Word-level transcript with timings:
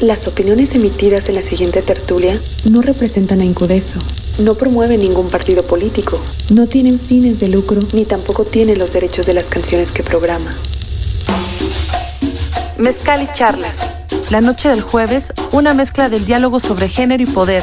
Las 0.00 0.26
opiniones 0.26 0.74
emitidas 0.74 1.28
en 1.28 1.36
la 1.36 1.42
siguiente 1.42 1.80
tertulia 1.80 2.40
no 2.68 2.82
representan 2.82 3.40
a 3.40 3.44
Incudeso, 3.44 4.00
no 4.40 4.56
promueven 4.56 4.98
ningún 4.98 5.28
partido 5.28 5.62
político, 5.62 6.18
no 6.52 6.66
tienen 6.66 6.98
fines 6.98 7.38
de 7.38 7.46
lucro, 7.46 7.80
ni 7.92 8.04
tampoco 8.04 8.44
tienen 8.44 8.80
los 8.80 8.92
derechos 8.92 9.24
de 9.24 9.34
las 9.34 9.44
canciones 9.44 9.92
que 9.92 10.02
programa. 10.02 10.52
Mezcal 12.76 13.22
y 13.22 13.28
charlas. 13.34 13.94
La 14.32 14.40
noche 14.40 14.68
del 14.68 14.82
jueves, 14.82 15.32
una 15.52 15.74
mezcla 15.74 16.08
del 16.08 16.26
diálogo 16.26 16.58
sobre 16.58 16.88
género 16.88 17.22
y 17.22 17.26
poder. 17.26 17.62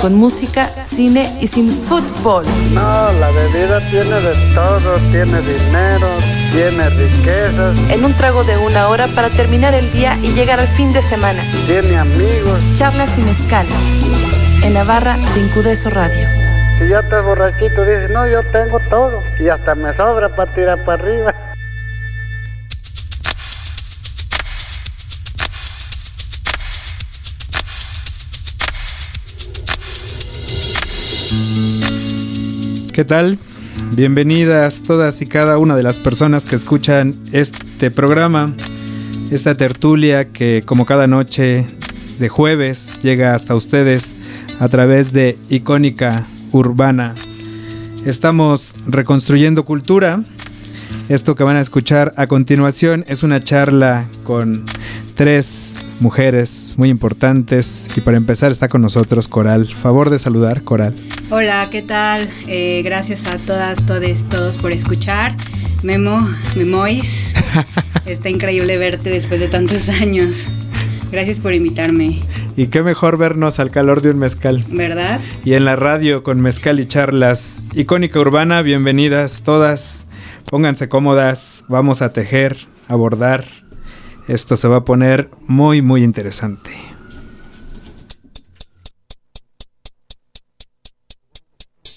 Con 0.00 0.14
música, 0.14 0.68
cine 0.80 1.36
y 1.40 1.48
sin 1.48 1.66
fútbol. 1.68 2.44
No, 2.72 3.12
la 3.12 3.30
bebida 3.32 3.80
tiene 3.90 4.20
de 4.20 4.54
todo, 4.54 4.96
tiene 5.10 5.40
dinero, 5.42 6.06
tiene 6.52 6.88
riquezas, 6.90 7.76
En 7.90 8.04
un 8.04 8.12
trago 8.14 8.44
de 8.44 8.56
una 8.58 8.88
hora 8.88 9.08
para 9.08 9.28
terminar 9.28 9.74
el 9.74 9.90
día 9.92 10.16
y 10.22 10.28
llegar 10.34 10.60
al 10.60 10.68
fin 10.68 10.92
de 10.92 11.02
semana. 11.02 11.42
tiene 11.66 11.98
amigos. 11.98 12.60
Charlas 12.76 13.18
y 13.18 13.22
mezcal. 13.22 13.66
En 14.62 14.74
la 14.74 14.84
barra 14.84 15.16
de 15.16 15.40
Incudeso 15.40 15.90
Radio. 15.90 16.26
Si 16.78 16.88
ya 16.88 17.00
estás 17.00 17.24
borrachito, 17.24 17.84
dices, 17.84 18.08
no, 18.10 18.24
yo 18.28 18.44
tengo 18.52 18.78
todo. 18.88 19.20
Y 19.40 19.48
hasta 19.48 19.74
me 19.74 19.92
sobra 19.96 20.28
para 20.28 20.52
tirar 20.54 20.84
para 20.84 21.02
arriba. 21.02 21.34
¿Qué 32.98 33.04
tal? 33.04 33.38
Bienvenidas 33.92 34.82
todas 34.82 35.22
y 35.22 35.26
cada 35.26 35.56
una 35.58 35.76
de 35.76 35.84
las 35.84 36.00
personas 36.00 36.46
que 36.46 36.56
escuchan 36.56 37.14
este 37.30 37.92
programa, 37.92 38.46
esta 39.30 39.54
tertulia 39.54 40.32
que 40.32 40.64
como 40.66 40.84
cada 40.84 41.06
noche 41.06 41.64
de 42.18 42.28
jueves 42.28 42.98
llega 43.00 43.36
hasta 43.36 43.54
ustedes 43.54 44.16
a 44.58 44.68
través 44.68 45.12
de 45.12 45.38
Icónica 45.48 46.26
Urbana. 46.50 47.14
Estamos 48.04 48.74
reconstruyendo 48.84 49.64
cultura. 49.64 50.24
Esto 51.08 51.36
que 51.36 51.44
van 51.44 51.54
a 51.54 51.60
escuchar 51.60 52.14
a 52.16 52.26
continuación 52.26 53.04
es 53.06 53.22
una 53.22 53.38
charla 53.38 54.08
con 54.24 54.64
tres 55.14 55.77
mujeres 56.00 56.74
muy 56.78 56.88
importantes 56.88 57.86
y 57.96 58.00
para 58.00 58.16
empezar 58.16 58.52
está 58.52 58.68
con 58.68 58.82
nosotros 58.82 59.28
Coral. 59.28 59.66
Favor 59.66 60.10
de 60.10 60.18
saludar, 60.18 60.62
Coral. 60.62 60.94
Hola, 61.30 61.68
¿qué 61.70 61.82
tal? 61.82 62.28
Eh, 62.46 62.82
gracias 62.82 63.26
a 63.26 63.38
todas, 63.38 63.84
todes, 63.86 64.28
todos 64.28 64.56
por 64.56 64.72
escuchar. 64.72 65.34
Memo, 65.82 66.18
Memois, 66.56 67.34
está 68.06 68.28
increíble 68.28 68.78
verte 68.78 69.10
después 69.10 69.40
de 69.40 69.48
tantos 69.48 69.88
años. 69.88 70.48
Gracias 71.10 71.40
por 71.40 71.54
invitarme, 71.54 72.20
Y 72.54 72.66
qué 72.66 72.82
mejor 72.82 73.16
vernos 73.16 73.60
al 73.60 73.70
calor 73.70 74.02
de 74.02 74.10
un 74.10 74.18
mezcal. 74.18 74.62
¿verdad? 74.68 75.20
Y 75.42 75.54
en 75.54 75.64
la 75.64 75.74
radio 75.74 76.22
con 76.22 76.40
mezcal 76.42 76.80
y 76.80 76.86
charlas. 76.86 77.62
Icónica 77.74 78.18
Urbana, 78.18 78.60
bienvenidas 78.60 79.42
todas. 79.42 80.06
Pónganse 80.50 80.88
cómodas, 80.88 81.64
vamos 81.68 82.02
a 82.02 82.12
tejer, 82.12 82.58
a 82.88 82.96
bordar. 82.96 83.46
Esto 84.28 84.56
se 84.56 84.68
va 84.68 84.76
a 84.76 84.84
poner 84.84 85.30
muy, 85.46 85.80
muy 85.80 86.04
interesante. 86.04 86.70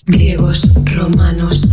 Griegos, 0.06 0.70
romanos, 0.96 1.70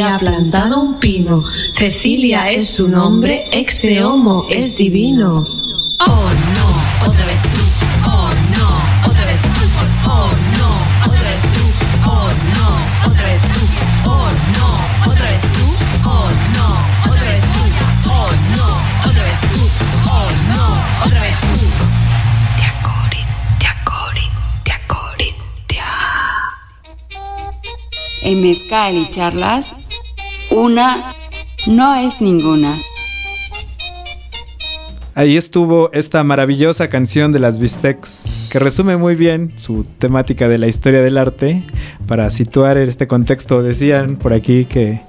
mujer 0.00 0.12
y 0.12 0.14
ha 0.14 0.18
plantado 0.18 0.80
un 0.80 0.94
pino. 0.98 1.44
Cecilia 1.74 2.50
es 2.50 2.68
su 2.68 2.88
nombre, 2.88 3.48
ex 3.52 3.82
de 3.82 4.02
homo 4.04 4.46
es 4.50 4.76
divino. 4.76 5.46
Oh 6.00 6.30
no, 6.56 7.06
otra 7.06 7.26
vez 7.26 7.42
tú. 7.42 7.48
Oh 8.06 8.30
no, 8.56 9.10
otra 9.10 9.24
vez 9.26 9.40
tú. 9.42 9.48
Oh 10.06 10.30
no, 10.58 10.70
otra 11.06 11.22
vez 11.22 11.42
tú. 11.52 11.60
Oh 12.06 12.30
no, 12.56 12.68
otra 13.10 13.24
vez 13.26 13.40
tú. 13.42 13.60
Oh 14.08 14.30
no, 14.56 15.10
otra 15.10 15.24
vez 15.26 15.42
tú. 15.52 15.66
Oh 16.04 16.30
no, 16.56 16.68
otra 17.10 17.24
vez 17.24 17.42
tú. 17.52 17.60
Oh 18.10 18.30
no, 18.56 18.66
otra 19.10 19.22
vez 19.22 19.38
tú. 19.52 19.60
Oh 20.08 20.28
no, 20.54 20.66
otra 21.06 21.20
vez 21.20 21.36
tú. 21.40 21.60
Tia 22.56 22.72
Corin, 22.82 23.28
tia 23.58 23.74
Corin, 23.84 24.32
tia 24.64 24.78
Corin, 24.86 25.34
tia. 25.66 25.90
En 28.22 28.40
mezcal 28.42 28.96
y 28.96 29.10
charlas, 29.10 29.74
una 30.50 31.14
no 31.66 31.94
es 31.94 32.20
ninguna. 32.20 32.74
ahí 35.14 35.36
estuvo 35.36 35.90
esta 35.92 36.24
maravillosa 36.24 36.88
canción 36.88 37.30
de 37.30 37.40
las 37.40 37.58
Bistecs 37.58 38.32
que 38.48 38.58
resume 38.58 38.96
muy 38.96 39.16
bien 39.16 39.52
su 39.56 39.84
temática 39.98 40.48
de 40.48 40.56
la 40.56 40.66
historia 40.66 41.02
del 41.02 41.18
arte. 41.18 41.62
Para 42.06 42.30
situar 42.30 42.78
este 42.78 43.06
contexto, 43.06 43.62
decían 43.62 44.16
por 44.16 44.32
aquí 44.32 44.64
que, 44.64 45.02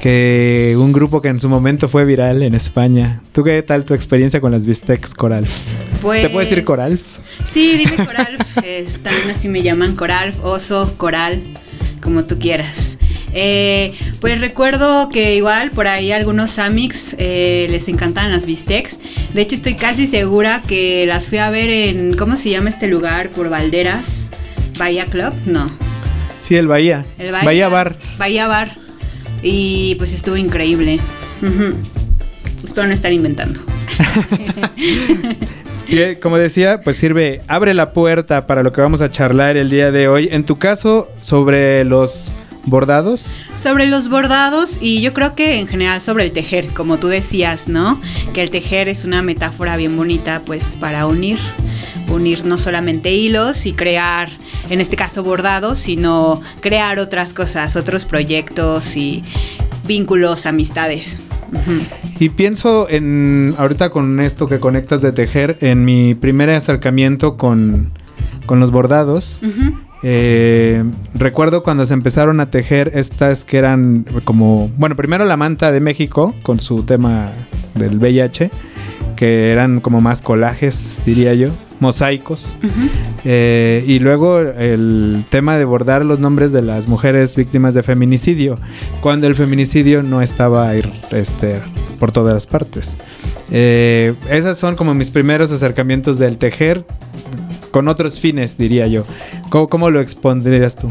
que 0.00 0.76
un 0.76 0.92
grupo 0.92 1.20
que 1.22 1.28
en 1.28 1.38
su 1.38 1.48
momento 1.48 1.88
fue 1.88 2.04
viral 2.04 2.42
en 2.42 2.54
España. 2.54 3.22
¿Tú 3.32 3.44
qué 3.44 3.62
tal 3.62 3.84
tu 3.84 3.94
experiencia 3.94 4.40
con 4.40 4.50
las 4.50 4.66
Bistecs, 4.66 5.14
Coralf? 5.14 5.74
Pues, 6.02 6.22
¿Te 6.22 6.30
puedes 6.30 6.50
decir 6.50 6.64
Coralf? 6.64 7.18
Sí, 7.44 7.76
dime 7.76 8.04
Coralf. 8.04 8.58
es, 8.64 8.98
también 9.02 9.30
así 9.30 9.48
me 9.48 9.62
llaman 9.62 9.94
Coralf, 9.94 10.44
oso, 10.44 10.94
coral, 10.96 11.54
como 12.04 12.24
tú 12.24 12.38
quieras. 12.38 12.98
Eh, 13.32 13.94
pues 14.20 14.40
recuerdo 14.40 15.08
que 15.08 15.34
igual 15.34 15.72
por 15.72 15.88
ahí 15.88 16.12
algunos 16.12 16.60
Amix 16.60 17.16
eh, 17.18 17.66
les 17.70 17.88
encantan 17.88 18.30
las 18.30 18.46
bistecs. 18.46 19.00
De 19.32 19.42
hecho, 19.42 19.56
estoy 19.56 19.74
casi 19.74 20.06
segura 20.06 20.62
que 20.68 21.04
las 21.06 21.28
fui 21.28 21.38
a 21.38 21.50
ver 21.50 21.70
en. 21.70 22.16
¿Cómo 22.16 22.36
se 22.36 22.50
llama 22.50 22.70
este 22.70 22.86
lugar? 22.86 23.30
Por 23.30 23.48
Valderas. 23.48 24.30
Bahía 24.78 25.06
Club, 25.06 25.32
no. 25.46 25.68
Sí, 26.38 26.54
el 26.56 26.68
Bahía. 26.68 27.04
El 27.18 27.32
Bahía, 27.32 27.68
Bar. 27.68 27.96
Bahía 28.18 28.46
Bar. 28.46 28.76
Y 29.42 29.96
pues 29.96 30.12
estuvo 30.12 30.36
increíble. 30.36 31.00
Espero 32.62 32.86
no 32.86 32.94
estar 32.94 33.12
inventando. 33.12 33.60
Y, 35.86 35.98
eh, 35.98 36.18
como 36.20 36.38
decía, 36.38 36.80
pues 36.82 36.96
sirve, 36.96 37.42
abre 37.46 37.74
la 37.74 37.92
puerta 37.92 38.46
para 38.46 38.62
lo 38.62 38.72
que 38.72 38.80
vamos 38.80 39.00
a 39.02 39.10
charlar 39.10 39.56
el 39.56 39.70
día 39.70 39.90
de 39.90 40.08
hoy. 40.08 40.28
En 40.30 40.44
tu 40.44 40.56
caso, 40.56 41.10
sobre 41.20 41.84
los 41.84 42.32
bordados. 42.66 43.42
Sobre 43.56 43.86
los 43.86 44.08
bordados 44.08 44.78
y 44.80 45.00
yo 45.02 45.12
creo 45.12 45.34
que 45.34 45.58
en 45.58 45.66
general 45.66 46.00
sobre 46.00 46.24
el 46.24 46.32
tejer, 46.32 46.68
como 46.68 46.98
tú 46.98 47.08
decías, 47.08 47.68
¿no? 47.68 48.00
Que 48.32 48.42
el 48.42 48.50
tejer 48.50 48.88
es 48.88 49.04
una 49.04 49.22
metáfora 49.22 49.76
bien 49.76 49.96
bonita 49.96 50.42
pues 50.44 50.76
para 50.76 51.06
unir, 51.06 51.38
unir 52.08 52.46
no 52.46 52.58
solamente 52.58 53.12
hilos 53.12 53.66
y 53.66 53.72
crear, 53.72 54.30
en 54.70 54.80
este 54.80 54.96
caso 54.96 55.22
bordados, 55.22 55.78
sino 55.78 56.40
crear 56.60 56.98
otras 56.98 57.34
cosas, 57.34 57.76
otros 57.76 58.04
proyectos 58.06 58.96
y 58.96 59.22
vínculos, 59.86 60.46
amistades. 60.46 61.18
Y 62.18 62.28
pienso 62.30 62.88
en, 62.88 63.54
ahorita 63.58 63.90
con 63.90 64.20
esto 64.20 64.48
que 64.48 64.60
conectas 64.60 65.02
de 65.02 65.12
tejer, 65.12 65.58
en 65.60 65.84
mi 65.84 66.14
primer 66.14 66.50
acercamiento 66.50 67.36
con, 67.36 67.92
con 68.46 68.60
los 68.60 68.70
bordados. 68.70 69.40
Eh, 70.02 70.84
recuerdo 71.14 71.62
cuando 71.62 71.86
se 71.86 71.94
empezaron 71.94 72.38
a 72.40 72.50
tejer 72.50 72.92
estas 72.94 73.44
que 73.44 73.56
eran 73.56 74.04
como, 74.24 74.70
bueno, 74.76 74.96
primero 74.96 75.24
la 75.24 75.38
manta 75.38 75.72
de 75.72 75.80
México 75.80 76.34
con 76.42 76.60
su 76.60 76.82
tema 76.82 77.32
del 77.74 77.96
VIH, 77.96 78.50
que 79.14 79.52
eran 79.52 79.80
como 79.80 80.00
más 80.00 80.22
colajes, 80.22 81.02
diría 81.04 81.34
yo, 81.34 81.50
mosaicos. 81.80 82.56
Eh, 83.24 83.84
y 83.86 83.98
luego 83.98 84.40
el 84.40 85.24
tema 85.30 85.56
de 85.56 85.64
bordar 85.64 86.04
los 86.04 86.20
nombres 86.20 86.52
de 86.52 86.62
las 86.62 86.88
mujeres 86.88 87.36
víctimas 87.36 87.74
de 87.74 87.82
feminicidio, 87.82 88.58
cuando 89.00 89.26
el 89.26 89.34
feminicidio 89.34 90.02
no 90.02 90.22
estaba 90.22 90.74
este, 90.74 91.60
por 91.98 92.12
todas 92.12 92.34
las 92.34 92.46
partes. 92.46 92.98
Eh, 93.50 94.14
esas 94.30 94.58
son 94.58 94.76
como 94.76 94.94
mis 94.94 95.10
primeros 95.10 95.52
acercamientos 95.52 96.18
del 96.18 96.38
tejer 96.38 96.84
con 97.70 97.88
otros 97.88 98.20
fines, 98.20 98.56
diría 98.56 98.86
yo. 98.86 99.04
¿Cómo, 99.50 99.68
cómo 99.68 99.90
lo 99.90 100.00
expondrías 100.00 100.76
tú? 100.76 100.90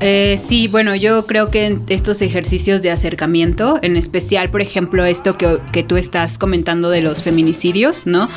Eh, 0.00 0.38
sí, 0.42 0.68
bueno, 0.68 0.94
yo 0.94 1.26
creo 1.26 1.50
que 1.50 1.78
estos 1.88 2.22
ejercicios 2.22 2.82
de 2.82 2.90
acercamiento, 2.90 3.78
en 3.82 3.96
especial, 3.96 4.50
por 4.50 4.60
ejemplo, 4.60 5.04
esto 5.04 5.36
que, 5.36 5.58
que 5.72 5.82
tú 5.82 5.96
estás 5.96 6.38
comentando 6.38 6.90
de 6.90 7.02
los 7.02 7.22
feminicidios, 7.22 8.06
¿no? 8.06 8.28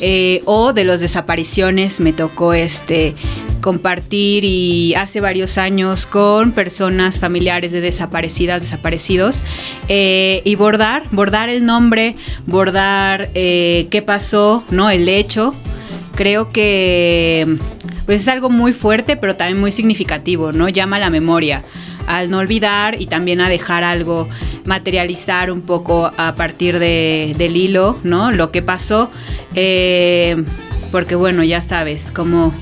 Eh, 0.00 0.40
o 0.44 0.72
de 0.72 0.84
las 0.84 1.00
desapariciones, 1.00 2.00
me 2.00 2.12
tocó 2.12 2.52
este 2.52 3.14
compartir 3.64 4.44
y 4.44 4.94
hace 4.94 5.22
varios 5.22 5.56
años 5.56 6.04
con 6.06 6.52
personas 6.52 7.18
familiares 7.18 7.72
de 7.72 7.80
desaparecidas, 7.80 8.60
desaparecidos, 8.60 9.42
eh, 9.88 10.42
y 10.44 10.54
bordar, 10.54 11.04
bordar 11.12 11.48
el 11.48 11.64
nombre, 11.64 12.14
bordar 12.44 13.30
eh, 13.34 13.88
qué 13.90 14.02
pasó, 14.02 14.64
¿no? 14.70 14.90
El 14.90 15.08
hecho. 15.08 15.54
Creo 16.14 16.50
que 16.50 17.58
pues 18.06 18.22
es 18.22 18.28
algo 18.28 18.50
muy 18.50 18.72
fuerte, 18.72 19.16
pero 19.16 19.34
también 19.34 19.58
muy 19.58 19.72
significativo, 19.72 20.52
¿no? 20.52 20.68
Llama 20.68 20.96
a 20.96 21.00
la 21.00 21.10
memoria 21.10 21.64
al 22.06 22.30
no 22.30 22.38
olvidar 22.38 23.00
y 23.00 23.06
también 23.06 23.40
a 23.40 23.48
dejar 23.48 23.82
algo, 23.82 24.28
materializar 24.64 25.50
un 25.50 25.62
poco 25.62 26.10
a 26.16 26.34
partir 26.34 26.78
de, 26.78 27.34
del 27.38 27.56
hilo, 27.56 27.98
¿no? 28.04 28.30
Lo 28.30 28.50
que 28.50 28.62
pasó, 28.62 29.10
eh, 29.54 30.44
porque 30.92 31.14
bueno, 31.14 31.42
ya 31.44 31.62
sabes 31.62 32.12
cómo, 32.12 32.52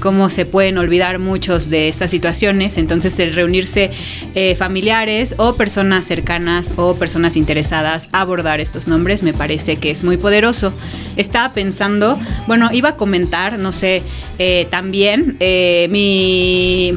cómo 0.00 0.30
se 0.30 0.44
pueden 0.44 0.78
olvidar 0.78 1.18
muchos 1.18 1.70
de 1.70 1.88
estas 1.88 2.10
situaciones, 2.10 2.78
entonces 2.78 3.18
el 3.18 3.34
reunirse 3.34 3.90
eh, 4.34 4.54
familiares 4.54 5.34
o 5.38 5.54
personas 5.54 6.06
cercanas 6.06 6.74
o 6.76 6.94
personas 6.94 7.36
interesadas 7.36 8.08
a 8.12 8.20
abordar 8.20 8.60
estos 8.60 8.88
nombres 8.88 9.22
me 9.22 9.32
parece 9.32 9.76
que 9.76 9.90
es 9.90 10.04
muy 10.04 10.16
poderoso. 10.16 10.72
Estaba 11.16 11.54
pensando, 11.54 12.18
bueno, 12.46 12.70
iba 12.72 12.90
a 12.90 12.96
comentar, 12.96 13.58
no 13.58 13.72
sé, 13.72 14.02
eh, 14.38 14.66
también 14.70 15.36
eh, 15.40 15.88
mi... 15.90 16.92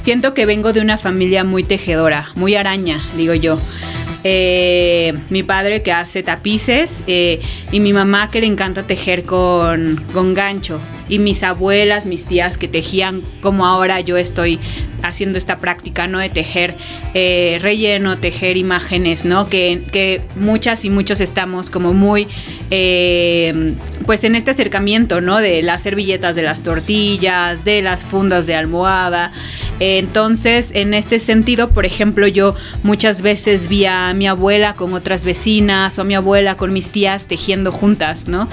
Siento 0.00 0.32
que 0.32 0.46
vengo 0.46 0.72
de 0.72 0.80
una 0.80 0.96
familia 0.96 1.44
muy 1.44 1.62
tejedora, 1.62 2.30
muy 2.34 2.54
araña, 2.54 3.02
digo 3.16 3.34
yo. 3.34 3.58
Mi 4.22 5.42
padre 5.42 5.82
que 5.82 5.92
hace 5.92 6.22
tapices 6.22 7.04
y 7.06 7.80
mi 7.80 7.92
mamá 7.92 8.30
que 8.30 8.40
le 8.40 8.46
encanta 8.46 8.86
tejer 8.86 9.24
con, 9.24 10.02
con 10.14 10.32
gancho. 10.32 10.80
Y 11.10 11.18
mis 11.18 11.42
abuelas, 11.42 12.06
mis 12.06 12.24
tías 12.24 12.56
que 12.56 12.68
tejían 12.68 13.22
como 13.42 13.66
ahora 13.66 14.00
yo 14.00 14.16
estoy 14.16 14.58
haciendo 15.02 15.38
esta 15.38 15.58
práctica, 15.58 16.06
¿no? 16.06 16.18
De 16.18 16.28
tejer 16.28 16.76
eh, 17.14 17.58
relleno, 17.60 18.18
tejer 18.18 18.56
imágenes, 18.56 19.24
¿no? 19.24 19.48
Que, 19.48 19.82
que, 19.92 20.22
muchas 20.36 20.84
y 20.84 20.90
muchos 20.90 21.20
estamos 21.20 21.70
como 21.70 21.92
muy, 21.92 22.28
eh, 22.70 23.74
pues 24.06 24.24
en 24.24 24.34
este 24.34 24.52
acercamiento, 24.52 25.20
¿no? 25.20 25.38
De 25.38 25.62
las 25.62 25.82
servilletas 25.82 26.36
de 26.36 26.42
las 26.42 26.62
tortillas, 26.62 27.64
de 27.64 27.82
las 27.82 28.04
fundas 28.04 28.46
de 28.46 28.54
almohada. 28.54 29.32
Entonces, 29.78 30.72
en 30.74 30.94
este 30.94 31.18
sentido, 31.18 31.70
por 31.70 31.86
ejemplo, 31.86 32.26
yo 32.26 32.54
muchas 32.82 33.22
veces 33.22 33.68
vi 33.68 33.86
a 33.86 34.12
mi 34.14 34.26
abuela 34.26 34.74
con 34.74 34.94
otras 34.94 35.24
vecinas 35.24 35.98
o 35.98 36.02
a 36.02 36.04
mi 36.04 36.14
abuela 36.14 36.56
con 36.56 36.72
mis 36.72 36.90
tías 36.90 37.26
tejiendo 37.26 37.72
juntas, 37.72 38.28
¿no? 38.28 38.48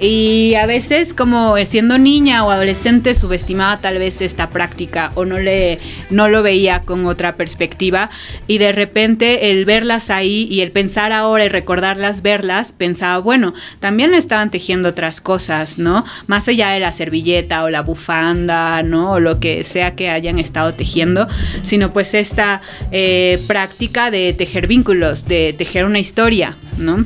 Y 0.00 0.54
a 0.54 0.66
veces 0.66 1.14
como 1.14 1.56
siendo 1.64 1.98
niña 2.02 2.44
o 2.44 2.50
adolescente 2.50 3.14
subestimaba 3.14 3.78
tal 3.78 3.98
vez 3.98 4.20
esta 4.20 4.50
práctica 4.50 5.12
o 5.14 5.24
no 5.24 5.38
le 5.38 5.78
no 6.10 6.28
lo 6.28 6.42
veía 6.42 6.82
con 6.82 7.06
otra 7.06 7.36
perspectiva 7.36 8.10
y 8.46 8.58
de 8.58 8.72
repente 8.72 9.50
el 9.50 9.64
verlas 9.64 10.10
ahí 10.10 10.46
y 10.50 10.60
el 10.60 10.70
pensar 10.70 11.12
ahora 11.12 11.44
y 11.44 11.48
recordarlas 11.48 12.22
verlas 12.22 12.72
pensaba 12.72 13.18
bueno 13.18 13.54
también 13.80 14.14
estaban 14.14 14.50
tejiendo 14.50 14.90
otras 14.90 15.20
cosas 15.20 15.78
no 15.78 16.04
más 16.26 16.48
allá 16.48 16.70
de 16.70 16.80
la 16.80 16.92
servilleta 16.92 17.64
o 17.64 17.70
la 17.70 17.82
bufanda 17.82 18.82
no 18.82 19.12
o 19.12 19.20
lo 19.20 19.40
que 19.40 19.64
sea 19.64 19.94
que 19.94 20.10
hayan 20.10 20.38
estado 20.38 20.74
tejiendo 20.74 21.28
sino 21.62 21.92
pues 21.92 22.14
esta 22.14 22.62
eh, 22.90 23.42
práctica 23.46 24.10
de 24.10 24.32
tejer 24.32 24.66
vínculos 24.66 25.26
de 25.26 25.54
tejer 25.56 25.84
una 25.84 25.98
historia 25.98 26.56
no 26.78 27.04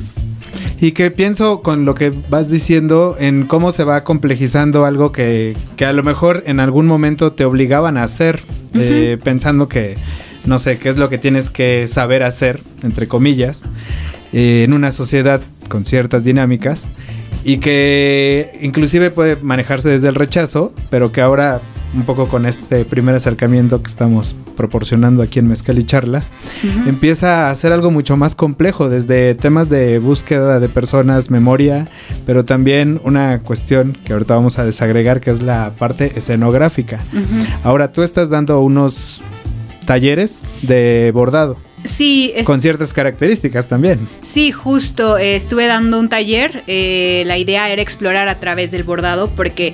y 0.79 0.91
que 0.91 1.11
pienso 1.11 1.61
con 1.61 1.85
lo 1.85 1.95
que 1.95 2.09
vas 2.09 2.49
diciendo 2.49 3.15
en 3.19 3.45
cómo 3.47 3.71
se 3.71 3.83
va 3.83 4.03
complejizando 4.03 4.85
algo 4.85 5.11
que, 5.11 5.55
que 5.75 5.85
a 5.85 5.93
lo 5.93 6.03
mejor 6.03 6.43
en 6.45 6.59
algún 6.59 6.85
momento 6.87 7.33
te 7.33 7.45
obligaban 7.45 7.97
a 7.97 8.03
hacer, 8.03 8.41
uh 8.73 8.77
-huh. 8.77 8.81
eh, 8.81 9.17
pensando 9.23 9.67
que, 9.67 9.97
no 10.45 10.59
sé, 10.59 10.77
qué 10.77 10.89
es 10.89 10.97
lo 10.97 11.09
que 11.09 11.17
tienes 11.17 11.49
que 11.49 11.87
saber 11.87 12.23
hacer, 12.23 12.61
entre 12.83 13.07
comillas, 13.07 13.65
eh, 14.33 14.63
en 14.63 14.73
una 14.73 14.91
sociedad 14.91 15.41
con 15.69 15.85
ciertas 15.85 16.23
dinámicas 16.23 16.89
y 17.43 17.57
que 17.57 18.57
inclusive 18.61 19.09
puede 19.09 19.37
manejarse 19.37 19.89
desde 19.89 20.09
el 20.09 20.15
rechazo, 20.15 20.73
pero 20.89 21.11
que 21.11 21.21
ahora 21.21 21.61
un 21.93 22.03
poco 22.03 22.27
con 22.27 22.45
este 22.45 22.85
primer 22.85 23.15
acercamiento 23.15 23.81
que 23.81 23.87
estamos 23.87 24.35
proporcionando 24.55 25.23
aquí 25.23 25.39
en 25.39 25.47
Mezcal 25.47 25.79
y 25.79 25.83
Charlas, 25.83 26.31
uh 26.63 26.67
-huh. 26.67 26.89
empieza 26.89 27.49
a 27.49 27.55
ser 27.55 27.73
algo 27.73 27.91
mucho 27.91 28.17
más 28.17 28.35
complejo, 28.35 28.89
desde 28.89 29.35
temas 29.35 29.69
de 29.69 29.99
búsqueda 29.99 30.59
de 30.59 30.69
personas, 30.69 31.31
memoria, 31.31 31.89
pero 32.25 32.45
también 32.45 32.99
una 33.03 33.39
cuestión 33.39 33.97
que 34.03 34.13
ahorita 34.13 34.35
vamos 34.35 34.59
a 34.59 34.65
desagregar, 34.65 35.19
que 35.19 35.31
es 35.31 35.41
la 35.41 35.73
parte 35.77 36.13
escenográfica. 36.15 37.03
Uh 37.13 37.17
-huh. 37.17 37.59
Ahora, 37.63 37.91
tú 37.91 38.03
estás 38.03 38.29
dando 38.29 38.59
unos 38.61 39.21
talleres 39.85 40.43
de 40.61 41.11
bordado. 41.13 41.57
Sí, 41.83 42.33
es... 42.35 42.45
con 42.45 42.59
ciertas 42.59 42.91
características 42.91 43.67
también. 43.67 44.09
Sí, 44.21 44.51
justo, 44.51 45.17
eh, 45.17 45.35
estuve 45.35 45.67
dando 45.67 45.99
un 45.99 46.09
taller, 46.09 46.63
eh, 46.67 47.23
la 47.25 47.37
idea 47.37 47.71
era 47.71 47.81
explorar 47.81 48.27
a 48.27 48.39
través 48.39 48.71
del 48.71 48.83
bordado 48.83 49.29
porque 49.29 49.73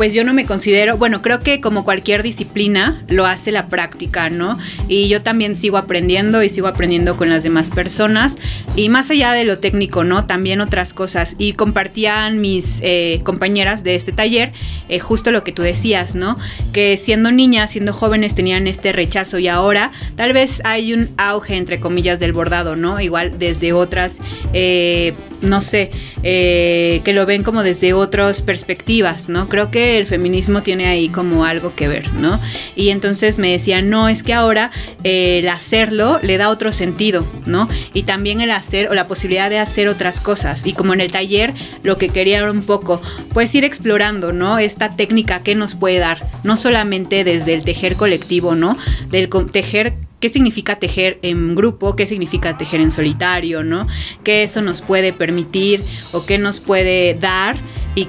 pues 0.00 0.14
yo 0.14 0.24
no 0.24 0.32
me 0.32 0.46
considero, 0.46 0.96
bueno, 0.96 1.20
creo 1.20 1.40
que 1.40 1.60
como 1.60 1.84
cualquier 1.84 2.22
disciplina 2.22 3.04
lo 3.08 3.26
hace 3.26 3.52
la 3.52 3.68
práctica, 3.68 4.30
¿no? 4.30 4.56
Y 4.88 5.08
yo 5.08 5.20
también 5.20 5.54
sigo 5.54 5.76
aprendiendo 5.76 6.42
y 6.42 6.48
sigo 6.48 6.68
aprendiendo 6.68 7.18
con 7.18 7.28
las 7.28 7.42
demás 7.42 7.70
personas 7.70 8.36
y 8.76 8.88
más 8.88 9.10
allá 9.10 9.34
de 9.34 9.44
lo 9.44 9.58
técnico, 9.58 10.02
¿no? 10.02 10.24
También 10.24 10.62
otras 10.62 10.94
cosas. 10.94 11.36
Y 11.36 11.52
compartían 11.52 12.40
mis 12.40 12.78
eh, 12.80 13.20
compañeras 13.24 13.84
de 13.84 13.94
este 13.94 14.10
taller 14.10 14.52
eh, 14.88 15.00
justo 15.00 15.32
lo 15.32 15.44
que 15.44 15.52
tú 15.52 15.60
decías, 15.60 16.14
¿no? 16.14 16.38
Que 16.72 16.96
siendo 16.96 17.30
niñas, 17.30 17.72
siendo 17.72 17.92
jóvenes 17.92 18.34
tenían 18.34 18.68
este 18.68 18.92
rechazo 18.92 19.38
y 19.38 19.48
ahora 19.48 19.92
tal 20.16 20.32
vez 20.32 20.62
hay 20.64 20.94
un 20.94 21.10
auge, 21.18 21.58
entre 21.58 21.78
comillas, 21.78 22.18
del 22.18 22.32
bordado, 22.32 22.74
¿no? 22.74 23.02
Igual 23.02 23.38
desde 23.38 23.74
otras, 23.74 24.22
eh, 24.54 25.12
no 25.42 25.62
sé, 25.62 25.90
que 26.22 27.12
lo 27.14 27.26
ven 27.26 27.42
como 27.42 27.62
desde 27.62 27.92
otras 27.92 28.42
perspectivas, 28.42 29.28
¿no? 29.28 29.48
Creo 29.48 29.70
que 29.70 29.98
el 29.98 30.06
feminismo 30.06 30.62
tiene 30.62 30.86
ahí 30.86 31.08
como 31.08 31.44
algo 31.44 31.74
que 31.74 31.88
ver, 31.88 32.12
¿no? 32.14 32.40
Y 32.76 32.90
entonces 32.90 33.38
me 33.38 33.50
decían, 33.50 33.90
no, 33.90 34.08
es 34.08 34.22
que 34.22 34.34
ahora 34.34 34.70
el 35.02 35.48
hacerlo 35.48 36.18
le 36.22 36.36
da 36.36 36.50
otro 36.50 36.72
sentido, 36.72 37.26
¿no? 37.46 37.68
Y 37.94 38.02
también 38.02 38.40
el 38.40 38.50
hacer 38.50 38.88
o 38.88 38.94
la 38.94 39.06
posibilidad 39.06 39.50
de 39.50 39.58
hacer 39.58 39.88
otras 39.88 40.20
cosas. 40.20 40.66
Y 40.66 40.72
como 40.74 40.92
en 40.94 41.00
el 41.00 41.10
taller, 41.12 41.54
lo 41.82 41.98
que 41.98 42.08
quería 42.08 42.38
era 42.38 42.50
un 42.50 42.62
poco, 42.62 43.00
pues 43.32 43.54
ir 43.54 43.64
explorando, 43.64 44.32
¿no? 44.32 44.58
Esta 44.58 44.96
técnica 44.96 45.42
que 45.42 45.54
nos 45.54 45.74
puede 45.74 45.98
dar, 45.98 46.30
no 46.44 46.56
solamente 46.56 47.24
desde 47.24 47.54
el 47.54 47.64
tejer 47.64 47.96
colectivo, 47.96 48.54
¿no? 48.54 48.76
Del 49.10 49.28
tejer 49.50 49.94
qué 50.20 50.28
significa 50.28 50.78
tejer 50.78 51.18
en 51.22 51.54
grupo, 51.54 51.96
qué 51.96 52.06
significa 52.06 52.56
tejer 52.56 52.80
en 52.80 52.90
solitario, 52.90 53.64
¿no? 53.64 53.88
Qué 54.22 54.42
eso 54.42 54.62
nos 54.62 54.82
puede 54.82 55.12
permitir 55.12 55.82
o 56.12 56.26
qué 56.26 56.38
nos 56.38 56.60
puede 56.60 57.14
dar 57.14 57.56
y 57.94 58.06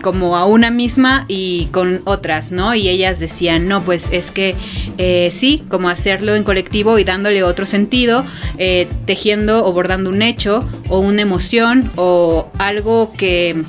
como 0.00 0.36
a 0.36 0.44
una 0.44 0.70
misma 0.70 1.24
y 1.28 1.66
con 1.72 2.02
otras, 2.04 2.52
¿no? 2.52 2.74
Y 2.74 2.88
ellas 2.88 3.18
decían, 3.18 3.66
no, 3.68 3.84
pues 3.84 4.10
es 4.12 4.30
que 4.30 4.54
eh, 4.96 5.28
sí, 5.32 5.64
como 5.68 5.88
hacerlo 5.88 6.36
en 6.36 6.44
colectivo 6.44 6.98
y 6.98 7.04
dándole 7.04 7.42
otro 7.42 7.66
sentido, 7.66 8.24
eh, 8.58 8.88
tejiendo 9.06 9.66
o 9.66 9.72
bordando 9.72 10.10
un 10.10 10.22
hecho 10.22 10.66
o 10.88 11.00
una 11.00 11.22
emoción 11.22 11.90
o 11.96 12.48
algo 12.58 13.12
que 13.16 13.64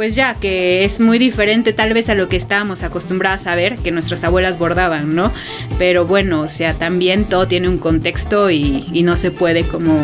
pues 0.00 0.14
ya 0.14 0.36
que 0.36 0.86
es 0.86 0.98
muy 0.98 1.18
diferente 1.18 1.74
tal 1.74 1.92
vez 1.92 2.08
a 2.08 2.14
lo 2.14 2.30
que 2.30 2.38
estábamos 2.38 2.82
acostumbradas 2.82 3.46
a 3.46 3.54
ver 3.54 3.76
que 3.76 3.90
nuestras 3.90 4.24
abuelas 4.24 4.58
bordaban, 4.58 5.14
¿no? 5.14 5.30
Pero 5.78 6.06
bueno, 6.06 6.40
o 6.40 6.48
sea, 6.48 6.72
también 6.72 7.26
todo 7.26 7.46
tiene 7.46 7.68
un 7.68 7.76
contexto 7.76 8.50
y, 8.50 9.02
no 9.04 9.18
se 9.18 9.30
puede 9.30 9.64
como 9.64 9.98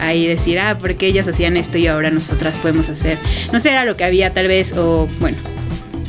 ahí 0.00 0.26
decir, 0.26 0.58
ah, 0.58 0.78
porque 0.80 1.06
ellas 1.06 1.28
hacían 1.28 1.56
esto 1.56 1.78
y 1.78 1.86
ahora 1.86 2.10
nosotras 2.10 2.58
podemos 2.58 2.88
hacer. 2.88 3.18
No 3.52 3.60
sé, 3.60 3.70
era 3.70 3.84
lo 3.84 3.96
que 3.96 4.02
había 4.02 4.34
tal 4.34 4.48
vez, 4.48 4.72
o 4.72 5.08
bueno, 5.20 5.36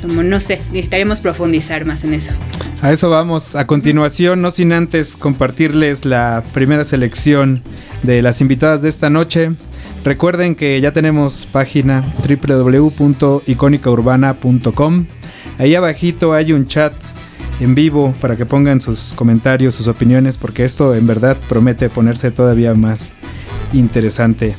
como 0.01 0.23
no 0.23 0.39
sé, 0.39 0.59
necesitaríamos 0.71 1.21
profundizar 1.21 1.85
más 1.85 2.03
en 2.03 2.15
eso. 2.15 2.31
A 2.81 2.91
eso 2.91 3.11
vamos. 3.11 3.55
A 3.55 3.67
continuación, 3.67 4.41
no 4.41 4.49
sin 4.49 4.73
antes 4.73 5.15
compartirles 5.15 6.05
la 6.05 6.43
primera 6.55 6.85
selección 6.85 7.61
de 8.01 8.23
las 8.23 8.41
invitadas 8.41 8.81
de 8.81 8.89
esta 8.89 9.11
noche. 9.11 9.51
Recuerden 10.03 10.55
que 10.55 10.81
ya 10.81 10.91
tenemos 10.91 11.46
página 11.46 12.03
www.icónicaurbana.com. 12.27 15.05
Ahí 15.60 15.75
abajito 15.75 16.34
hay 16.34 16.53
un 16.53 16.65
chat 16.65 16.93
en 17.60 17.75
vivo 17.75 18.15
para 18.20 18.36
que 18.36 18.48
pongan 18.48 18.81
sus 18.81 19.13
comentarios, 19.13 19.75
sus 19.75 19.88
opiniones, 19.88 20.39
porque 20.39 20.63
esto 20.63 20.96
en 20.96 21.05
verdad 21.05 21.38
promete 21.48 21.88
ponerse 21.89 22.31
todavía 22.31 22.74
más 22.74 23.13
interesante. 23.74 24.55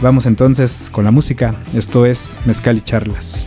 Vamos 0.00 0.26
entonces 0.26 0.90
con 0.90 1.04
la 1.04 1.12
música. 1.12 1.54
Esto 1.74 2.04
es 2.04 2.36
Mezcal 2.44 2.78
y 2.78 2.80
Charlas. 2.80 3.46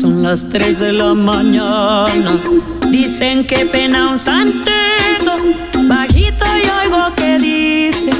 Son 0.00 0.22
las 0.22 0.48
3 0.48 0.78
de 0.78 0.92
la 0.92 1.14
mañana. 1.14 2.38
Dicen 2.90 3.46
que 3.46 3.66
pena 3.66 4.10
un 4.10 4.18
santeto, 4.18 5.32
bajito 5.88 6.44
y 6.44 6.86
oigo 6.86 7.14
que 7.16 7.38
dice: 7.38 8.10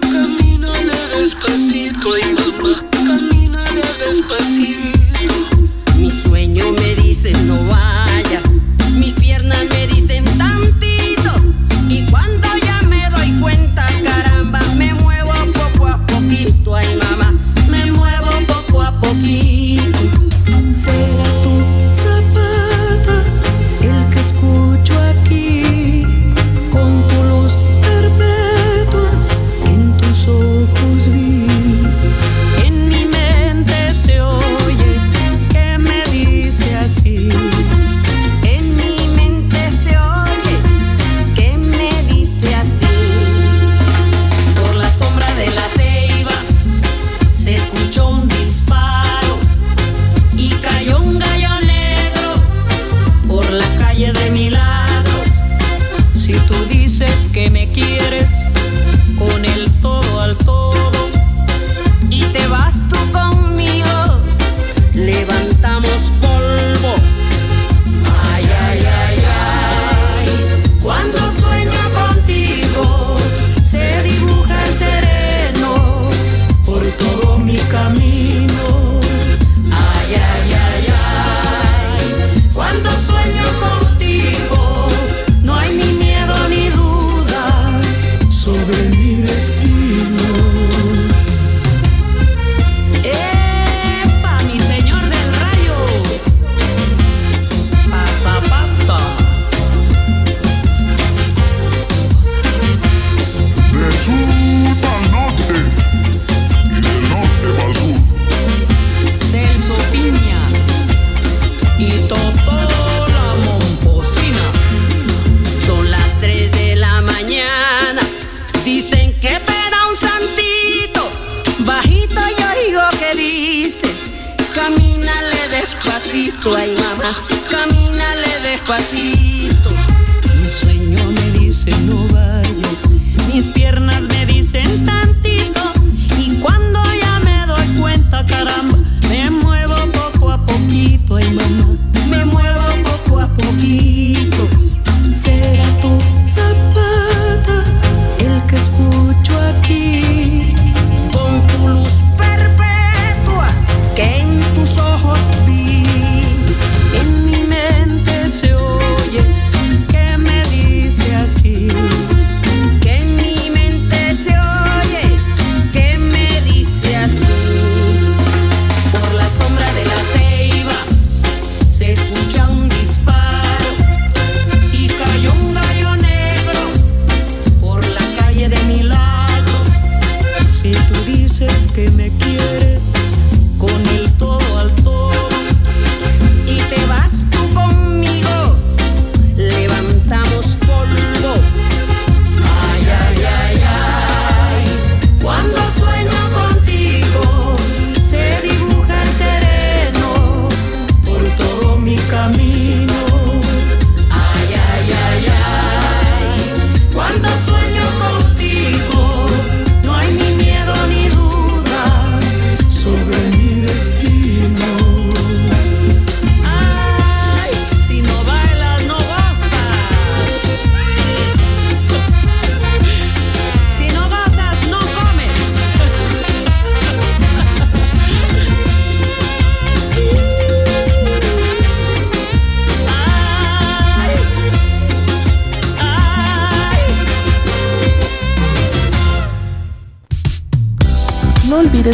Camínale 0.00 0.92
despacito, 1.18 2.10
ay 2.14 2.34
mamá, 2.34 3.33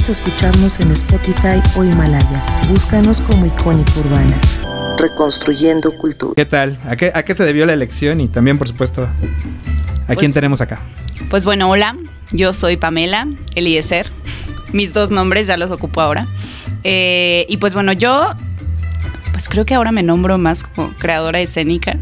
olvides 0.00 0.08
escucharnos 0.08 0.80
en 0.80 0.90
Spotify 0.92 1.60
o 1.76 1.84
Himalaya. 1.84 2.42
Búscanos 2.68 3.20
como 3.20 3.44
Icónica 3.44 3.92
Urbana. 3.98 4.40
Reconstruyendo 4.98 5.92
cultura. 5.98 6.32
¿Qué 6.36 6.46
tal? 6.46 6.78
¿A 6.86 6.96
qué, 6.96 7.12
¿A 7.14 7.22
qué 7.22 7.34
se 7.34 7.44
debió 7.44 7.66
la 7.66 7.74
elección? 7.74 8.20
Y 8.20 8.28
también, 8.28 8.56
por 8.56 8.66
supuesto, 8.66 9.08
¿a 10.08 10.16
quién 10.16 10.32
tenemos 10.32 10.60
acá? 10.60 10.78
Pues 11.28 11.44
bueno, 11.44 11.68
hola, 11.68 11.96
yo 12.32 12.52
soy 12.52 12.76
Pamela 12.76 13.26
Eliezer. 13.54 14.10
Mis 14.72 14.92
dos 14.94 15.10
nombres 15.10 15.46
ya 15.46 15.56
los 15.56 15.70
ocupo 15.70 16.00
ahora. 16.00 16.26
Eh, 16.82 17.44
y 17.48 17.58
pues 17.58 17.74
bueno, 17.74 17.92
yo 17.92 18.34
pues 19.32 19.48
creo 19.48 19.66
que 19.66 19.74
ahora 19.74 19.92
me 19.92 20.02
nombro 20.02 20.38
más 20.38 20.62
como 20.62 20.94
creadora 20.94 21.40
escénica. 21.40 21.98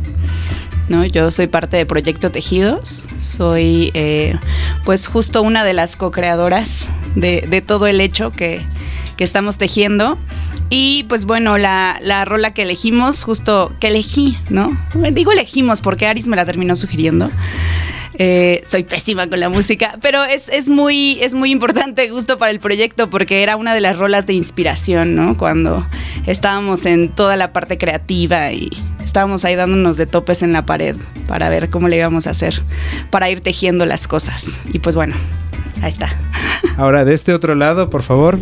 ¿No? 0.88 1.04
Yo 1.04 1.30
soy 1.30 1.47
parte 1.47 1.76
de 1.76 1.87
Proyecto 1.87 2.30
Tejidos, 2.30 3.09
soy 3.18 3.90
eh, 3.95 4.37
pues 4.85 5.07
justo 5.07 5.42
una 5.42 5.64
de 5.64 5.73
las 5.73 5.97
co-creadoras 5.97 6.90
de, 7.14 7.47
de 7.49 7.61
todo 7.61 7.87
el 7.87 8.00
hecho 8.00 8.30
que, 8.30 8.62
que 9.16 9.25
estamos 9.25 9.59
tejiendo. 9.59 10.18
Y 10.71 11.04
pues 11.04 11.25
bueno, 11.25 11.57
la, 11.57 11.99
la, 12.02 12.25
rola 12.25 12.52
que 12.52 12.62
elegimos, 12.62 13.23
justo 13.23 13.75
que 13.80 13.88
elegí, 13.88 14.37
¿no? 14.50 14.76
Digo 15.12 15.33
elegimos 15.33 15.80
porque 15.80 16.07
Aris 16.07 16.26
me 16.28 16.37
la 16.37 16.45
terminó 16.45 16.76
sugiriendo. 16.76 17.30
Eh, 18.21 18.65
soy 18.67 18.83
pésima 18.83 19.29
con 19.29 19.39
la 19.39 19.49
música, 19.49 19.97
pero 20.03 20.25
es, 20.25 20.49
es, 20.49 20.69
muy, 20.69 21.19
es 21.21 21.35
muy 21.35 21.53
importante 21.53 22.11
justo 22.11 22.37
para 22.37 22.51
el 22.51 22.59
proyecto 22.59 23.09
porque 23.09 23.45
era 23.45 23.55
una 23.55 23.75
de 23.75 23.81
las 23.81 23.97
rolas 23.97 24.27
de 24.27 24.33
inspiración, 24.33 25.15
¿no? 25.15 25.37
Cuando 25.37 25.87
estábamos 26.27 26.85
en 26.85 27.11
toda 27.11 27.37
la 27.37 27.53
parte 27.53 27.79
creativa 27.79 28.51
y 28.51 28.71
estábamos 29.05 29.45
ahí 29.45 29.55
dándonos 29.55 29.97
de 29.97 30.07
topes 30.07 30.43
en 30.43 30.53
la 30.53 30.67
pared 30.67 30.97
para 31.29 31.49
ver 31.49 31.71
cómo 31.71 31.87
le 31.87 31.97
íbamos 31.97 32.27
a 32.27 32.31
hacer 32.31 32.61
para 33.11 33.31
ir 33.31 33.41
tejiendo 33.41 33.87
las 33.87 34.09
cosas. 34.09 34.61
Y 34.73 34.81
pues 34.81 34.97
bueno, 34.97 35.15
ahí 35.81 35.89
está. 35.89 36.09
Ahora, 36.77 37.05
de 37.05 37.14
este 37.14 37.33
otro 37.33 37.55
lado, 37.55 37.88
por 37.88 38.03
favor. 38.03 38.40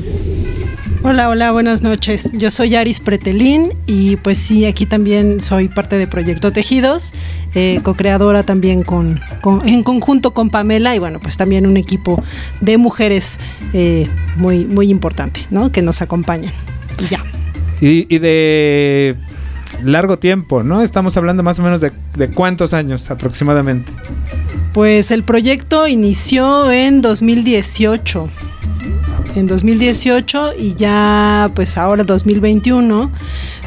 Hola, 1.08 1.28
hola, 1.28 1.52
buenas 1.52 1.82
noches. 1.82 2.32
Yo 2.32 2.50
soy 2.50 2.74
Aris 2.74 2.98
Pretelín 2.98 3.72
y 3.86 4.16
pues 4.16 4.40
sí, 4.40 4.64
aquí 4.64 4.86
también 4.86 5.38
soy 5.38 5.68
parte 5.68 5.98
de 5.98 6.08
Proyecto 6.08 6.52
Tejidos, 6.52 7.12
eh, 7.54 7.78
co-creadora 7.84 8.42
también 8.42 8.82
con, 8.82 9.20
con, 9.40 9.66
en 9.68 9.84
conjunto 9.84 10.34
con 10.34 10.50
Pamela 10.50 10.96
y 10.96 10.98
bueno, 10.98 11.20
pues 11.20 11.36
también 11.36 11.64
un 11.64 11.76
equipo 11.76 12.20
de 12.60 12.76
mujeres 12.76 13.38
eh, 13.72 14.08
muy, 14.34 14.64
muy 14.64 14.90
importante, 14.90 15.46
¿no? 15.50 15.70
Que 15.70 15.80
nos 15.80 16.02
acompañan. 16.02 16.52
Y 16.98 17.06
ya. 17.06 17.24
Y, 17.80 18.12
y, 18.12 18.18
de 18.18 19.14
largo 19.84 20.18
tiempo, 20.18 20.64
¿no? 20.64 20.82
Estamos 20.82 21.16
hablando 21.16 21.44
más 21.44 21.60
o 21.60 21.62
menos 21.62 21.80
de, 21.80 21.92
de 22.16 22.30
cuántos 22.30 22.72
años 22.72 23.12
aproximadamente. 23.12 23.92
Pues 24.72 25.12
el 25.12 25.22
proyecto 25.22 25.86
inició 25.86 26.72
en 26.72 27.00
2018 27.00 28.28
en 29.36 29.46
2018 29.46 30.54
y 30.58 30.74
ya 30.74 31.50
pues 31.54 31.76
ahora 31.76 32.04
2021 32.04 33.10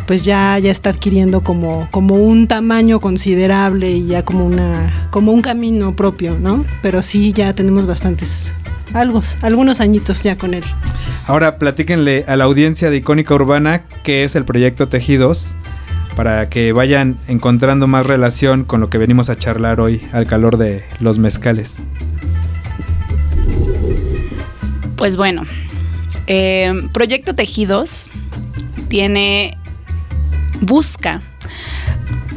pues 0.05 0.25
ya, 0.25 0.57
ya 0.59 0.71
está 0.71 0.89
adquiriendo 0.89 1.41
como, 1.41 1.87
como 1.91 2.15
un 2.15 2.47
tamaño 2.47 2.99
considerable 2.99 3.91
y 3.91 4.07
ya 4.07 4.23
como 4.23 4.45
una 4.45 5.07
como 5.11 5.31
un 5.31 5.41
camino 5.41 5.95
propio, 5.95 6.37
¿no? 6.39 6.65
Pero 6.81 7.01
sí 7.01 7.31
ya 7.33 7.53
tenemos 7.53 7.85
bastantes 7.85 8.53
algo, 8.93 9.21
algunos 9.41 9.81
añitos 9.81 10.23
ya 10.23 10.35
con 10.35 10.53
él. 10.53 10.63
Ahora 11.27 11.57
platíquenle 11.57 12.25
a 12.27 12.35
la 12.35 12.45
audiencia 12.45 12.89
de 12.89 12.97
Icónica 12.97 13.35
Urbana 13.35 13.83
qué 14.03 14.23
es 14.23 14.35
el 14.35 14.45
proyecto 14.45 14.87
Tejidos 14.87 15.55
para 16.15 16.49
que 16.49 16.73
vayan 16.73 17.17
encontrando 17.27 17.87
más 17.87 18.05
relación 18.05 18.65
con 18.65 18.81
lo 18.81 18.89
que 18.89 18.97
venimos 18.97 19.29
a 19.29 19.35
charlar 19.35 19.79
hoy 19.79 20.01
al 20.11 20.25
calor 20.25 20.57
de 20.57 20.83
los 20.99 21.19
mezcales. 21.19 21.77
Pues 24.99 25.15
bueno, 25.15 25.43
eh, 26.27 26.73
Proyecto 26.91 27.33
Tejidos 27.33 28.09
tiene, 28.89 29.57
busca 30.59 31.21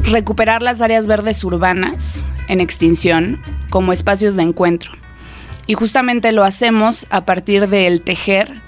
recuperar 0.03 0.61
las 0.61 0.81
áreas 0.81 1.05
verdes 1.05 1.43
urbanas 1.43 2.23
en 2.47 2.61
extinción 2.61 3.41
como 3.69 3.91
espacios 3.91 4.37
de 4.37 4.43
encuentro. 4.43 4.93
Y 5.67 5.73
justamente 5.73 6.31
lo 6.31 6.45
hacemos 6.45 7.05
a 7.09 7.25
partir 7.25 7.67
del 7.67 8.01
tejer 8.01 8.61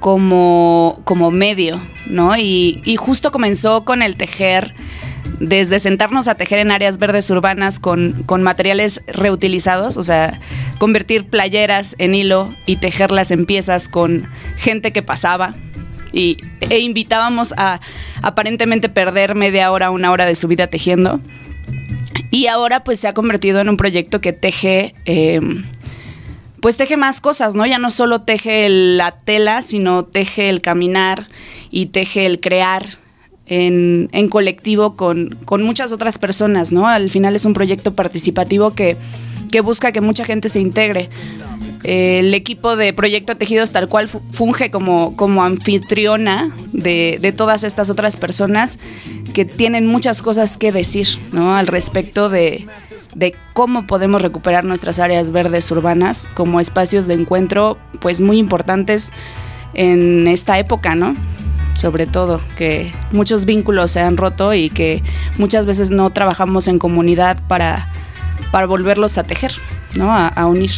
como, 0.00 1.00
como 1.04 1.30
medio, 1.30 1.80
¿no? 2.08 2.36
Y, 2.36 2.82
y 2.84 2.96
justo 2.96 3.30
comenzó 3.30 3.84
con 3.84 4.02
el 4.02 4.16
tejer 4.16 4.74
desde 5.40 5.78
sentarnos 5.78 6.28
a 6.28 6.34
tejer 6.34 6.58
en 6.58 6.70
áreas 6.70 6.98
verdes 6.98 7.30
urbanas 7.30 7.78
con, 7.78 8.22
con, 8.26 8.42
materiales 8.42 9.02
reutilizados, 9.06 9.96
o 9.96 10.02
sea, 10.02 10.40
convertir 10.78 11.26
playeras 11.26 11.94
en 11.98 12.14
hilo 12.14 12.54
y 12.66 12.76
tejerlas 12.76 13.30
en 13.30 13.46
piezas 13.46 13.88
con 13.88 14.28
gente 14.56 14.92
que 14.92 15.02
pasaba. 15.02 15.54
Y, 16.12 16.38
e 16.60 16.78
invitábamos 16.78 17.52
a 17.56 17.80
aparentemente 18.22 18.88
perder 18.88 19.34
media 19.34 19.70
hora, 19.70 19.90
una 19.90 20.10
hora 20.10 20.24
de 20.24 20.34
su 20.34 20.48
vida 20.48 20.66
tejiendo. 20.66 21.20
Y 22.30 22.46
ahora 22.46 22.82
pues 22.82 23.00
se 23.00 23.08
ha 23.08 23.14
convertido 23.14 23.60
en 23.60 23.68
un 23.68 23.76
proyecto 23.76 24.20
que 24.20 24.32
teje... 24.32 24.94
Eh, 25.04 25.40
pues 26.60 26.76
teje 26.76 26.96
más 26.96 27.20
cosas, 27.20 27.54
¿no? 27.54 27.66
Ya 27.66 27.78
no 27.78 27.90
solo 27.92 28.22
teje 28.22 28.68
la 28.68 29.12
tela, 29.12 29.62
sino 29.62 30.04
teje 30.04 30.48
el 30.48 30.60
caminar 30.60 31.28
y 31.70 31.86
teje 31.86 32.26
el 32.26 32.40
crear 32.40 32.84
en, 33.48 34.28
colectivo 34.28 34.96
con, 34.96 35.38
con, 35.44 35.62
muchas 35.62 35.92
otras 35.92 36.18
personas, 36.18 36.70
¿no? 36.72 36.86
Al 36.86 37.10
final 37.10 37.34
es 37.34 37.44
un 37.44 37.54
proyecto 37.54 37.94
participativo 37.94 38.74
que, 38.74 38.96
que 39.50 39.60
busca 39.60 39.92
que 39.92 40.00
mucha 40.00 40.24
gente 40.24 40.48
se 40.48 40.60
integre. 40.60 41.08
Eh, 41.84 42.18
el 42.18 42.34
equipo 42.34 42.76
de 42.76 42.92
Proyecto 42.92 43.36
Tejidos 43.36 43.72
tal 43.72 43.88
cual 43.88 44.08
funge 44.08 44.70
como, 44.70 45.14
como 45.16 45.44
anfitriona 45.44 46.50
de, 46.72 47.18
de, 47.20 47.32
todas 47.32 47.62
estas 47.62 47.88
otras 47.88 48.16
personas 48.16 48.78
que 49.32 49.44
tienen 49.44 49.86
muchas 49.86 50.20
cosas 50.20 50.56
que 50.58 50.72
decir, 50.72 51.06
¿no? 51.32 51.56
Al 51.56 51.68
respecto 51.68 52.28
de, 52.28 52.66
de 53.14 53.34
cómo 53.52 53.86
podemos 53.86 54.22
recuperar 54.22 54.64
nuestras 54.64 54.98
áreas 54.98 55.30
verdes 55.30 55.70
urbanas 55.70 56.28
como 56.34 56.60
espacios 56.60 57.06
de 57.06 57.14
encuentro, 57.14 57.78
pues 58.00 58.20
muy 58.20 58.38
importantes 58.38 59.12
en 59.74 60.26
esta 60.26 60.58
época, 60.58 60.94
¿no? 60.94 61.14
Sobre 61.78 62.06
todo, 62.08 62.40
que 62.56 62.92
muchos 63.12 63.44
vínculos 63.44 63.92
se 63.92 64.00
han 64.00 64.16
roto 64.16 64.52
y 64.52 64.68
que 64.68 65.00
muchas 65.36 65.64
veces 65.64 65.92
no 65.92 66.10
trabajamos 66.10 66.66
en 66.66 66.80
comunidad 66.80 67.38
para, 67.46 67.92
para 68.50 68.66
volverlos 68.66 69.16
a 69.16 69.22
tejer, 69.22 69.52
¿no? 69.96 70.12
A, 70.12 70.46
unir. 70.46 70.72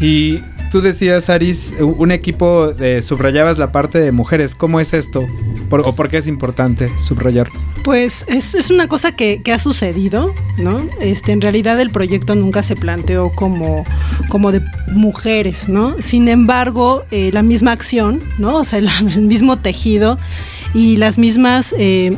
Y 0.00 0.38
tú 0.70 0.80
decías, 0.80 1.28
Aris, 1.28 1.74
un 1.80 2.12
equipo 2.12 2.72
de 2.72 3.02
subrayabas 3.02 3.58
la 3.58 3.72
parte 3.72 4.00
de 4.00 4.10
mujeres. 4.10 4.54
¿Cómo 4.54 4.80
es 4.80 4.94
esto? 4.94 5.26
¿Por, 5.68 5.80
¿O 5.80 5.94
por 5.94 6.08
qué 6.08 6.18
es 6.18 6.28
importante 6.28 6.90
subrayarlo? 6.98 7.58
Pues 7.82 8.24
es, 8.28 8.54
es 8.54 8.70
una 8.70 8.88
cosa 8.88 9.12
que, 9.12 9.42
que, 9.42 9.52
ha 9.52 9.58
sucedido, 9.58 10.32
¿no? 10.58 10.82
Este, 11.00 11.32
en 11.32 11.40
realidad 11.40 11.80
el 11.80 11.90
proyecto 11.90 12.34
nunca 12.34 12.62
se 12.62 12.76
planteó 12.76 13.30
como, 13.30 13.84
como 14.28 14.52
de 14.52 14.62
mujeres, 14.92 15.68
¿no? 15.68 16.00
Sin 16.00 16.28
embargo, 16.28 17.04
eh, 17.10 17.30
la 17.32 17.42
misma 17.42 17.72
acción, 17.72 18.22
¿no? 18.38 18.56
O 18.56 18.64
sea, 18.64 18.78
el, 18.78 18.88
el 19.12 19.22
mismo 19.22 19.58
tejido 19.58 20.18
y 20.74 20.96
las 20.96 21.18
mismas 21.18 21.74
eh, 21.78 22.16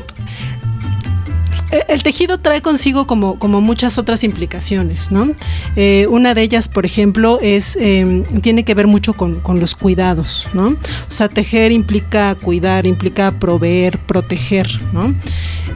el 1.70 2.02
tejido 2.02 2.38
trae 2.38 2.62
consigo 2.62 3.06
como, 3.06 3.38
como 3.38 3.60
muchas 3.60 3.98
otras 3.98 4.24
implicaciones, 4.24 5.10
¿no? 5.10 5.34
Eh, 5.74 6.06
una 6.08 6.34
de 6.34 6.42
ellas, 6.42 6.68
por 6.68 6.86
ejemplo, 6.86 7.38
es 7.40 7.76
eh, 7.80 8.22
tiene 8.42 8.64
que 8.64 8.74
ver 8.74 8.86
mucho 8.86 9.14
con, 9.14 9.40
con, 9.40 9.60
los 9.60 9.74
cuidados, 9.74 10.46
¿no? 10.54 10.68
O 10.68 10.76
sea, 11.10 11.28
tejer 11.28 11.72
implica 11.72 12.34
cuidar, 12.36 12.86
implica 12.86 13.32
proveer, 13.32 13.98
proteger, 13.98 14.68
¿no? 14.92 15.14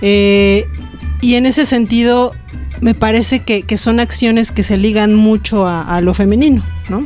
Eh, 0.00 0.66
y 1.20 1.34
en 1.34 1.46
ese 1.46 1.66
sentido, 1.66 2.32
me 2.80 2.94
parece 2.94 3.40
que, 3.40 3.62
que, 3.62 3.76
son 3.76 4.00
acciones 4.00 4.52
que 4.52 4.62
se 4.62 4.76
ligan 4.76 5.14
mucho 5.14 5.66
a, 5.66 6.00
lo 6.00 6.14
femenino, 6.14 6.62
¿no? 6.88 7.04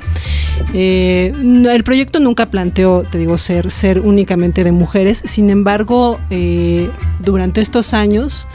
Eh, 0.73 1.33
el 1.71 1.85
proyecto 1.85 2.21
nunca 2.21 2.47
planteó, 2.51 3.03
te 3.03 3.19
digo, 3.19 3.37
ser, 3.39 3.71
ser 3.71 4.01
únicamente 4.01 4.63
de 4.63 4.73
mujeres, 4.73 5.23
sin 5.25 5.51
embargo, 5.51 6.21
eh, 6.31 6.89
durante 7.21 7.61
estos 7.61 7.93
años, 7.93 8.47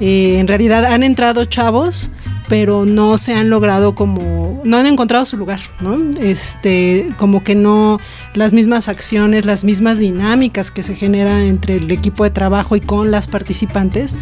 eh, 0.00 0.38
en 0.38 0.48
realidad 0.48 0.84
han 0.84 1.02
entrado 1.02 1.44
chavos, 1.44 2.10
pero 2.48 2.86
no 2.86 3.18
se 3.18 3.34
han 3.34 3.50
logrado 3.50 3.94
como, 3.94 4.60
no 4.64 4.78
han 4.78 4.86
encontrado 4.86 5.24
su 5.24 5.36
lugar, 5.36 5.60
¿no? 5.80 5.98
Este, 6.20 7.10
como 7.16 7.44
que 7.44 7.54
no, 7.54 8.00
las 8.34 8.52
mismas 8.52 8.88
acciones, 8.88 9.44
las 9.44 9.64
mismas 9.64 9.98
dinámicas 9.98 10.70
que 10.70 10.82
se 10.82 10.94
generan 10.94 11.42
entre 11.42 11.76
el 11.76 11.90
equipo 11.90 12.24
de 12.24 12.30
trabajo 12.30 12.74
y 12.76 12.80
con 12.80 13.10
las 13.10 13.28
participantes, 13.28 14.16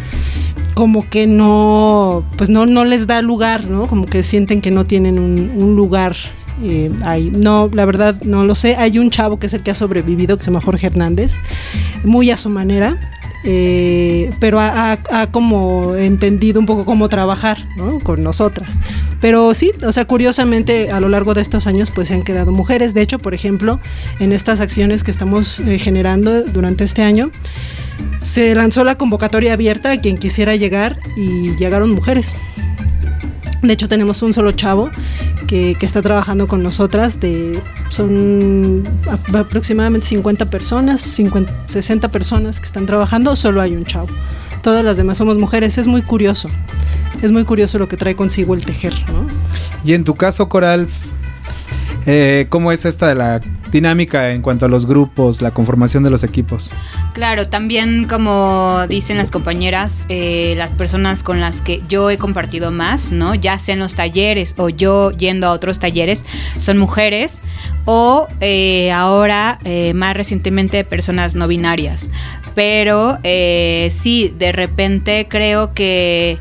como 0.75 1.09
que 1.09 1.25
no, 1.25 2.25
pues 2.37 2.49
no, 2.49 2.65
no 2.65 2.85
les 2.85 3.07
da 3.07 3.21
lugar, 3.21 3.65
¿no? 3.65 3.87
Como 3.87 4.05
que 4.05 4.23
sienten 4.23 4.61
que 4.61 4.71
no 4.71 4.83
tienen 4.83 5.19
un, 5.19 5.51
un 5.55 5.75
lugar 5.75 6.15
eh, 6.63 6.91
hay, 7.03 7.29
no, 7.31 7.69
la 7.73 7.85
verdad 7.85 8.21
no 8.23 8.45
lo 8.45 8.55
sé. 8.55 8.75
Hay 8.75 8.99
un 8.99 9.09
chavo 9.09 9.39
que 9.39 9.47
es 9.47 9.53
el 9.53 9.61
que 9.63 9.71
ha 9.71 9.75
sobrevivido, 9.75 10.37
que 10.37 10.43
se 10.43 10.51
llama 10.51 10.61
Jorge 10.61 10.87
Hernández, 10.87 11.35
muy 12.03 12.31
a 12.31 12.37
su 12.37 12.49
manera. 12.49 12.97
eh, 13.49 14.31
pero 14.39 14.59
ha, 14.59 14.91
ha- 14.93 15.21
ha 15.21 15.27
como 15.31 15.95
entendido 15.95 16.59
un 16.59 16.65
poco 16.65 16.83
cómo 16.83 17.07
trabajar 17.07 17.65
¿no? 17.77 17.99
con 17.99 18.21
nosotras. 18.23 18.77
Pero 19.21 19.53
sí, 19.53 19.71
o 19.85 19.91
sea, 19.91 20.05
curiosamente 20.05 20.91
a 20.91 20.99
lo 20.99 21.07
largo 21.07 21.33
de 21.33 21.41
estos 21.41 21.65
años 21.67 21.89
pues 21.91 22.09
se 22.09 22.15
han 22.15 22.23
quedado 22.23 22.51
mujeres. 22.51 22.93
De 22.93 23.01
hecho, 23.01 23.19
por 23.19 23.33
ejemplo, 23.33 23.79
en 24.19 24.33
estas 24.33 24.59
acciones 24.59 25.03
que 25.03 25.11
estamos 25.11 25.59
eh, 25.61 25.79
generando 25.79 26.43
durante 26.43 26.83
este 26.83 27.03
año, 27.03 27.31
se 28.23 28.53
lanzó 28.53 28.83
la 28.83 28.95
convocatoria 28.95 29.53
abierta 29.53 29.91
a 29.91 29.97
quien 30.01 30.17
quisiera 30.17 30.55
llegar 30.55 30.99
y 31.15 31.55
llegaron 31.55 31.91
mujeres. 31.91 32.35
De 33.67 33.73
hecho, 33.73 33.87
tenemos 33.87 34.21
un 34.21 34.33
solo 34.33 34.51
chavo 34.53 34.89
que, 35.47 35.77
está 35.81 36.01
trabajando 36.01 36.47
con 36.47 36.63
nosotras. 36.63 37.19
De, 37.19 37.61
son 37.89 38.83
aproximadamente 39.33 40.07
50 40.07 40.49
personas, 40.49 41.01
50, 41.01 41.51
60 41.65 42.07
personas 42.09 42.59
que 42.59 42.65
están 42.65 42.85
trabajando, 42.85 43.35
solo 43.35 43.61
hay 43.61 43.75
un 43.75 43.85
chavo. 43.85 44.07
Todas 44.61 44.83
las 44.83 44.97
demás 44.97 45.17
somos 45.17 45.37
mujeres. 45.37 45.77
Es 45.77 45.87
muy 45.87 46.01
curioso. 46.01 46.49
Es 47.21 47.31
muy 47.31 47.45
curioso 47.45 47.79
lo 47.79 47.87
que 47.87 47.97
trae 47.97 48.15
consigo 48.15 48.53
el 48.53 48.65
tejer, 48.65 48.93
¿no? 49.11 49.27
Y 49.83 49.93
en 49.93 50.03
tu 50.03 50.15
caso, 50.15 50.49
Coral, 50.49 50.87
eh, 52.05 52.47
¿cómo 52.49 52.71
es 52.71 52.85
esta 52.85 53.07
de 53.07 53.15
la 53.15 53.41
dinámica 53.77 54.31
en 54.31 54.41
cuanto 54.41 54.65
a 54.65 54.69
los 54.69 54.85
grupos, 54.85 55.41
la 55.41 55.51
conformación 55.51 56.03
de 56.03 56.09
los 56.09 56.23
equipos? 56.23 56.71
Claro, 57.13 57.47
también 57.47 58.07
como 58.07 58.85
dicen 58.87 59.17
las 59.17 59.31
compañeras, 59.31 60.05
eh, 60.09 60.55
las 60.57 60.73
personas 60.73 61.23
con 61.23 61.39
las 61.39 61.61
que 61.61 61.81
yo 61.87 62.09
he 62.09 62.17
compartido 62.17 62.71
más, 62.71 63.11
¿no? 63.11 63.35
Ya 63.35 63.59
sea 63.59 63.73
en 63.73 63.79
los 63.79 63.93
talleres 63.93 64.55
o 64.57 64.69
yo 64.69 65.11
yendo 65.11 65.47
a 65.47 65.51
otros 65.51 65.79
talleres, 65.79 66.25
son 66.57 66.77
mujeres 66.77 67.41
o 67.85 68.27
eh, 68.41 68.91
ahora 68.91 69.59
eh, 69.63 69.93
más 69.93 70.17
recientemente 70.17 70.83
personas 70.83 71.35
no 71.35 71.47
binarias. 71.47 72.09
Pero 72.55 73.19
sí, 73.21 74.33
de 74.35 74.51
repente 74.51 75.27
creo 75.29 75.73
que, 75.73 76.39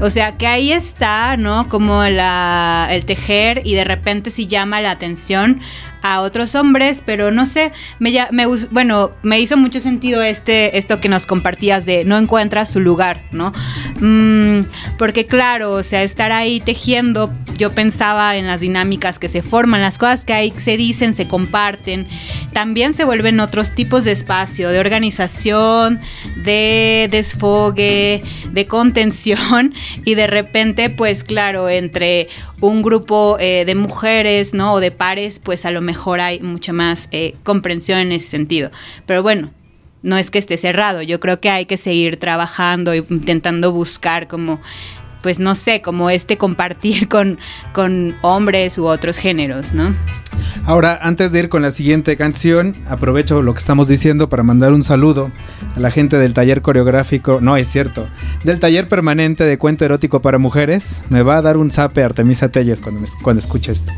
o 0.00 0.08
sea, 0.08 0.36
que 0.36 0.46
ahí 0.46 0.70
está, 0.70 1.36
¿no? 1.36 1.68
Como 1.68 2.04
la, 2.04 2.86
el 2.92 3.04
tejer 3.04 3.62
y 3.64 3.74
de 3.74 3.82
repente 3.82 4.30
sí 4.30 4.46
llama 4.46 4.80
la 4.80 4.92
atención 4.92 5.60
a 6.02 6.20
otros 6.20 6.54
hombres, 6.54 7.02
pero 7.04 7.30
no 7.30 7.46
sé, 7.46 7.72
me, 7.98 8.12
me 8.30 8.46
bueno, 8.70 9.12
me 9.22 9.40
hizo 9.40 9.56
mucho 9.56 9.80
sentido 9.80 10.22
este, 10.22 10.78
esto 10.78 11.00
que 11.00 11.08
nos 11.08 11.26
compartías 11.26 11.86
de 11.86 12.04
no 12.04 12.18
encuentras 12.18 12.70
su 12.70 12.80
lugar, 12.80 13.22
¿no? 13.32 13.52
Mm, 14.00 14.60
porque 14.96 15.26
claro, 15.26 15.72
o 15.72 15.82
sea, 15.82 16.02
estar 16.02 16.32
ahí 16.32 16.60
tejiendo, 16.60 17.32
yo 17.56 17.72
pensaba 17.72 18.36
en 18.36 18.46
las 18.46 18.60
dinámicas 18.60 19.18
que 19.18 19.28
se 19.28 19.42
forman, 19.42 19.80
las 19.80 19.98
cosas 19.98 20.24
que 20.24 20.32
ahí 20.32 20.52
se 20.56 20.76
dicen, 20.76 21.14
se 21.14 21.26
comparten, 21.26 22.06
también 22.52 22.94
se 22.94 23.04
vuelven 23.04 23.40
otros 23.40 23.74
tipos 23.74 24.04
de 24.04 24.12
espacio, 24.12 24.70
de 24.70 24.80
organización, 24.80 26.00
de 26.36 27.08
desfogue, 27.10 28.22
de 28.50 28.66
contención 28.66 29.74
y 30.04 30.14
de 30.14 30.26
repente, 30.26 30.90
pues 30.90 31.24
claro, 31.24 31.68
entre 31.68 32.28
un 32.60 32.82
grupo 32.82 33.36
eh, 33.38 33.64
de 33.64 33.74
mujeres, 33.74 34.54
¿no? 34.54 34.74
O 34.74 34.80
de 34.80 34.90
pares, 34.90 35.38
pues 35.38 35.64
a 35.64 35.70
lo 35.70 35.80
mejor 35.80 36.20
hay 36.20 36.40
mucha 36.40 36.72
más 36.72 37.08
eh, 37.12 37.34
comprensión 37.44 37.98
en 37.98 38.12
ese 38.12 38.28
sentido. 38.28 38.70
Pero 39.06 39.22
bueno, 39.22 39.50
no 40.02 40.16
es 40.16 40.30
que 40.30 40.38
esté 40.38 40.56
cerrado, 40.56 41.02
yo 41.02 41.20
creo 41.20 41.40
que 41.40 41.50
hay 41.50 41.66
que 41.66 41.76
seguir 41.76 42.18
trabajando 42.18 42.92
e 42.92 43.04
intentando 43.10 43.72
buscar 43.72 44.28
como, 44.28 44.60
pues 45.22 45.40
no 45.40 45.54
sé, 45.54 45.82
como 45.82 46.10
este 46.10 46.36
compartir 46.38 47.08
con, 47.10 47.38
con 47.72 48.14
hombres 48.22 48.78
u 48.78 48.86
otros 48.86 49.18
géneros, 49.18 49.72
¿no? 49.74 49.94
Ahora, 50.64 50.98
antes 51.02 51.32
de 51.32 51.38
ir 51.38 51.48
con 51.48 51.62
la 51.62 51.72
siguiente 51.72 52.16
canción, 52.16 52.76
aprovecho 52.88 53.40
lo 53.40 53.54
que 53.54 53.58
estamos 53.60 53.88
diciendo 53.88 54.28
para 54.28 54.42
mandar 54.42 54.72
un 54.74 54.82
saludo 54.82 55.30
a 55.74 55.80
la 55.80 55.90
gente 55.90 56.18
del 56.18 56.34
taller 56.34 56.60
coreográfico, 56.60 57.40
no 57.40 57.56
es 57.56 57.68
cierto, 57.68 58.06
del 58.44 58.60
taller 58.60 58.86
permanente 58.86 59.44
de 59.44 59.56
cuento 59.56 59.86
erótico 59.86 60.20
para 60.20 60.36
mujeres. 60.36 61.02
Me 61.08 61.22
va 61.22 61.38
a 61.38 61.42
dar 61.42 61.56
un 61.56 61.70
zape 61.70 62.02
Artemisa 62.04 62.50
Telles 62.50 62.82
cuando, 62.82 63.00
me- 63.00 63.06
cuando 63.22 63.40
escuche 63.40 63.72
esto. 63.72 63.90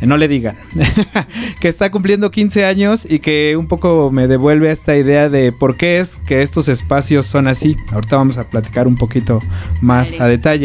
Eh, 0.00 0.06
no 0.06 0.16
le 0.16 0.28
digan. 0.28 0.54
que 1.60 1.66
está 1.68 1.90
cumpliendo 1.90 2.30
15 2.30 2.64
años 2.66 3.04
y 3.10 3.18
que 3.18 3.56
un 3.58 3.66
poco 3.66 4.10
me 4.12 4.28
devuelve 4.28 4.70
esta 4.70 4.96
idea 4.96 5.28
de 5.28 5.50
por 5.50 5.76
qué 5.76 5.98
es 5.98 6.18
que 6.24 6.42
estos 6.42 6.68
espacios 6.68 7.26
son 7.26 7.48
así. 7.48 7.76
Ahorita 7.92 8.16
vamos 8.16 8.38
a 8.38 8.44
platicar 8.48 8.86
un 8.86 8.96
poquito 8.96 9.40
más 9.80 10.20
a 10.20 10.26
detalle. 10.26 10.61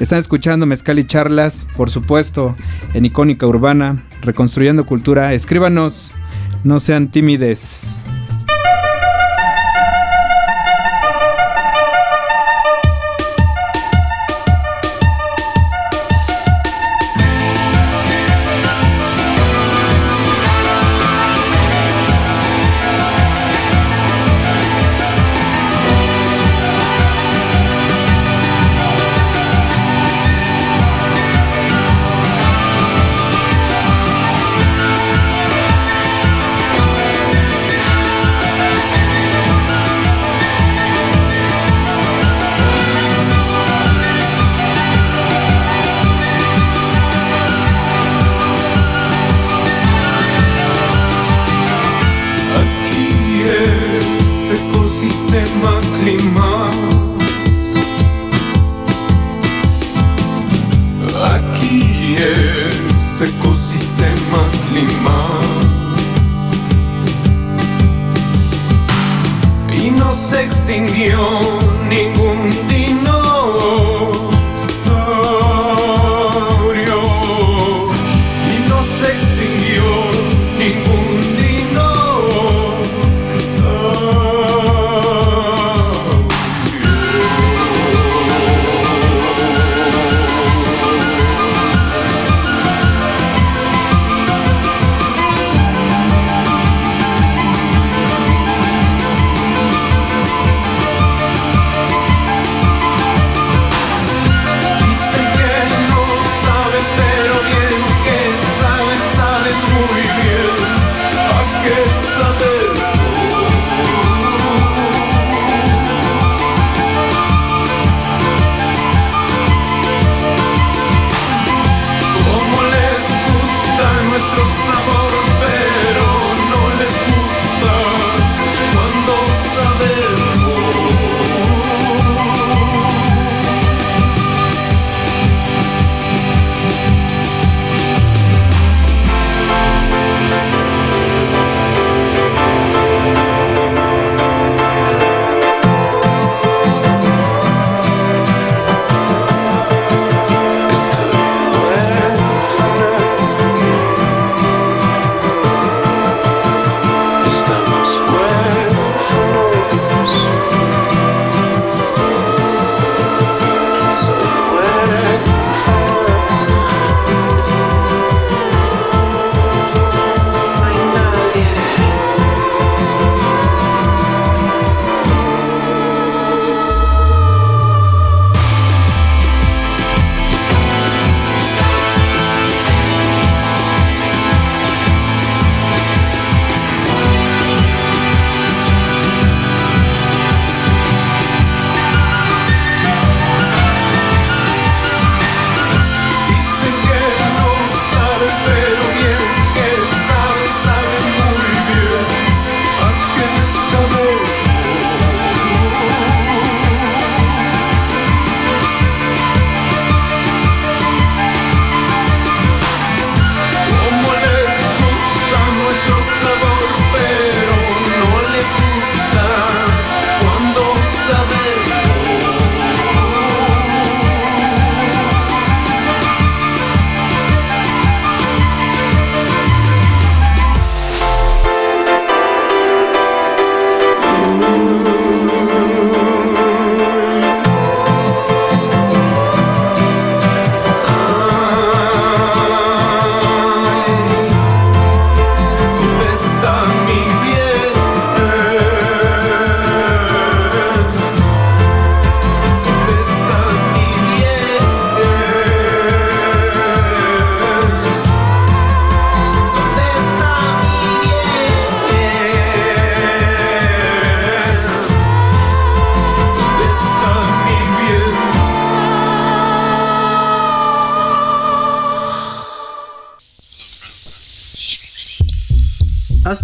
Están 0.00 0.18
escuchando 0.18 0.66
Mezcal 0.66 0.98
y 0.98 1.04
Charlas, 1.04 1.66
por 1.76 1.90
supuesto, 1.90 2.56
en 2.94 3.04
Icónica 3.04 3.46
Urbana, 3.46 4.02
Reconstruyendo 4.22 4.86
Cultura. 4.86 5.32
Escríbanos, 5.34 6.14
no 6.64 6.80
sean 6.80 7.08
tímides. 7.08 8.06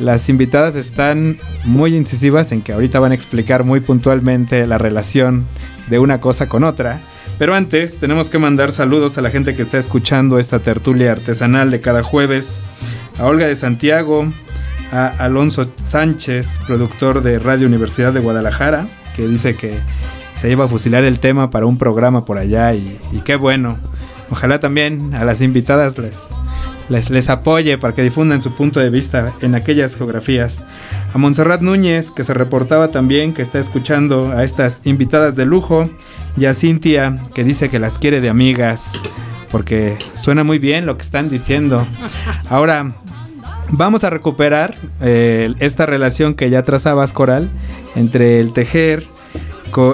las 0.00 0.28
invitadas 0.28 0.76
están 0.76 1.38
muy 1.64 1.94
incisivas 1.94 2.52
en 2.52 2.62
que 2.62 2.72
ahorita 2.72 2.98
van 2.98 3.12
a 3.12 3.14
explicar 3.14 3.64
muy 3.64 3.80
puntualmente 3.80 4.66
la 4.66 4.78
relación 4.78 5.46
de 5.88 5.98
una 5.98 6.20
cosa 6.20 6.48
con 6.48 6.64
otra. 6.64 7.00
Pero 7.38 7.54
antes 7.54 7.98
tenemos 7.98 8.30
que 8.30 8.38
mandar 8.38 8.72
saludos 8.72 9.18
a 9.18 9.22
la 9.22 9.30
gente 9.30 9.54
que 9.54 9.62
está 9.62 9.78
escuchando 9.78 10.38
esta 10.38 10.58
tertulia 10.58 11.12
artesanal 11.12 11.70
de 11.70 11.80
cada 11.80 12.02
jueves. 12.02 12.62
A 13.18 13.26
Olga 13.26 13.46
de 13.46 13.56
Santiago, 13.56 14.26
a 14.92 15.06
Alonso 15.06 15.70
Sánchez, 15.84 16.60
productor 16.66 17.22
de 17.22 17.38
Radio 17.38 17.66
Universidad 17.66 18.12
de 18.12 18.20
Guadalajara, 18.20 18.86
que 19.14 19.28
dice 19.28 19.54
que 19.54 19.78
se 20.34 20.50
iba 20.50 20.64
a 20.64 20.68
fusilar 20.68 21.04
el 21.04 21.18
tema 21.18 21.50
para 21.50 21.66
un 21.66 21.76
programa 21.76 22.24
por 22.24 22.38
allá 22.38 22.74
y, 22.74 22.98
y 23.12 23.20
qué 23.20 23.36
bueno. 23.36 23.78
Ojalá 24.30 24.60
también 24.60 25.14
a 25.14 25.24
las 25.24 25.42
invitadas 25.42 25.98
les, 25.98 26.30
les, 26.90 27.08
les, 27.08 27.30
apoye 27.30 27.78
para 27.78 27.94
que 27.94 28.02
difundan 28.02 28.42
su 28.42 28.54
punto 28.54 28.80
de 28.80 28.90
vista 28.90 29.32
en 29.40 29.54
aquellas 29.54 29.96
geografías. 29.96 30.64
A 31.14 31.18
Montserrat 31.18 31.62
Núñez, 31.62 32.10
que 32.10 32.24
se 32.24 32.34
reportaba 32.34 32.88
también 32.88 33.32
que 33.32 33.42
está 33.42 33.58
escuchando 33.58 34.32
a 34.32 34.44
estas 34.44 34.86
invitadas 34.86 35.36
de 35.36 35.46
lujo. 35.46 35.88
Y 36.36 36.44
a 36.44 36.54
Cintia, 36.54 37.16
que 37.34 37.44
dice 37.44 37.68
que 37.68 37.78
las 37.78 37.98
quiere 37.98 38.20
de 38.20 38.28
amigas, 38.28 39.00
porque 39.50 39.96
suena 40.14 40.44
muy 40.44 40.58
bien 40.58 40.86
lo 40.86 40.96
que 40.96 41.02
están 41.02 41.28
diciendo. 41.28 41.86
Ahora, 42.48 42.92
vamos 43.70 44.04
a 44.04 44.10
recuperar 44.10 44.74
eh, 45.00 45.54
esta 45.58 45.86
relación 45.86 46.34
que 46.34 46.50
ya 46.50 46.62
trazabas, 46.62 47.12
Coral, 47.12 47.50
entre 47.96 48.40
el 48.40 48.52
tejer, 48.52 49.04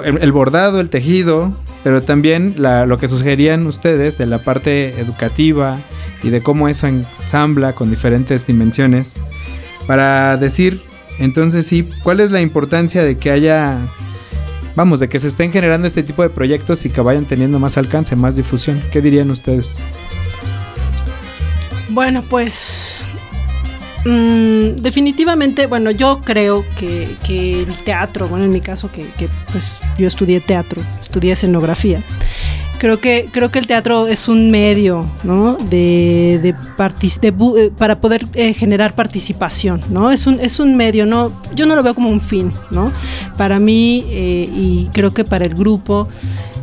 el, 0.03 0.31
bordado, 0.31 0.79
el 0.79 0.89
tejido, 0.89 1.53
pero 1.83 2.01
también 2.01 2.55
la, 2.57 2.85
lo 2.85 2.97
que 2.97 3.07
sugerían 3.07 3.67
ustedes 3.67 4.17
de 4.17 4.25
la 4.25 4.39
parte 4.39 4.99
educativa 4.99 5.77
y 6.23 6.29
de 6.29 6.41
cómo 6.41 6.67
eso 6.67 6.87
ensambla 6.87 7.73
con 7.73 7.89
diferentes 7.89 8.47
dimensiones 8.47 9.15
para 9.85 10.37
decir 10.37 10.81
entonces 11.19 11.65
sí, 11.65 11.89
cuál 12.03 12.19
es 12.19 12.31
la 12.31 12.41
importancia 12.41 13.03
de 13.03 13.17
que 13.17 13.31
haya, 13.31 13.79
vamos, 14.75 14.99
de 14.99 15.09
que 15.09 15.19
se 15.19 15.27
estén 15.27 15.51
generando 15.51 15.87
este 15.87 16.03
tipo 16.03 16.21
de 16.21 16.29
proyectos 16.29 16.85
y 16.85 16.89
que 16.89 17.01
vayan 17.01 17.25
teniendo 17.25 17.59
más 17.59 17.77
alcance, 17.77 18.15
más 18.15 18.35
difusión. 18.35 18.81
¿Qué 18.91 19.01
dirían 19.01 19.31
ustedes? 19.31 19.83
Bueno, 21.89 22.23
pues 22.29 23.01
Mm, 24.07 24.77
definitivamente, 24.77 25.65
bueno, 25.65 25.91
yo 25.91 26.21
creo 26.21 26.63
que, 26.77 27.09
que, 27.25 27.63
el 27.63 27.77
teatro, 27.79 28.29
bueno, 28.29 28.45
en 28.45 28.51
mi 28.51 28.61
caso, 28.61 28.89
que, 28.89 29.05
que, 29.17 29.27
pues 29.51 29.81
yo 29.97 30.07
estudié 30.07 30.39
teatro, 30.39 30.81
estudié 31.01 31.33
escenografía. 31.33 32.01
Creo 32.79 32.99
que, 32.99 33.27
creo 33.31 33.49
que 33.49 33.59
el 33.59 33.65
teatro 33.65 34.07
es 34.07 34.27
un 34.27 34.51
medio, 34.51 35.09
¿no? 35.23 35.55
De, 35.55 36.39
de, 36.41 36.53
de 36.53 37.71
para 37.71 37.99
poder 37.99 38.27
eh, 38.35 38.53
generar 38.53 38.93
participación, 38.93 39.81
¿no? 39.89 40.11
Es 40.11 40.27
un, 40.27 40.39
es 40.39 40.59
un 40.59 40.75
medio, 40.75 41.05
¿no? 41.05 41.31
Yo 41.55 41.65
no 41.65 41.75
lo 41.75 41.83
veo 41.83 41.95
como 41.95 42.09
un 42.09 42.21
fin, 42.21 42.53
¿no? 42.69 42.91
Para 43.37 43.59
mí, 43.59 44.05
eh, 44.09 44.49
y 44.53 44.89
creo 44.93 45.13
que 45.13 45.23
para 45.23 45.45
el 45.45 45.55
grupo, 45.55 46.07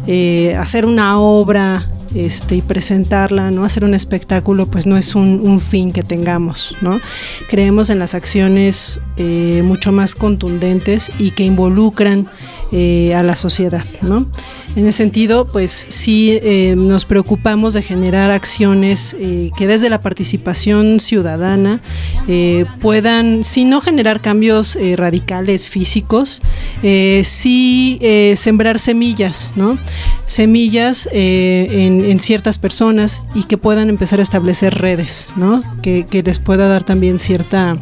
eh, 0.07 0.55
hacer 0.59 0.87
una 0.87 1.19
obra 1.19 1.89
este, 2.15 2.57
y 2.57 2.63
presentarla, 2.63 3.51
¿no? 3.51 3.65
Hacer 3.65 3.85
un 3.85 3.95
espectáculo, 3.95 4.67
pues 4.67 4.87
no 4.87 4.97
es 4.97 5.15
un, 5.15 5.41
un 5.43 5.61
fin 5.61 5.93
que 5.93 6.03
tengamos, 6.03 6.77
¿no? 6.81 7.01
Creemos 7.49 7.91
en 7.91 7.99
las 7.99 8.15
acciones 8.15 9.01
eh, 9.17 9.63
mucho 9.65 9.91
más 9.91 10.15
contundentes 10.15 11.11
y 11.19 11.33
que 11.33 11.45
involucran 11.45 12.29
eh, 12.71 13.15
a 13.15 13.23
la 13.23 13.35
sociedad, 13.35 13.85
¿no? 14.03 14.27
En 14.77 14.89
ese 14.89 14.99
sentido, 14.99 15.47
pues 15.47 15.87
sí 15.89 16.39
eh, 16.43 16.75
nos 16.77 17.05
preocupamos 17.05 17.75
de 17.75 17.83
generar 17.83 18.33
acciones 18.33 19.17
eh, 19.21 19.51
que 19.57 19.69
desde 19.69 19.89
la 19.89 20.01
participación 20.01 20.99
ciudadana 20.99 21.81
eh, 22.27 22.65
puedan, 22.81 23.45
si 23.45 23.65
no 23.65 23.81
generar 23.81 24.21
cambios 24.21 24.77
radicales 24.97 25.69
físicos, 25.69 26.43
sí 26.83 28.01
sembrar 28.37 28.79
semillas, 28.79 29.53
¿no? 29.57 29.79
Semillas 30.27 31.09
en, 31.13 32.05
en, 32.05 32.21
ciertas 32.21 32.59
personas 32.59 33.23
y 33.35 33.45
que 33.45 33.59
puedan 33.59 33.89
empezar 33.89 34.19
a 34.19 34.23
establecer 34.23 34.75
redes, 34.75 35.31
¿no? 35.37 35.63
Que, 35.83 36.05
que 36.05 36.23
les 36.23 36.39
pueda 36.39 36.69
dar 36.69 36.83
también 36.83 37.19
cierta, 37.19 37.77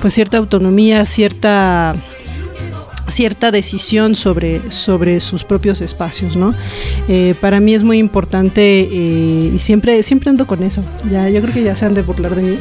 pues 0.00 0.14
cierta 0.14 0.38
autonomía, 0.38 1.04
cierta 1.04 1.94
cierta 3.08 3.50
decisión 3.50 4.14
sobre, 4.14 4.70
sobre 4.70 5.20
sus 5.20 5.44
propios 5.44 5.80
espacios, 5.80 6.36
¿no? 6.36 6.54
Eh, 7.08 7.34
para 7.40 7.60
mí 7.60 7.74
es 7.74 7.82
muy 7.82 7.98
importante 7.98 8.80
eh, 8.80 9.52
y 9.54 9.58
siempre, 9.58 10.02
siempre 10.02 10.30
ando 10.30 10.46
con 10.46 10.62
eso, 10.62 10.84
ya, 11.10 11.28
yo 11.28 11.40
creo 11.40 11.54
que 11.54 11.62
ya 11.62 11.76
se 11.76 11.86
han 11.86 11.94
de 11.94 12.02
burlar 12.02 12.34
de 12.34 12.42
mí, 12.42 12.58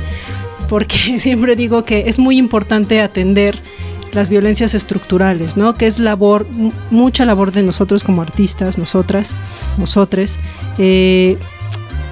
porque 0.69 1.19
siempre 1.19 1.55
digo 1.55 1.85
que 1.85 2.03
es 2.07 2.19
muy 2.19 2.37
importante 2.37 3.01
atender 3.01 3.59
las 4.13 4.29
violencias 4.29 4.73
estructurales, 4.73 5.57
¿no? 5.57 5.75
Que 5.75 5.87
es 5.87 5.99
labor, 5.99 6.47
mucha 6.89 7.25
labor 7.25 7.51
de 7.51 7.63
nosotros 7.63 8.03
como 8.03 8.21
artistas, 8.21 8.77
nosotras, 8.77 9.35
nosotres, 9.77 10.39
eh, 10.77 11.37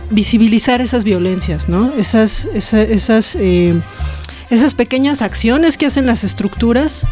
visibilizar 0.10 0.82
esas 0.82 1.06
violencias, 1.06 1.70
¿no? 1.70 1.94
Esas, 1.98 2.50
esa, 2.54 2.82
esas, 2.82 3.38
esas 4.50 4.76
pequeñas 4.76 5.22
acciones 5.22 5.78
que 5.78 5.86
hacen 5.86 6.06
las 6.06 6.26
estructuras 6.26 7.08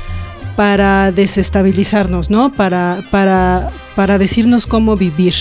para 0.55 1.11
desestabilizarnos, 1.11 2.29
¿no? 2.29 2.53
Para, 2.53 3.03
para, 3.11 3.69
para 3.95 4.17
decirnos 4.17 4.67
cómo 4.67 4.95
vivir, 4.95 5.33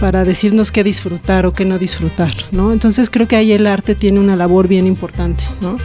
para 0.00 0.24
decirnos 0.24 0.72
qué 0.72 0.84
disfrutar 0.84 1.46
o 1.46 1.52
qué 1.52 1.64
no 1.64 1.78
disfrutar, 1.78 2.32
¿no? 2.50 2.72
Entonces 2.72 3.10
creo 3.10 3.28
que 3.28 3.36
ahí 3.36 3.52
el 3.52 3.66
arte 3.66 3.94
tiene 3.94 4.20
una 4.20 4.36
labor 4.36 4.68
bien 4.68 4.86
importante, 4.86 5.44
¿no? 5.60 5.76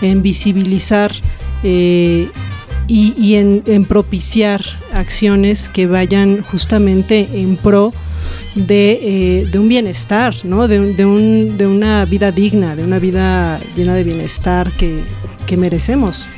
En 0.00 0.22
visibilizar 0.22 1.12
eh, 1.62 2.28
y, 2.86 3.14
y 3.18 3.34
en, 3.36 3.62
en, 3.66 3.84
propiciar 3.84 4.62
acciones 4.92 5.68
que 5.68 5.86
vayan 5.86 6.42
justamente 6.42 7.28
en 7.32 7.56
pro 7.56 7.92
de, 8.54 8.98
eh, 9.02 9.46
de 9.50 9.58
un 9.58 9.68
bienestar, 9.68 10.34
¿no? 10.44 10.68
De, 10.68 10.94
de, 10.94 11.04
un, 11.04 11.58
de, 11.58 11.66
una 11.66 12.04
vida 12.04 12.32
digna, 12.32 12.76
de 12.76 12.84
una 12.84 12.98
vida 12.98 13.60
llena 13.74 13.94
de 13.94 14.04
bienestar 14.04 14.70
que, 14.72 15.02
que 15.46 15.56
merecemos 15.56 16.28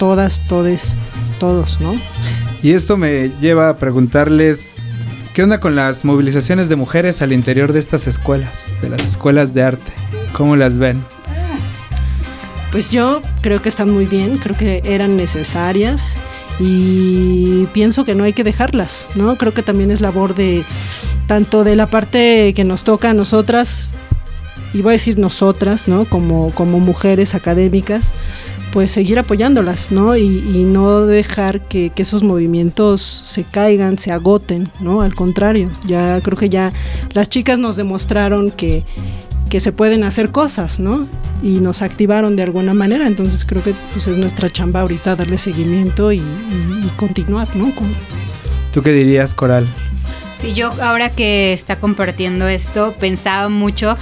todas, 0.00 0.46
todes, 0.48 0.96
todos, 1.40 1.80
¿no? 1.80 1.94
Y 2.62 2.74
esto 2.74 2.96
me 2.96 3.32
lleva 3.40 3.68
a 3.68 3.76
preguntarles, 3.76 4.76
¿qué 5.34 5.42
onda 5.42 5.58
con 5.58 5.74
las 5.74 6.04
movilizaciones 6.04 6.68
de 6.68 6.76
mujeres 6.76 7.22
al 7.22 7.32
interior 7.32 7.72
de 7.72 7.80
estas 7.80 8.06
escuelas, 8.06 8.76
de 8.80 8.90
las 8.90 9.04
escuelas 9.04 9.52
de 9.52 9.64
arte? 9.64 9.92
¿Cómo 10.32 10.54
las 10.54 10.78
ven? 10.78 11.02
Pues 12.70 12.92
yo 12.92 13.20
creo 13.40 13.60
que 13.60 13.68
están 13.68 13.90
muy 13.90 14.06
bien, 14.06 14.38
creo 14.38 14.56
que 14.56 14.80
eran 14.84 15.16
necesarias 15.16 16.16
y 16.60 17.66
pienso 17.72 18.04
que 18.04 18.14
no 18.14 18.22
hay 18.22 18.32
que 18.32 18.44
dejarlas, 18.44 19.08
¿no? 19.16 19.36
Creo 19.36 19.52
que 19.52 19.64
también 19.64 19.90
es 19.90 20.00
labor 20.00 20.36
de 20.36 20.62
tanto 21.26 21.64
de 21.64 21.74
la 21.74 21.86
parte 21.86 22.52
que 22.54 22.62
nos 22.62 22.84
toca 22.84 23.10
a 23.10 23.14
nosotras, 23.14 23.96
y 24.72 24.82
voy 24.82 24.90
a 24.90 24.92
decir 24.92 25.18
nosotras, 25.18 25.88
¿no? 25.88 26.04
Como, 26.04 26.52
como 26.54 26.78
mujeres 26.78 27.34
académicas, 27.34 28.14
pues 28.72 28.90
seguir 28.90 29.18
apoyándolas, 29.18 29.90
¿no? 29.90 30.16
Y, 30.16 30.22
y 30.22 30.64
no 30.64 31.06
dejar 31.06 31.60
que, 31.62 31.90
que, 31.90 32.02
esos 32.02 32.22
movimientos 32.22 33.00
se 33.00 33.44
caigan, 33.44 33.98
se 33.98 34.12
agoten, 34.12 34.70
¿no? 34.80 35.02
Al 35.02 35.14
contrario, 35.14 35.70
ya 35.86 36.20
creo 36.20 36.38
que 36.38 36.48
ya 36.48 36.72
las 37.12 37.28
chicas 37.28 37.58
nos 37.58 37.76
demostraron 37.76 38.50
que, 38.50 38.84
que 39.48 39.60
se 39.60 39.72
pueden 39.72 40.04
hacer 40.04 40.30
cosas, 40.30 40.78
¿no? 40.78 41.08
Y 41.42 41.60
nos 41.60 41.82
activaron 41.82 42.36
de 42.36 42.44
alguna 42.44 42.74
manera, 42.74 43.06
entonces 43.06 43.44
creo 43.44 43.62
que 43.62 43.74
pues, 43.92 44.06
es 44.06 44.16
nuestra 44.16 44.48
chamba 44.50 44.80
ahorita 44.80 45.16
darle 45.16 45.38
seguimiento 45.38 46.12
y, 46.12 46.18
y, 46.18 46.86
y 46.86 46.90
continuar, 46.96 47.54
¿no? 47.56 47.74
Con... 47.74 47.88
¿Tú 48.72 48.82
qué 48.82 48.92
dirías, 48.92 49.34
Coral? 49.34 49.66
Sí, 50.36 50.54
yo 50.54 50.72
ahora 50.80 51.10
que 51.10 51.52
está 51.52 51.80
compartiendo 51.80 52.46
esto, 52.46 52.94
pensaba 52.98 53.48
mucho 53.48 53.96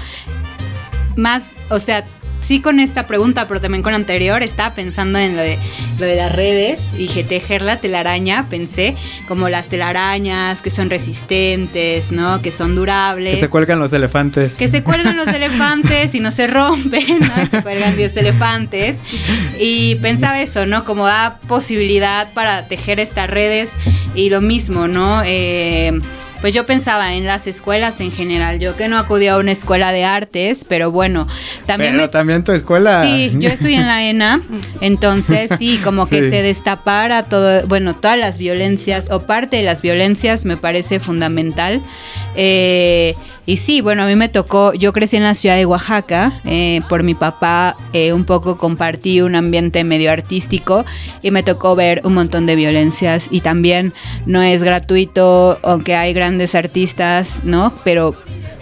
más, 1.16 1.54
o 1.68 1.80
sea, 1.80 2.04
sí 2.40 2.60
con 2.60 2.80
esta 2.80 3.06
pregunta, 3.06 3.46
pero 3.48 3.60
también 3.60 3.82
con 3.82 3.92
la 3.92 3.96
anterior, 3.96 4.42
estaba 4.42 4.74
pensando 4.74 5.18
en 5.18 5.36
lo 5.36 5.42
de, 5.42 5.58
lo 5.98 6.06
de 6.06 6.16
las 6.16 6.32
redes. 6.32 6.88
Dije, 6.96 7.24
tejer 7.24 7.62
la 7.62 7.78
telaraña, 7.78 8.48
pensé, 8.48 8.96
como 9.26 9.48
las 9.48 9.68
telarañas 9.68 10.62
que 10.62 10.70
son 10.70 10.90
resistentes, 10.90 12.12
¿no? 12.12 12.40
Que 12.42 12.52
son 12.52 12.74
durables. 12.74 13.34
Que 13.34 13.40
se 13.40 13.48
cuelgan 13.48 13.78
los 13.78 13.92
elefantes. 13.92 14.56
Que 14.56 14.68
se 14.68 14.82
cuelgan 14.82 15.16
los 15.16 15.28
elefantes 15.34 16.14
y 16.14 16.20
no 16.20 16.30
se 16.30 16.46
rompen, 16.46 17.20
¿no? 17.20 17.46
Se 17.50 17.62
cuelgan 17.62 17.96
10 17.96 18.16
elefantes. 18.16 18.98
Y 19.58 19.96
pensaba 19.96 20.40
eso, 20.40 20.66
¿no? 20.66 20.84
Como 20.84 21.06
da 21.06 21.38
posibilidad 21.48 22.32
para 22.32 22.68
tejer 22.68 23.00
estas 23.00 23.28
redes 23.28 23.76
y 24.14 24.30
lo 24.30 24.40
mismo, 24.40 24.88
¿no? 24.88 25.22
Eh, 25.24 26.00
pues 26.40 26.54
yo 26.54 26.66
pensaba 26.66 27.14
en 27.14 27.26
las 27.26 27.46
escuelas 27.46 28.00
en 28.00 28.12
general. 28.12 28.58
Yo 28.58 28.76
que 28.76 28.88
no 28.88 28.98
acudí 28.98 29.26
a 29.26 29.36
una 29.36 29.52
escuela 29.52 29.92
de 29.92 30.04
artes, 30.04 30.64
pero 30.68 30.90
bueno, 30.90 31.26
también. 31.66 31.92
Pero 31.92 32.04
me... 32.04 32.08
también 32.08 32.44
tu 32.44 32.52
escuela. 32.52 33.02
Sí, 33.04 33.32
yo 33.38 33.48
estoy 33.48 33.74
en 33.74 33.86
la 33.86 34.04
ENA, 34.08 34.42
entonces 34.80 35.50
sí, 35.58 35.80
como 35.82 36.06
que 36.06 36.22
se 36.22 36.42
destapara 36.42 37.24
todo, 37.24 37.66
bueno, 37.66 37.94
todas 37.94 38.18
las 38.18 38.38
violencias 38.38 39.10
o 39.10 39.20
parte 39.20 39.56
de 39.56 39.62
las 39.62 39.82
violencias 39.82 40.44
me 40.44 40.56
parece 40.56 41.00
fundamental. 41.00 41.82
Eh, 42.36 43.14
y 43.48 43.56
sí, 43.56 43.80
bueno, 43.80 44.02
a 44.02 44.06
mí 44.06 44.14
me 44.14 44.28
tocó, 44.28 44.74
yo 44.74 44.92
crecí 44.92 45.16
en 45.16 45.22
la 45.22 45.34
ciudad 45.34 45.56
de 45.56 45.64
Oaxaca, 45.64 46.42
eh, 46.44 46.82
por 46.86 47.02
mi 47.02 47.14
papá 47.14 47.78
eh, 47.94 48.12
un 48.12 48.26
poco 48.26 48.58
compartí 48.58 49.22
un 49.22 49.34
ambiente 49.34 49.84
medio 49.84 50.12
artístico 50.12 50.84
y 51.22 51.30
me 51.30 51.42
tocó 51.42 51.74
ver 51.74 52.02
un 52.04 52.12
montón 52.12 52.44
de 52.44 52.56
violencias 52.56 53.28
y 53.30 53.40
también 53.40 53.94
no 54.26 54.42
es 54.42 54.62
gratuito, 54.62 55.58
aunque 55.62 55.96
hay 55.96 56.12
grandes 56.12 56.54
artistas, 56.54 57.40
¿no? 57.42 57.72
Pero, 57.84 58.14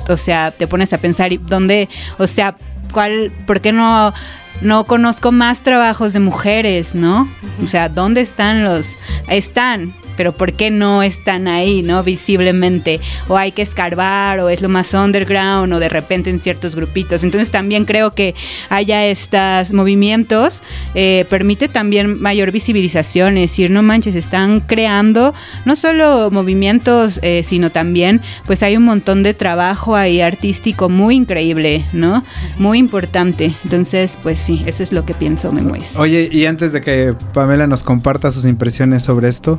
o 0.09 0.17
sea, 0.17 0.53
te 0.53 0.69
pones 0.69 0.93
a 0.93 0.99
pensar, 0.99 1.33
¿dónde, 1.41 1.89
o 2.19 2.29
sea, 2.29 2.55
cuál, 2.93 3.33
por 3.45 3.61
qué 3.61 3.73
no 3.73 4.15
no 4.61 4.85
conozco 4.85 5.33
más 5.33 5.63
trabajos 5.63 6.13
de 6.13 6.21
mujeres, 6.21 6.95
¿no? 6.95 7.29
O 7.63 7.67
sea, 7.67 7.89
¿dónde 7.89 8.21
están 8.21 8.63
los? 8.63 8.97
Están, 9.29 9.95
pero 10.17 10.33
¿por 10.33 10.53
qué 10.53 10.71
no 10.71 11.03
están 11.03 11.49
ahí, 11.49 11.83
no? 11.83 12.03
Visiblemente. 12.03 13.01
O 13.29 13.37
hay 13.37 13.53
que 13.53 13.63
escarbar, 13.63 14.41
o 14.41 14.49
es 14.49 14.61
lo 14.61 14.69
más 14.69 14.95
underground, 14.95 15.73
o 15.73 15.79
de 15.79 15.89
repente 15.89 16.31
en 16.31 16.39
ciertos 16.39 16.75
grupitos. 16.77 17.25
Entonces 17.25 17.51
también 17.51 17.85
creo 17.85 18.13
que 18.13 18.35
haya 18.69 19.07
estos 19.07 19.73
movimientos, 19.73 20.63
eh, 20.95 21.25
permite 21.29 21.69
también 21.69 22.21
mayor 22.21 22.53
visibilización, 22.53 23.37
es 23.37 23.51
decir, 23.51 23.71
no 23.71 23.83
manches, 23.83 24.15
están 24.15 24.61
creando 24.61 25.35
no 25.65 25.77
solo 25.77 26.31
movimientos, 26.31 27.21
eh, 27.23 27.43
sino 27.45 27.71
también, 27.71 28.21
pues 28.47 28.63
hay 28.63 28.77
un 28.77 28.85
montón 28.85 29.23
de 29.23 29.35
trabajo 29.35 29.97
ahí 29.97 30.21
artístico 30.21 30.89
muy 30.89 31.17
increíble, 31.17 31.87
¿no? 31.93 32.25
Muy 32.59 32.79
importante. 32.79 33.53
Entonces, 33.65 34.19
pues 34.23 34.39
sí, 34.39 34.63
eso 34.67 34.83
es 34.83 34.93
lo 34.93 35.05
que 35.05 35.15
pienso, 35.15 35.53
Memois. 35.53 35.99
Oye, 35.99 36.29
y 36.31 36.47
antes 36.47 36.73
de 36.73 36.81
que 36.81 37.15
Pamela 37.33 37.67
nos 37.67 37.83
comparta 37.83 38.31
sus 38.31 38.45
impresiones 38.45 39.03
sobre 39.03 39.29
esto, 39.29 39.59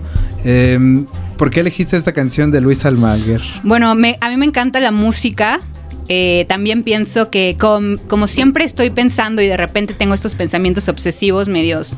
eh, 0.49 1.05
¿por 1.37 1.49
qué 1.49 1.59
elegiste 1.59 1.97
esta 1.97 2.13
canción 2.13 2.51
de 2.51 2.61
Luis 2.61 2.85
Almaguer? 2.85 3.41
Bueno, 3.63 3.89
a 3.89 3.95
mí 3.95 4.15
me 4.37 4.45
encanta 4.45 4.79
la 4.79 4.91
música. 4.91 5.59
Eh, 6.07 6.45
también 6.47 6.83
pienso 6.83 7.29
que 7.29 7.57
com, 7.59 7.97
como 8.07 8.27
siempre 8.27 8.63
estoy 8.63 8.89
pensando 8.89 9.41
y 9.41 9.47
de 9.47 9.57
repente 9.57 9.93
tengo 9.93 10.13
estos 10.13 10.35
pensamientos 10.35 10.87
obsesivos 10.87 11.49
medios 11.49 11.97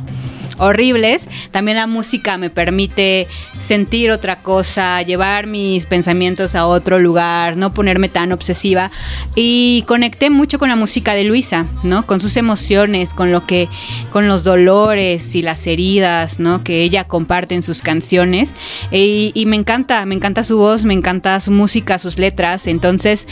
horribles, 0.59 1.27
también 1.51 1.77
la 1.77 1.87
música 1.87 2.37
me 2.37 2.49
permite 2.49 3.27
sentir 3.57 4.11
otra 4.11 4.41
cosa, 4.41 5.01
llevar 5.01 5.47
mis 5.47 5.85
pensamientos 5.85 6.55
a 6.55 6.67
otro 6.67 6.99
lugar, 6.99 7.57
no 7.57 7.73
ponerme 7.73 8.09
tan 8.09 8.31
obsesiva 8.31 8.91
y 9.35 9.83
conecté 9.87 10.29
mucho 10.29 10.59
con 10.59 10.69
la 10.69 10.75
música 10.75 11.13
de 11.13 11.23
Luisa, 11.23 11.65
¿no? 11.83 12.05
Con 12.05 12.21
sus 12.21 12.37
emociones, 12.37 13.13
con 13.13 13.31
lo 13.31 13.45
que 13.45 13.67
con 14.11 14.27
los 14.27 14.43
dolores 14.43 15.35
y 15.35 15.41
las 15.41 15.65
heridas, 15.67 16.39
¿no? 16.39 16.63
que 16.63 16.81
ella 16.81 17.05
comparte 17.05 17.55
en 17.55 17.63
sus 17.63 17.81
canciones 17.81 18.55
y, 18.91 19.31
y 19.33 19.45
me 19.45 19.55
encanta, 19.55 20.05
me 20.05 20.15
encanta 20.15 20.43
su 20.43 20.57
voz, 20.57 20.83
me 20.83 20.93
encanta 20.93 21.39
su 21.39 21.51
música, 21.51 21.99
sus 21.99 22.17
letras, 22.17 22.67
entonces 22.67 23.27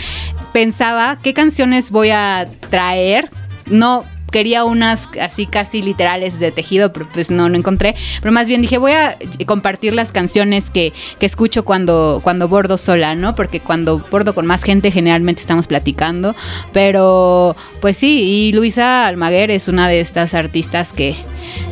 pensaba 0.53 1.17
qué 1.21 1.33
canciones 1.33 1.91
voy 1.91 2.09
a 2.09 2.47
traer 2.69 3.29
no 3.69 4.05
quería 4.31 4.63
unas 4.63 5.09
así 5.21 5.45
casi 5.45 5.81
literales 5.81 6.39
de 6.39 6.51
tejido, 6.51 6.91
pero 6.93 7.07
pues 7.11 7.31
no, 7.31 7.49
no 7.49 7.57
encontré. 7.57 7.95
Pero 8.21 8.31
más 8.31 8.47
bien 8.47 8.61
dije, 8.61 8.77
voy 8.77 8.91
a 8.91 9.17
compartir 9.45 9.93
las 9.93 10.11
canciones 10.11 10.69
que, 10.69 10.93
que 11.19 11.25
escucho 11.25 11.63
cuando, 11.65 12.19
cuando 12.23 12.47
bordo 12.47 12.77
sola, 12.77 13.15
¿no? 13.15 13.35
Porque 13.35 13.59
cuando 13.59 13.99
bordo 14.11 14.35
con 14.35 14.45
más 14.45 14.63
gente 14.63 14.91
generalmente 14.91 15.41
estamos 15.41 15.67
platicando. 15.67 16.35
Pero 16.73 17.55
pues 17.81 17.97
sí, 17.97 18.21
y 18.21 18.53
Luisa 18.53 19.07
Almaguer 19.07 19.51
es 19.51 19.67
una 19.67 19.87
de 19.87 19.99
estas 19.99 20.33
artistas 20.33 20.93
que, 20.93 21.15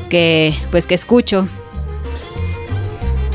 que 0.10 0.53
pues 0.72 0.88
que 0.88 0.95
escucho. 0.95 1.47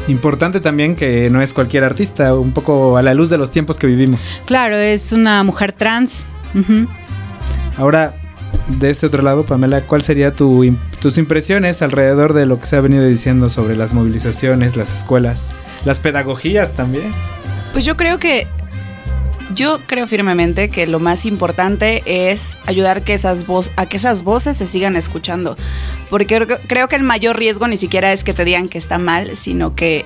Importante 0.09 0.61
también 0.61 0.97
que 0.97 1.31
no 1.31 1.41
es 1.41 1.53
cualquier 1.53 1.85
artista, 1.85 2.35
un 2.35 2.53
poco 2.53 2.97
a 2.97 3.03
la 3.03 3.15
luz 3.15 3.31
de 3.31 3.39
los 3.39 3.53
tiempos 3.53 3.77
que 3.77 3.87
vivimos. 3.87 4.21
Claro, 4.45 4.77
es 4.77 5.13
una 5.13 5.45
mujer 5.45 5.73
trans. 5.73 6.25
Uh 6.55 6.59
-huh. 6.59 6.89
Ahora, 7.79 8.15
de 8.69 8.91
este 8.91 9.07
otro 9.07 9.23
lado, 9.23 9.45
Pamela, 9.45 9.81
¿cuál 9.81 10.03
sería 10.03 10.33
tu, 10.33 10.77
tus 11.01 11.19
impresiones 11.19 11.83
alrededor 11.83 12.33
de 12.33 12.47
lo 12.47 12.61
que 12.61 12.67
se 12.67 12.77
ha 12.77 12.81
venido 12.81 13.05
diciendo 13.05 13.51
sobre 13.51 13.77
las 13.77 13.95
movilizaciones, 13.95 14.77
las 14.77 14.93
escuelas, 14.93 15.51
las 15.85 16.01
pedagogías 16.01 16.75
también? 16.75 17.13
Pues 17.73 17.85
yo 17.85 17.97
creo 17.97 18.19
que 18.19 18.47
yo 19.55 19.81
creo 19.87 20.07
firmemente 20.07 20.71
que 20.71 20.87
lo 20.87 21.01
más 21.01 21.27
importante 21.27 22.03
es 22.07 22.57
ayudar 22.67 23.03
que 23.03 23.15
esas 23.15 23.45
a 23.77 23.87
que 23.87 23.97
esas 23.97 24.23
voces 24.23 24.57
se 24.57 24.67
sigan 24.67 24.97
escuchando. 24.97 25.57
Porque 26.09 26.27
creo 26.67 26.89
que 26.89 26.97
el 26.97 27.03
mayor 27.03 27.37
riesgo 27.37 27.67
ni 27.67 27.77
siquiera 27.77 28.13
es 28.13 28.25
que 28.25 28.35
te 28.35 28.45
digan 28.45 28.69
que 28.69 28.79
está 28.79 28.99
mal, 28.99 29.37
sino 29.37 29.75
que 29.75 30.05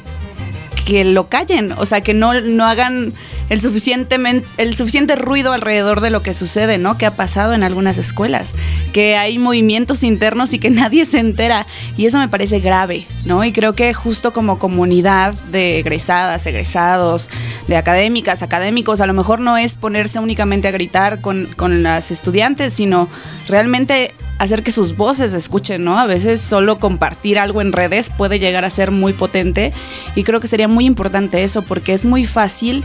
que 0.85 1.05
lo 1.05 1.29
callen, 1.29 1.73
o 1.73 1.87
sea, 1.87 2.03
que 2.03 2.15
no, 2.15 2.41
no 2.41 2.67
hagan 2.67 3.13
el, 3.49 3.61
suficientemente, 3.61 4.47
el 4.59 4.75
suficiente 4.75 5.17
ruido 5.17 5.53
alrededor 5.53 6.01
de 6.01 6.11
lo 6.11 6.23
que 6.23 6.35
sucede, 6.35 6.79
¿no? 6.79 6.99
Que 6.99 7.07
ha 7.07 7.17
pasado 7.17 7.55
en 7.55 7.63
algunas 7.63 7.99
escuelas, 7.99 8.55
que 8.93 9.17
hay 9.17 9.39
movimientos 9.39 10.03
internos 10.03 10.53
y 10.53 10.59
que 10.59 10.71
nadie 10.71 11.07
se 11.07 11.19
entera. 11.19 11.67
Y 11.97 12.07
eso 12.07 12.19
me 12.19 12.29
parece 12.29 12.61
grave, 12.61 13.07
¿no? 13.25 13.45
Y 13.45 13.53
creo 13.53 13.75
que 13.75 13.93
justo 13.95 14.33
como 14.33 14.59
comunidad 14.59 15.35
de 15.51 15.79
egresadas, 15.79 16.47
egresados, 16.47 17.31
de 17.67 17.77
académicas, 17.77 18.43
académicos, 18.43 19.01
a 19.01 19.07
lo 19.07 19.15
mejor 19.15 19.41
no 19.41 19.57
es 19.57 19.77
ponerse 19.77 20.19
únicamente 20.19 20.69
a 20.69 20.71
gritar 20.71 21.21
con, 21.21 21.49
con 21.57 21.83
las 21.83 22.11
estudiantes, 22.11 22.75
sino 22.75 23.09
realmente 23.49 24.13
hacer 24.39 24.63
que 24.63 24.73
sus 24.73 24.97
voces 24.97 25.35
escuchen, 25.35 25.85
¿no? 25.85 25.99
A 25.99 26.07
veces 26.07 26.41
solo 26.41 26.79
compartir 26.79 27.39
algo 27.39 27.61
en 27.61 27.73
redes 27.73 28.11
puede 28.11 28.39
llegar 28.39 28.65
a 28.65 28.71
ser 28.71 28.91
muy 28.91 29.13
potente 29.13 29.73
y 30.15 30.25
creo 30.25 30.41
que 30.41 30.49
sería 30.49 30.69
muy 30.69 30.87
importante 30.87 31.45
eso 31.45 31.63
porque 31.63 31.93
es 31.93 32.05
muy 32.05 32.25
fácil 32.27 32.85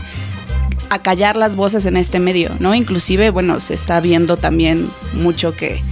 acallar 0.90 1.36
las 1.36 1.56
voces 1.56 1.86
en 1.86 1.96
este 1.96 2.18
medio, 2.18 2.50
¿no? 2.58 2.74
Inclusive, 2.74 3.30
bueno, 3.30 3.60
se 3.60 3.74
está 3.74 4.00
viendo 4.00 4.36
también 4.36 4.88
mucho 5.12 5.54
que 5.54 5.82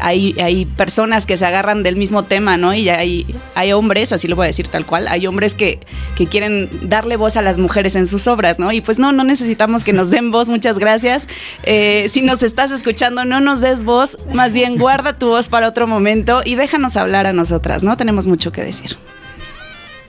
hay, 0.00 0.34
hay, 0.40 0.66
personas 0.66 1.26
que 1.26 1.36
se 1.36 1.46
agarran 1.46 1.82
del 1.82 1.96
mismo 1.96 2.24
tema, 2.24 2.56
¿no? 2.56 2.74
Y 2.74 2.88
hay, 2.88 3.26
hay 3.54 3.72
hombres, 3.72 4.12
así 4.12 4.28
lo 4.28 4.36
voy 4.36 4.44
a 4.44 4.46
decir 4.46 4.68
tal 4.68 4.86
cual, 4.86 5.08
hay 5.08 5.26
hombres 5.26 5.54
que, 5.54 5.80
que, 6.16 6.26
quieren 6.26 6.68
darle 6.82 7.16
voz 7.16 7.36
a 7.36 7.42
las 7.42 7.58
mujeres 7.58 7.96
en 7.96 8.06
sus 8.06 8.26
obras, 8.26 8.58
¿no? 8.58 8.72
Y 8.72 8.80
pues 8.80 8.98
no, 8.98 9.12
no 9.12 9.24
necesitamos 9.24 9.84
que 9.84 9.92
nos 9.92 10.10
den 10.10 10.30
voz, 10.30 10.48
muchas 10.48 10.78
gracias. 10.78 11.28
Eh, 11.64 12.08
si 12.10 12.22
nos 12.22 12.42
estás 12.42 12.70
escuchando, 12.70 13.24
no 13.24 13.40
nos 13.40 13.60
des 13.60 13.84
voz, 13.84 14.18
más 14.32 14.54
bien 14.54 14.76
guarda 14.76 15.18
tu 15.18 15.28
voz 15.28 15.48
para 15.48 15.68
otro 15.68 15.86
momento 15.86 16.42
y 16.44 16.54
déjanos 16.54 16.96
hablar 16.96 17.26
a 17.26 17.32
nosotras, 17.32 17.82
¿no? 17.82 17.96
Tenemos 17.96 18.26
mucho 18.26 18.52
que 18.52 18.62
decir. 18.62 18.96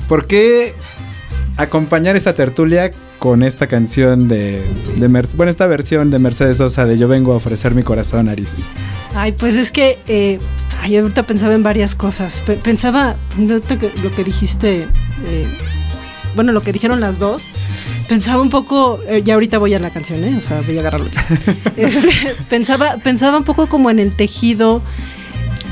¿Por 0.07 0.27
qué 0.27 0.73
acompañar 1.57 2.15
esta 2.15 2.35
tertulia 2.35 2.91
con 3.21 3.43
esta 3.43 3.67
canción 3.67 4.27
de, 4.27 4.59
de 4.97 5.07
Mer- 5.07 5.27
bueno, 5.35 5.51
esta 5.51 5.67
versión 5.67 6.09
de 6.09 6.17
Mercedes 6.17 6.57
Sosa 6.57 6.87
de 6.87 6.97
Yo 6.97 7.07
vengo 7.07 7.33
a 7.33 7.35
ofrecer 7.35 7.75
mi 7.75 7.83
corazón, 7.83 8.27
Aris? 8.27 8.67
Ay, 9.13 9.33
pues 9.33 9.57
es 9.57 9.69
que 9.71 9.99
eh, 10.07 10.39
ay, 10.81 10.97
ahorita 10.97 11.27
pensaba 11.27 11.53
en 11.53 11.61
varias 11.61 11.93
cosas. 11.93 12.41
Pe- 12.43 12.55
pensaba, 12.55 13.15
ahorita 13.37 13.77
que- 13.77 13.91
lo 14.01 14.09
que 14.11 14.23
dijiste, 14.23 14.87
eh, 15.27 15.45
bueno, 16.33 16.51
lo 16.51 16.61
que 16.63 16.73
dijeron 16.73 16.99
las 16.99 17.19
dos, 17.19 17.49
pensaba 18.09 18.41
un 18.41 18.49
poco, 18.49 18.99
eh, 19.07 19.21
ya 19.23 19.35
ahorita 19.35 19.59
voy 19.59 19.75
a 19.75 19.79
la 19.79 19.91
canción, 19.91 20.23
¿eh? 20.23 20.33
o 20.35 20.41
sea, 20.41 20.61
voy 20.65 20.77
a 20.77 20.79
agarrarlo. 20.79 21.11
Este, 21.77 22.09
pensaba, 22.49 22.97
pensaba 23.03 23.37
un 23.37 23.43
poco 23.43 23.69
como 23.69 23.91
en 23.91 23.99
el 23.99 24.15
tejido 24.15 24.81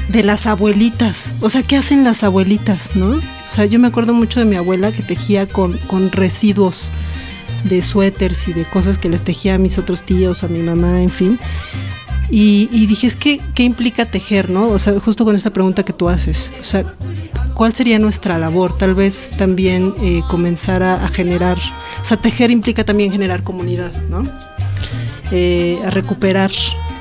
de 0.10 0.22
las 0.24 0.46
abuelitas. 0.46 1.34
O 1.42 1.50
sea, 1.50 1.64
¿qué 1.64 1.78
hacen 1.78 2.04
las 2.04 2.24
abuelitas, 2.24 2.96
no? 2.96 3.08
O 3.16 3.22
sea, 3.48 3.66
yo 3.66 3.80
me 3.80 3.88
acuerdo 3.88 4.14
mucho 4.14 4.40
de 4.40 4.46
mi 4.46 4.56
abuela 4.56 4.92
que 4.92 5.02
tejía 5.02 5.48
con, 5.48 5.80
con 5.88 6.12
residuos 6.12 6.92
de 7.64 7.82
suéteres 7.82 8.48
y 8.48 8.54
de 8.54 8.66
cosas 8.66 8.98
que 8.98 9.10
les 9.10 9.24
tejía 9.24 9.56
a 9.56 9.58
mis 9.58 9.78
otros 9.78 10.04
tíos, 10.04 10.44
a 10.44 10.48
mi 10.48 10.60
mamá, 10.60 11.02
en 11.02 11.10
fin. 11.10 11.40
Y, 12.32 12.70
y 12.72 12.86
dije, 12.86 13.08
es 13.08 13.16
que, 13.16 13.42
¿qué 13.56 13.64
implica 13.64 14.06
tejer, 14.06 14.50
no? 14.50 14.68
O 14.68 14.80
sea, 14.80 15.00
justo 15.00 15.26
con 15.26 15.36
esta 15.36 15.50
pregunta 15.52 15.84
que 15.84 15.94
tú 15.94 16.10
haces. 16.10 16.54
O 16.60 16.64
sea, 16.64 16.86
¿cuál 17.56 17.74
sería 17.74 17.98
nuestra 17.98 18.38
labor? 18.38 18.78
Tal 18.78 18.94
vez 18.94 19.32
también 19.38 19.94
eh, 20.02 20.22
comenzar 20.30 20.84
a, 20.84 21.08
generar, 21.10 21.58
o 22.02 22.06
sea, 22.06 22.18
tejer 22.18 22.52
implica 22.52 22.84
también 22.84 23.12
generar 23.12 23.44
comunidad, 23.44 23.92
¿no? 24.10 24.24
Eh, 25.32 25.80
a 25.86 25.90
recuperar 25.90 26.52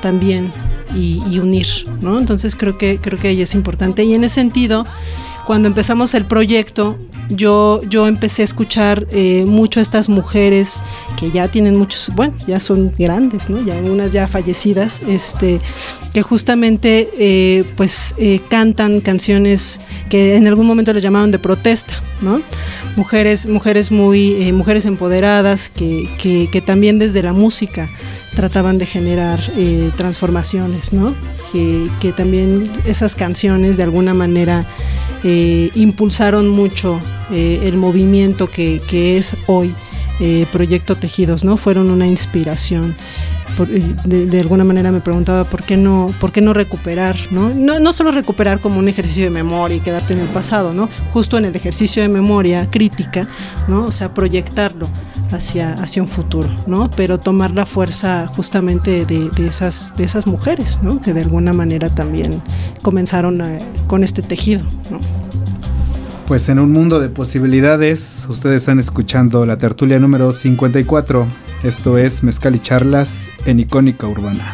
también 0.01 0.51
y, 0.95 1.21
y 1.29 1.39
unir, 1.39 1.67
¿no? 2.01 2.17
Entonces 2.17 2.55
creo 2.55 2.77
que, 2.77 2.99
creo 2.99 3.19
que 3.19 3.27
ahí 3.27 3.41
es 3.41 3.53
importante. 3.53 4.03
Y 4.03 4.15
en 4.15 4.23
ese 4.23 4.35
sentido, 4.35 4.85
cuando 5.49 5.67
empezamos 5.67 6.13
el 6.13 6.25
proyecto, 6.25 6.99
yo, 7.29 7.81
yo 7.89 8.05
empecé 8.07 8.43
a 8.43 8.45
escuchar 8.45 9.07
eh, 9.09 9.45
mucho 9.47 9.79
a 9.79 9.81
estas 9.81 10.07
mujeres 10.07 10.83
que 11.17 11.31
ya 11.31 11.47
tienen 11.47 11.75
muchos, 11.75 12.11
bueno, 12.13 12.35
ya 12.45 12.59
son 12.59 12.93
grandes, 12.95 13.49
¿no? 13.49 13.59
Ya 13.65 13.73
unas 13.77 14.11
ya 14.11 14.27
fallecidas, 14.27 15.01
este, 15.07 15.59
que 16.13 16.21
justamente 16.21 17.09
eh, 17.17 17.63
pues 17.75 18.13
eh, 18.19 18.41
cantan 18.47 19.01
canciones 19.01 19.81
que 20.07 20.35
en 20.35 20.45
algún 20.45 20.67
momento 20.67 20.93
les 20.93 21.01
llamaron 21.01 21.31
de 21.31 21.39
protesta, 21.39 21.95
¿no? 22.21 22.43
Mujeres, 22.95 23.47
mujeres 23.47 23.89
muy, 23.89 24.51
mujeres 24.51 24.85
empoderadas 24.85 25.69
que, 25.69 26.07
que, 26.21 26.47
que 26.51 26.61
también 26.61 26.99
desde 26.99 27.23
la 27.23 27.33
música 27.33 27.89
trataban 28.35 28.77
de 28.77 28.85
generar 28.85 29.41
transformaciones, 29.97 30.93
¿no? 30.93 31.15
Que, 31.51 31.87
que 31.99 32.11
también 32.11 32.71
esas 32.85 33.15
canciones 33.15 33.77
de 33.77 33.83
alguna 33.83 34.13
manera 34.13 34.67
eh, 35.23 35.69
impulsaron 35.75 36.49
mucho 36.49 36.99
eh, 37.31 37.61
el 37.63 37.77
movimiento 37.77 38.47
que, 38.49 38.81
que 38.87 39.17
es 39.17 39.35
hoy 39.47 39.73
eh, 40.19 40.45
Proyecto 40.51 40.95
Tejidos, 40.95 41.43
¿no? 41.43 41.57
Fueron 41.57 41.89
una 41.91 42.07
inspiración. 42.07 42.95
Por- 43.57 43.67
de, 43.67 44.25
de 44.27 44.39
alguna 44.39 44.63
manera 44.63 44.91
me 44.91 45.01
preguntaba 45.01 45.43
por 45.43 45.63
qué 45.63 45.75
no, 45.75 46.13
por 46.19 46.31
qué 46.31 46.39
no 46.39 46.53
recuperar, 46.53 47.17
¿no? 47.31 47.49
¿no? 47.53 47.79
No 47.79 47.91
solo 47.93 48.11
recuperar 48.11 48.59
como 48.59 48.79
un 48.79 48.87
ejercicio 48.87 49.23
de 49.25 49.29
memoria 49.31 49.77
y 49.77 49.79
quedarte 49.81 50.13
en 50.13 50.19
el 50.19 50.27
pasado, 50.27 50.73
¿no? 50.73 50.87
Justo 51.11 51.37
en 51.37 51.45
el 51.45 51.55
ejercicio 51.55 52.01
de 52.03 52.09
memoria 52.09 52.69
crítica, 52.69 53.27
¿no? 53.67 53.85
O 53.85 53.91
sea, 53.91 54.13
proyectarlo 54.13 54.87
hacia, 55.31 55.73
hacia 55.73 56.01
un 56.01 56.07
futuro, 56.07 56.49
¿no? 56.67 56.89
Pero 56.89 57.19
tomar 57.19 57.51
la 57.51 57.65
fuerza 57.65 58.27
justamente 58.27 59.05
de, 59.05 59.29
de 59.29 59.47
esas, 59.47 59.93
de 59.97 60.03
esas 60.03 60.27
mujeres, 60.27 60.79
¿no? 60.81 60.99
Que 61.01 61.13
de 61.13 61.21
alguna 61.21 61.53
manera 61.53 61.89
también 61.89 62.41
comenzaron 62.81 63.41
a- 63.41 63.57
con 63.87 64.03
este 64.03 64.21
tejido, 64.21 64.63
¿no? 64.91 64.99
Pues 66.27 66.47
en 66.49 66.59
un 66.59 66.71
mundo 66.71 66.99
de 66.99 67.09
posibilidades, 67.09 68.27
ustedes 68.29 68.57
están 68.61 68.77
escuchando 68.77 69.45
la 69.47 69.57
tertulia 69.57 69.97
número 69.97 70.31
54. 70.31 71.25
Esto 71.63 71.97
es 71.97 72.21
Mezcal 72.23 72.55
y 72.55 72.59
Charlas 72.59 73.29
en 73.45 73.59
Icónica 73.59 74.05
Urbana. 74.07 74.53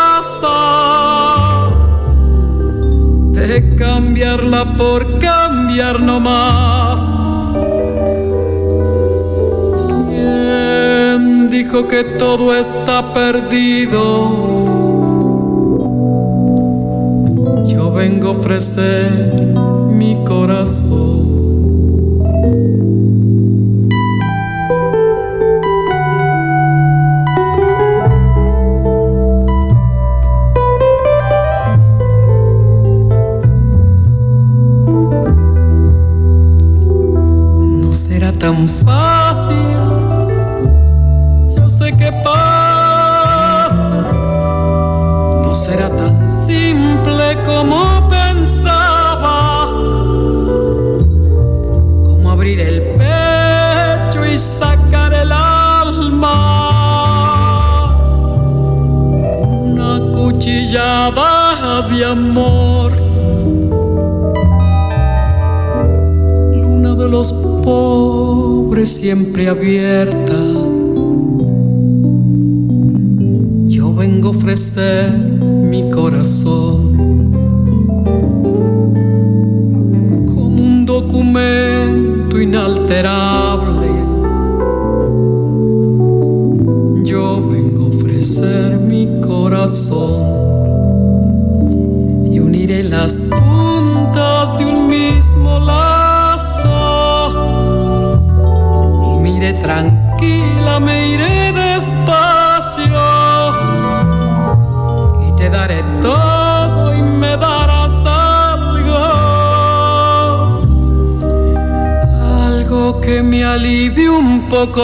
De 3.33 3.75
cambiarla 3.77 4.75
por 4.75 5.19
cambiar 5.19 5.99
no 5.99 6.19
más. 6.19 7.01
¿Quién 10.09 11.49
dijo 11.49 11.87
que 11.87 12.03
todo 12.03 12.55
está 12.55 13.13
perdido? 13.13 14.01
Yo 17.65 17.91
vengo 17.91 18.29
a 18.29 18.31
ofrecer 18.31 19.53
mi 19.89 20.23
corazón. 20.23 21.30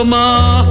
Más. 0.03 0.67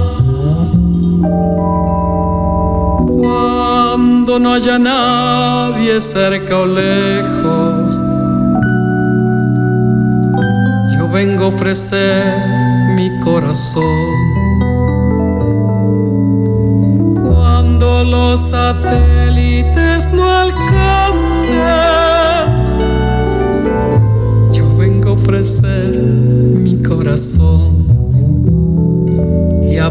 Cuando 3.07 4.39
no 4.39 4.53
haya 4.53 4.77
nadie 4.77 5.99
cerca 5.99 6.59
o 6.59 6.65
lejos, 6.65 7.99
yo 10.95 11.09
vengo 11.09 11.45
a 11.45 11.47
ofrecer 11.47 12.23
mi 12.95 13.17
corazón. 13.19 13.83
Cuando 17.15 18.03
los 18.03 18.49
satélites 18.49 20.13
no 20.13 20.29
alcancen, 20.29 21.57
yo 24.53 24.77
vengo 24.77 25.09
a 25.09 25.13
ofrecer 25.13 25.97
mi 26.59 26.81
corazón. 26.83 27.76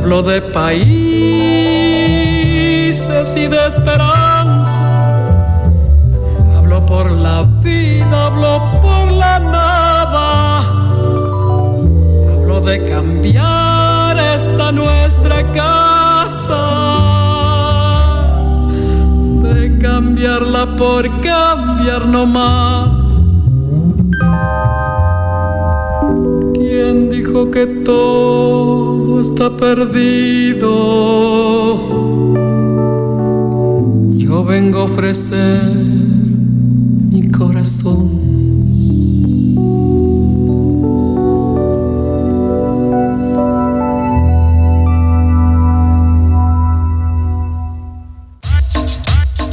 Hablo 0.07 0.23
de 0.23 0.41
países 0.41 0.87
y 3.37 3.49
de 3.49 3.67
esperanza. 3.67 4.79
Hablo 6.57 6.87
por 6.87 7.11
la 7.11 7.43
vida, 7.61 8.27
hablo 8.27 8.81
por 8.81 9.11
la 9.11 9.41
nada. 9.41 10.61
Hablo 12.31 12.61
de 12.61 12.85
cambiar 12.85 14.17
esta 14.17 14.71
nuestra 14.71 15.43
casa. 15.53 16.63
De 19.43 19.77
cambiarla 19.79 20.77
por 20.77 21.21
cambiar 21.21 22.07
no 22.07 22.27
más. 22.27 22.95
¿Quién 26.55 27.09
dijo 27.09 27.51
que 27.51 27.67
todo 27.85 28.96
está 29.31 29.57
perdido? 29.57 30.71
Yo 34.17 34.45
vengo 34.45 34.81
a 34.81 34.85
ofrecer 34.85 35.63
mi 37.11 37.29
corazón. 37.31 38.11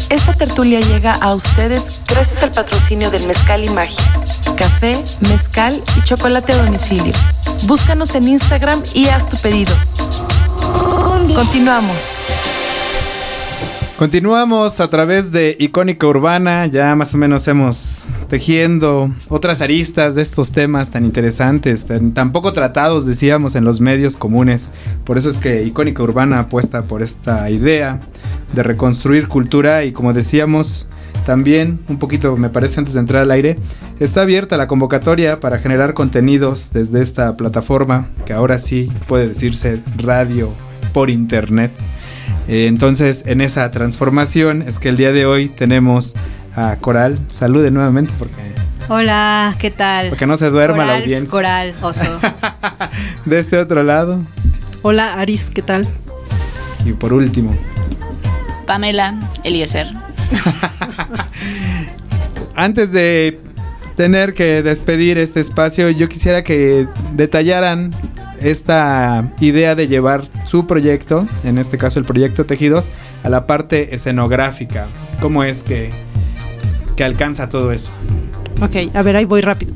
Esta 0.10 0.34
tertulia 0.34 0.80
llega 0.82 1.16
a 1.16 1.34
ustedes 1.34 2.02
gracias 2.08 2.44
al 2.44 2.52
patrocinio 2.52 3.10
del 3.10 3.26
Mezcal 3.26 3.66
y 3.66 3.70
Magia. 3.70 4.23
Café, 4.56 5.04
mezcal 5.30 5.82
y 5.98 6.04
chocolate 6.04 6.54
a 6.54 6.64
domicilio. 6.66 7.14
Búscanos 7.68 8.14
en 8.16 8.28
Instagram 8.28 8.82
y 8.94 9.08
haz 9.08 9.28
tu 9.28 9.38
pedido. 9.38 9.74
Continuamos. 11.34 12.18
Continuamos 13.98 14.80
a 14.80 14.90
través 14.90 15.32
de 15.32 15.56
Icónica 15.60 16.08
Urbana, 16.08 16.66
ya 16.68 16.96
más 16.96 17.14
o 17.14 17.18
menos 17.18 17.48
hemos 17.48 18.04
tejiendo 18.28 19.12
otras 19.30 19.62
aristas 19.62 20.16
de 20.16 20.22
estos 20.22 20.52
temas 20.52 20.92
tan 20.92 21.06
interesantes, 21.06 21.86
tan, 21.86 22.14
tan 22.14 22.32
poco 22.32 22.54
tratados, 22.54 23.06
decíamos, 23.06 23.56
en 23.56 23.64
los 23.64 23.82
medios 23.82 24.18
comunes. 24.18 24.70
Por 25.04 25.18
eso 25.18 25.30
es 25.30 25.38
que 25.38 25.64
Icónica 25.64 26.04
Urbana 26.04 26.40
apuesta 26.40 26.84
por 26.84 27.02
esta 27.02 27.50
idea 27.50 28.00
de 28.54 28.64
reconstruir 28.64 29.28
cultura 29.28 29.84
y 29.84 29.94
como 29.94 30.14
decíamos, 30.14 30.88
también, 31.26 31.80
un 31.88 32.00
poquito 32.00 32.36
me 32.38 32.50
parece 32.50 32.80
antes 32.80 32.94
de 32.94 33.00
entrar 33.00 33.22
al 33.22 33.32
aire, 33.32 33.58
está 34.00 34.22
abierta 34.22 34.58
la 34.58 34.68
convocatoria 34.68 35.40
para 35.40 35.60
generar 35.60 35.94
contenidos 35.94 36.72
desde 36.74 37.02
esta 37.02 37.38
plataforma, 37.38 38.08
que 38.26 38.34
ahora 38.34 38.60
sí 38.60 38.92
puede 39.08 39.28
decirse 39.28 39.82
radio 39.98 40.52
por 40.94 41.10
internet. 41.10 41.72
Eh, 42.48 42.68
entonces, 42.68 43.24
en 43.26 43.42
esa 43.42 43.70
transformación 43.72 44.64
es 44.64 44.80
que 44.80 44.90
el 44.90 44.98
día 44.98 45.12
de 45.12 45.26
hoy 45.26 45.50
tenemos 45.50 46.14
a 46.56 46.78
Coral. 46.78 47.20
Salude 47.30 47.72
nuevamente 47.72 48.14
porque... 48.20 48.54
Hola, 48.90 49.56
¿qué 49.60 49.72
tal? 49.72 50.10
Porque 50.10 50.28
no 50.28 50.36
se 50.36 50.50
duerma 50.50 50.84
Coral, 50.84 50.88
la 50.88 51.04
audiencia. 51.04 51.32
Coral, 51.32 51.74
oso. 51.82 52.20
De 53.26 53.40
este 53.40 53.58
otro 53.58 53.82
lado. 53.84 54.20
Hola, 54.82 55.14
Aris, 55.14 55.50
¿qué 55.54 55.62
tal? 55.62 55.88
Y 56.86 56.92
por 56.92 57.14
último, 57.14 57.56
Pamela 58.66 59.16
Eliezer. 59.46 59.88
antes 62.56 62.92
de 62.92 63.40
tener 63.96 64.34
que 64.34 64.64
despedir 64.64 65.18
este 65.18 65.40
espacio, 65.40 65.90
yo 65.90 66.10
quisiera 66.10 66.44
que 66.44 66.88
detallaran 67.14 67.94
esta 68.42 69.32
idea 69.40 69.76
de 69.76 69.88
llevar 69.88 70.26
su 70.46 70.68
proyecto, 70.68 71.28
en 71.44 71.58
este 71.58 71.78
caso 71.78 72.00
el 72.00 72.06
proyecto 72.06 72.46
Tejidos, 72.46 72.90
a 73.24 73.30
la 73.30 73.48
parte 73.48 73.96
escenográfica. 73.96 74.88
¿Cómo 75.22 75.44
es 75.44 75.64
que, 75.64 75.92
que 76.96 77.04
alcanza 77.04 77.50
todo 77.50 77.72
eso? 77.72 77.92
Ok, 78.62 78.96
a 78.96 79.02
ver, 79.02 79.16
ahí 79.16 79.26
voy 79.26 79.42
rápido. 79.42 79.74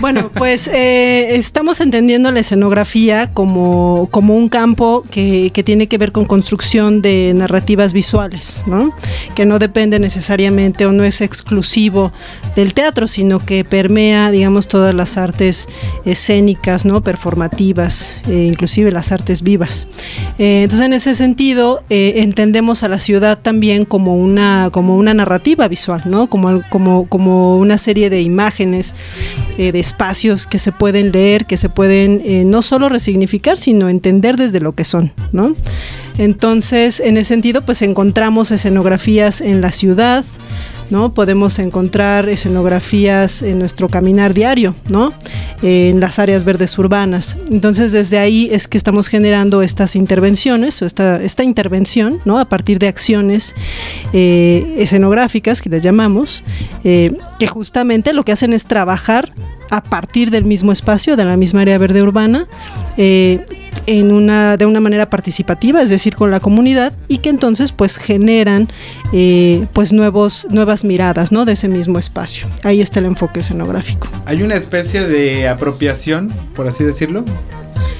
Bueno, 0.00 0.30
pues 0.32 0.68
eh, 0.68 1.36
estamos 1.36 1.80
entendiendo 1.80 2.30
la 2.30 2.40
escenografía 2.40 3.32
como, 3.32 4.08
como 4.12 4.36
un 4.36 4.48
campo 4.48 5.02
que, 5.10 5.50
que, 5.52 5.64
tiene 5.64 5.88
que 5.88 5.98
ver 5.98 6.12
con 6.12 6.24
construcción 6.24 7.02
de 7.02 7.32
narrativas 7.34 7.92
visuales, 7.92 8.62
¿no? 8.66 8.90
Que 9.34 9.44
no 9.44 9.58
depende 9.58 9.98
necesariamente 9.98 10.86
o 10.86 10.92
no 10.92 11.02
es 11.02 11.20
exclusivo 11.20 12.12
del 12.54 12.74
teatro, 12.74 13.08
sino 13.08 13.40
que 13.40 13.64
permea, 13.64 14.30
digamos, 14.30 14.68
todas 14.68 14.94
las 14.94 15.16
artes 15.16 15.68
escénicas, 16.04 16.84
¿no? 16.84 17.02
Performativas, 17.02 18.20
eh, 18.28 18.44
inclusive 18.44 18.92
las 18.92 19.10
artes 19.10 19.42
vivas. 19.42 19.88
Eh, 20.38 20.62
entonces, 20.62 20.86
en 20.86 20.92
ese 20.92 21.14
sentido, 21.16 21.82
entendemos 21.88 22.84
a 22.84 22.88
la 22.88 23.00
ciudad 23.00 23.38
también 23.40 23.84
como 23.84 24.16
una, 24.16 24.70
como 24.70 24.96
una 24.96 25.12
narrativa 25.12 25.66
visual, 25.66 26.02
¿no? 26.04 26.28
Como, 26.28 26.62
como, 26.70 27.08
como 27.08 27.58
una 27.58 27.78
serie 27.78 28.10
de 28.10 28.22
imágenes, 28.22 28.94
de 29.56 29.77
espacios 29.80 30.46
que 30.46 30.58
se 30.58 30.72
pueden 30.72 31.12
leer, 31.12 31.46
que 31.46 31.56
se 31.56 31.68
pueden 31.68 32.22
eh, 32.24 32.44
no 32.44 32.62
solo 32.62 32.88
resignificar, 32.88 33.58
sino 33.58 33.88
entender 33.88 34.36
desde 34.36 34.60
lo 34.60 34.72
que 34.72 34.84
son, 34.84 35.12
¿no? 35.32 35.54
Entonces, 36.18 37.00
en 37.00 37.16
ese 37.16 37.28
sentido, 37.28 37.62
pues 37.62 37.80
encontramos 37.82 38.50
escenografías 38.50 39.40
en 39.40 39.60
la 39.60 39.72
ciudad, 39.72 40.24
¿no? 40.90 41.14
Podemos 41.14 41.58
encontrar 41.58 42.28
escenografías 42.28 43.42
en 43.42 43.58
nuestro 43.58 43.88
caminar 43.88 44.34
diario, 44.34 44.74
¿no? 44.90 45.12
En 45.62 46.00
las 46.00 46.18
áreas 46.18 46.44
verdes 46.44 46.76
urbanas. 46.78 47.36
Entonces, 47.50 47.92
desde 47.92 48.18
ahí 48.18 48.48
es 48.50 48.68
que 48.68 48.78
estamos 48.78 49.08
generando 49.08 49.62
estas 49.62 49.96
intervenciones, 49.96 50.82
o 50.82 50.86
esta, 50.86 51.44
intervención, 51.44 52.20
¿no? 52.24 52.38
A 52.38 52.46
partir 52.46 52.78
de 52.78 52.88
acciones 52.88 53.54
eh, 54.12 54.74
escenográficas, 54.78 55.62
que 55.62 55.70
las 55.70 55.82
llamamos, 55.82 56.42
eh, 56.84 57.16
que 57.38 57.46
justamente 57.46 58.12
lo 58.12 58.24
que 58.24 58.32
hacen 58.32 58.52
es 58.52 58.64
trabajar 58.64 59.32
a 59.70 59.82
partir 59.82 60.30
del 60.30 60.44
mismo 60.44 60.72
espacio, 60.72 61.16
de 61.16 61.24
la 61.24 61.36
misma 61.36 61.60
área 61.60 61.78
verde 61.78 62.02
urbana, 62.02 62.46
eh, 62.98 63.44
en 63.86 64.12
una, 64.12 64.58
de 64.58 64.66
una 64.66 64.80
manera 64.80 65.08
participativa, 65.08 65.80
es 65.80 65.88
decir, 65.88 66.14
con 66.14 66.30
la 66.30 66.40
comunidad, 66.40 66.92
y 67.08 67.18
que 67.18 67.30
entonces 67.30 67.72
pues 67.72 67.96
generan 67.96 68.68
eh, 69.14 69.66
pues 69.72 69.94
nuevos, 69.94 70.46
nuevas 70.50 70.84
miradas 70.84 71.32
¿no? 71.32 71.46
de 71.46 71.52
ese 71.52 71.68
mismo 71.68 71.98
espacio. 71.98 72.46
Ahí 72.64 72.82
está 72.82 73.00
el 73.00 73.06
enfoque 73.06 73.40
escenográfico. 73.40 74.08
Hay 74.26 74.42
una 74.42 74.56
especie 74.56 75.06
de 75.06 75.48
apropiación, 75.48 76.30
por 76.54 76.68
así 76.68 76.84
decirlo, 76.84 77.24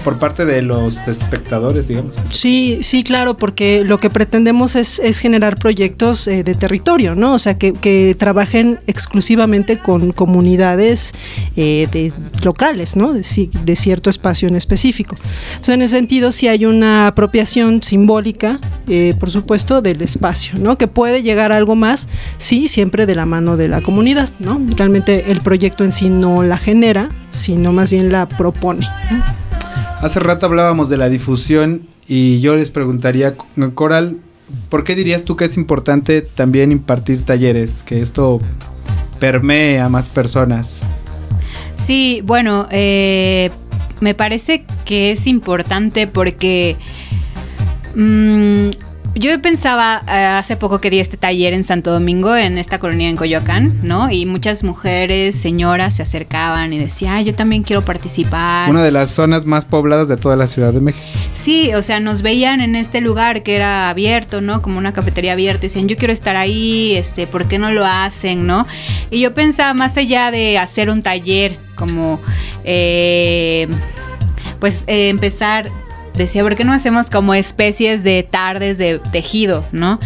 por 0.05 0.19
parte 0.19 0.45
de 0.45 0.63
los 0.63 1.09
espectadores, 1.09 1.89
digamos. 1.89 2.17
Sí, 2.31 2.79
sí, 2.83 3.05
claro, 3.05 3.37
porque 3.37 3.85
lo 3.85 3.99
que 3.99 4.11
pretendemos 4.11 4.77
es, 4.77 5.01
es 5.01 5.19
generar 5.19 5.59
proyectos 5.59 6.27
eh, 6.29 6.45
de 6.45 6.55
territorio, 6.55 7.15
¿no? 7.15 7.35
O 7.35 7.39
sea, 7.39 7.59
que, 7.59 7.73
que 7.73 8.17
trabajen 8.19 8.79
exclusivamente 8.87 9.77
con 9.77 10.13
comunidades 10.13 11.13
eh, 11.57 11.89
de, 11.93 12.13
locales, 12.43 12.97
¿no? 12.97 13.13
De, 13.13 13.23
de, 13.65 13.77
cierto 13.77 14.11
espacio 14.11 14.49
en 14.49 14.57
específico. 14.57 14.88
Entonces, 14.89 15.75
en 15.75 15.83
ese 15.83 15.97
sentido, 15.97 16.33
sí 16.33 16.49
hay 16.49 16.65
una 16.65 17.07
apropiación 17.07 17.83
simbólica, 17.83 18.61
eh, 18.89 19.15
por 19.19 19.31
supuesto, 19.31 19.83
del 19.83 20.03
espacio, 20.03 20.59
¿no? 20.59 20.77
Que 20.77 20.89
puede 20.89 21.23
llegar 21.23 21.53
a 21.53 21.57
algo 21.57 21.77
más, 21.77 22.09
sí, 22.39 22.69
siempre 22.69 23.07
de 23.07 23.15
la 23.15 23.27
mano 23.27 23.57
de 23.57 23.69
la 23.69 23.81
comunidad, 23.81 24.29
¿no? 24.39 24.61
Realmente 24.77 25.31
el 25.31 25.41
proyecto 25.41 25.85
en 25.85 25.93
sí 25.93 26.09
no 26.09 26.43
la 26.43 26.59
genera, 26.59 27.11
sino 27.31 27.73
más 27.73 27.91
bien 27.91 28.11
la 28.13 28.27
propone. 28.27 28.87
¿no? 29.11 29.23
Hace 30.01 30.21
rato 30.21 30.47
hablábamos 30.47 30.89
de 30.89 30.97
la 30.97 31.09
difusión 31.09 31.83
y 32.07 32.41
yo 32.41 32.57
les 32.57 32.71
preguntaría, 32.71 33.35
Coral, 33.75 34.19
¿por 34.69 34.85
qué 34.85 34.95
dirías 34.95 35.25
tú 35.25 35.37
que 35.37 35.45
es 35.45 35.57
importante 35.57 36.23
también 36.23 36.73
impartir 36.73 37.25
talleres, 37.25 37.83
que 37.83 38.01
esto 38.01 38.41
permee 39.19 39.81
a 39.81 39.89
más 39.89 40.09
personas? 40.09 40.83
Sí, 41.77 42.23
bueno, 42.25 42.67
eh, 42.71 43.51
me 44.01 44.15
parece 44.15 44.65
que 44.85 45.13
es 45.13 45.27
importante 45.27 46.07
porque 46.07 46.77
mmm, 47.95 48.71
yo 49.19 49.41
pensaba 49.43 50.03
uh, 50.07 50.39
hace 50.39 50.57
poco 50.57 50.81
que 50.81 50.91
di 50.91 51.01
este 51.01 51.17
taller 51.17 51.53
en 51.53 51.65
Santo 51.65 51.93
Domingo, 51.93 52.37
en 52.37 52.57
esta 52.57 52.79
colonia 52.79 53.09
en 53.09 53.17
Coyoacán, 53.17 53.81
¿no? 53.83 54.11
Y 54.11 54.27
muchas 54.27 54.63
mujeres, 54.63 55.35
señoras 55.35 55.97
se 55.97 56.03
acercaban 56.03 56.73
y 56.73 56.79
decían, 56.79 57.15
Ay, 57.15 57.25
yo 57.25 57.35
también 57.35 57.63
quiero 57.63 57.85
participar. 57.85 58.71
Una 58.71 58.85
de 58.85 58.93
las 58.93 59.11
zonas 59.11 59.45
más 59.45 59.65
pobladas 59.65 60.09
de 60.09 60.17
toda 60.17 60.37
la 60.37 60.47
Ciudad 60.47 60.73
de 60.73 60.81
México. 60.81 61.05
Sí, 61.35 61.73
o 61.75 61.83
sea, 61.83 62.01
nos 62.01 62.23
veían 62.23 62.61
en 62.61 62.77
este 62.77 63.01
lugar 63.01 63.43
que 63.43 63.57
era 63.57 63.89
abierto, 63.89 64.41
¿no? 64.41 64.63
Como 64.63 64.79
una 64.79 64.93
cafetería 64.93 65.33
abierta. 65.33 65.67
Y 65.67 65.69
decían, 65.69 65.89
yo 65.89 65.97
quiero 65.97 66.13
estar 66.13 66.37
ahí, 66.37 66.95
este, 66.95 67.27
¿por 67.27 67.47
qué 67.47 67.59
no 67.59 67.73
lo 67.73 67.85
hacen, 67.85 68.47
no? 68.47 68.67
Y 69.11 69.21
yo 69.21 69.35
pensaba, 69.35 69.75
más 69.75 69.97
allá 69.97 70.31
de 70.31 70.59
hacer 70.59 70.91
un 70.91 71.03
taller, 71.03 71.59
como, 71.75 72.21
eh, 72.65 73.69
pues, 74.61 74.85
eh, 74.87 75.09
empezar 75.09 75.71
decía, 76.19 76.43
¿por 76.43 76.57
qué 76.57 76.65
no 76.65 76.73
hacemos 76.73 77.11
como 77.11 77.35
especies 77.35 78.05
de 78.05 78.23
tardes 78.23 78.79
de 78.79 79.01
tejido, 79.13 79.65
no? 79.73 79.99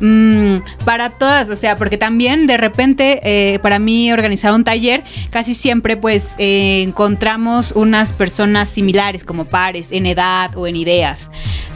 Mm, 0.00 0.58
para 0.84 1.10
todas, 1.10 1.48
o 1.48 1.56
sea, 1.56 1.76
porque 1.76 1.96
también 1.96 2.46
de 2.46 2.56
repente 2.56 3.20
eh, 3.22 3.58
para 3.60 3.78
mí 3.78 4.12
organizar 4.12 4.52
un 4.52 4.64
taller, 4.64 5.04
casi 5.30 5.54
siempre 5.54 5.96
pues 5.96 6.34
eh, 6.38 6.82
encontramos 6.82 7.72
unas 7.72 8.12
personas 8.12 8.68
similares 8.68 9.24
como 9.24 9.44
pares 9.44 9.92
en 9.92 10.06
edad 10.06 10.56
o 10.56 10.66
en 10.66 10.76
ideas. 10.76 11.30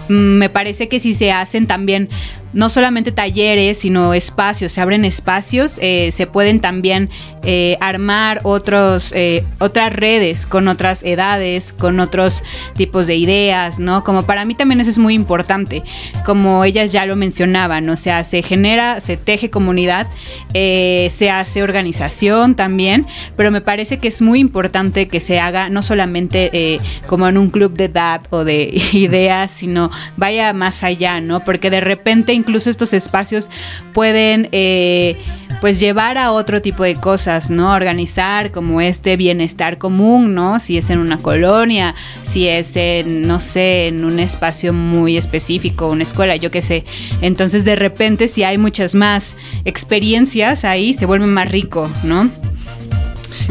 Mm, 0.08 0.38
me 0.38 0.50
parece 0.50 0.88
que 0.88 1.00
si 1.00 1.14
se 1.14 1.32
hacen 1.32 1.66
también 1.66 2.08
no 2.56 2.70
solamente 2.70 3.12
talleres, 3.12 3.80
sino 3.80 4.14
espacios, 4.14 4.72
se 4.72 4.80
abren 4.80 5.04
espacios, 5.04 5.78
eh, 5.82 6.08
se 6.10 6.26
pueden 6.26 6.58
también 6.58 7.10
eh, 7.42 7.76
armar 7.82 8.40
otros, 8.44 9.12
eh, 9.14 9.44
otras 9.58 9.92
redes 9.92 10.46
con 10.46 10.66
otras 10.66 11.02
edades, 11.02 11.74
con 11.74 12.00
otros 12.00 12.42
tipos 12.74 13.06
de 13.06 13.16
ideas, 13.16 13.78
¿no? 13.78 14.02
Como 14.04 14.22
para 14.22 14.46
mí 14.46 14.54
también 14.54 14.80
eso 14.80 14.88
es 14.88 14.98
muy 14.98 15.12
importante, 15.12 15.82
como 16.24 16.64
ellas 16.64 16.92
ya 16.92 17.04
lo 17.04 17.14
mencionaban, 17.14 17.86
o 17.90 17.96
sea, 17.98 18.24
se 18.24 18.42
genera, 18.42 19.00
se 19.00 19.18
teje 19.18 19.50
comunidad, 19.50 20.06
se 20.54 21.30
hace 21.30 21.62
organización 21.62 22.54
también, 22.54 23.06
pero 23.36 23.50
me 23.50 23.60
parece 23.60 23.98
que 23.98 24.08
es 24.08 24.22
muy 24.22 24.40
importante 24.40 25.08
que 25.08 25.20
se 25.20 25.38
haga 25.40 25.68
no 25.68 25.82
solamente 25.82 26.80
como 27.06 27.28
en 27.28 27.36
un 27.36 27.50
club 27.50 27.74
de 27.74 27.84
edad 27.84 28.22
o 28.30 28.44
de 28.44 28.70
ideas, 28.92 29.50
sino 29.50 29.90
vaya 30.16 30.54
más 30.54 30.82
allá, 30.82 31.20
¿no? 31.20 31.44
Porque 31.44 31.68
de 31.68 31.82
repente 31.82 32.32
incluso 32.46 32.70
estos 32.70 32.92
espacios 32.92 33.50
pueden 33.92 34.48
eh, 34.52 35.16
pues 35.60 35.80
llevar 35.80 36.16
a 36.16 36.30
otro 36.30 36.62
tipo 36.62 36.84
de 36.84 36.94
cosas, 36.94 37.50
¿no? 37.50 37.72
Organizar 37.72 38.52
como 38.52 38.80
este 38.80 39.16
bienestar 39.16 39.78
común, 39.78 40.32
¿no? 40.32 40.60
Si 40.60 40.78
es 40.78 40.90
en 40.90 41.00
una 41.00 41.18
colonia, 41.18 41.96
si 42.22 42.46
es 42.46 42.76
en, 42.76 43.26
no 43.26 43.40
sé, 43.40 43.88
en 43.88 44.04
un 44.04 44.20
espacio 44.20 44.72
muy 44.72 45.16
específico, 45.16 45.88
una 45.88 46.04
escuela, 46.04 46.36
yo 46.36 46.52
qué 46.52 46.62
sé. 46.62 46.84
Entonces 47.20 47.64
de 47.64 47.74
repente 47.74 48.28
si 48.28 48.44
hay 48.44 48.58
muchas 48.58 48.94
más 48.94 49.36
experiencias 49.64 50.64
ahí, 50.64 50.94
se 50.94 51.04
vuelve 51.04 51.26
más 51.26 51.50
rico, 51.50 51.90
¿no? 52.04 52.30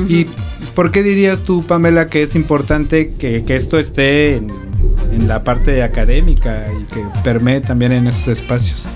¿Y 0.08 0.26
por 0.74 0.92
qué 0.92 1.04
dirías 1.04 1.44
tú, 1.44 1.66
Pamela, 1.66 2.08
que 2.08 2.22
es 2.22 2.36
importante 2.36 3.12
que, 3.18 3.44
que 3.44 3.56
esto 3.56 3.78
esté 3.78 4.36
en, 4.36 4.65
en, 5.12 5.28
la 5.28 5.44
parte 5.44 5.84
académica 5.84 6.68
y 6.80 6.84
que 6.86 7.04
permee 7.24 7.62
también 7.62 7.92
en 7.92 8.08
esos 8.08 8.28
espacios? 8.28 8.88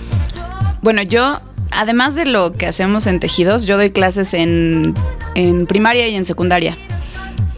Bueno, 0.81 1.01
yo, 1.01 1.39
además 1.71 2.15
de 2.15 2.25
lo 2.25 2.53
que 2.53 2.65
hacemos 2.65 3.07
en 3.07 3.19
tejidos, 3.19 3.65
yo 3.65 3.77
doy 3.77 3.89
clases 3.89 4.33
en, 4.33 4.95
en 5.35 5.65
primaria 5.65 6.07
y 6.07 6.15
en 6.15 6.25
secundaria. 6.25 6.77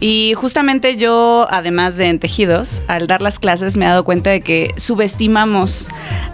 Y 0.02 0.34
justamente 0.34 0.96
yo, 0.96 1.46
además 1.48 1.96
de 1.96 2.08
en 2.08 2.18
tejidos, 2.18 2.82
al 2.88 3.06
dar 3.06 3.22
las 3.22 3.38
clases 3.38 3.76
me 3.76 3.84
he 3.84 3.88
dado 3.88 4.02
cuenta 4.02 4.30
de 4.30 4.40
que 4.40 4.74
subestimamos 4.76 5.90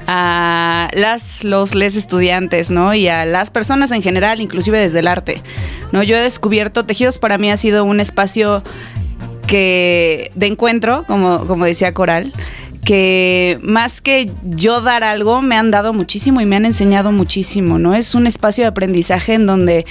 a 0.06 0.88
las, 0.94 1.44
los, 1.44 1.74
les 1.74 1.94
estudiantes, 1.94 2.70
¿no? 2.70 2.94
Y 2.94 3.08
a 3.08 3.26
las 3.26 3.50
personas 3.50 3.90
en 3.92 4.00
general, 4.00 4.40
inclusive 4.40 4.78
desde 4.78 5.00
el 5.00 5.06
arte, 5.06 5.42
¿no? 5.92 6.02
Yo 6.02 6.16
he 6.16 6.20
descubierto, 6.20 6.86
tejidos 6.86 7.18
para 7.18 7.36
mí 7.36 7.50
ha 7.50 7.58
sido 7.58 7.84
un 7.84 8.00
espacio 8.00 8.62
que 9.48 10.30
de 10.36 10.46
encuentro, 10.46 11.04
como, 11.08 11.46
como 11.46 11.64
decía 11.64 11.92
Coral, 11.92 12.32
que 12.84 13.58
más 13.62 14.00
que 14.00 14.30
yo 14.44 14.80
dar 14.80 15.04
algo, 15.04 15.42
me 15.42 15.56
han 15.56 15.70
dado 15.70 15.92
muchísimo 15.92 16.40
y 16.40 16.46
me 16.46 16.56
han 16.56 16.64
enseñado 16.64 17.12
muchísimo, 17.12 17.78
¿no? 17.78 17.94
Es 17.94 18.14
un 18.14 18.26
espacio 18.26 18.64
de 18.64 18.68
aprendizaje 18.68 19.34
en 19.34 19.46
donde 19.46 19.84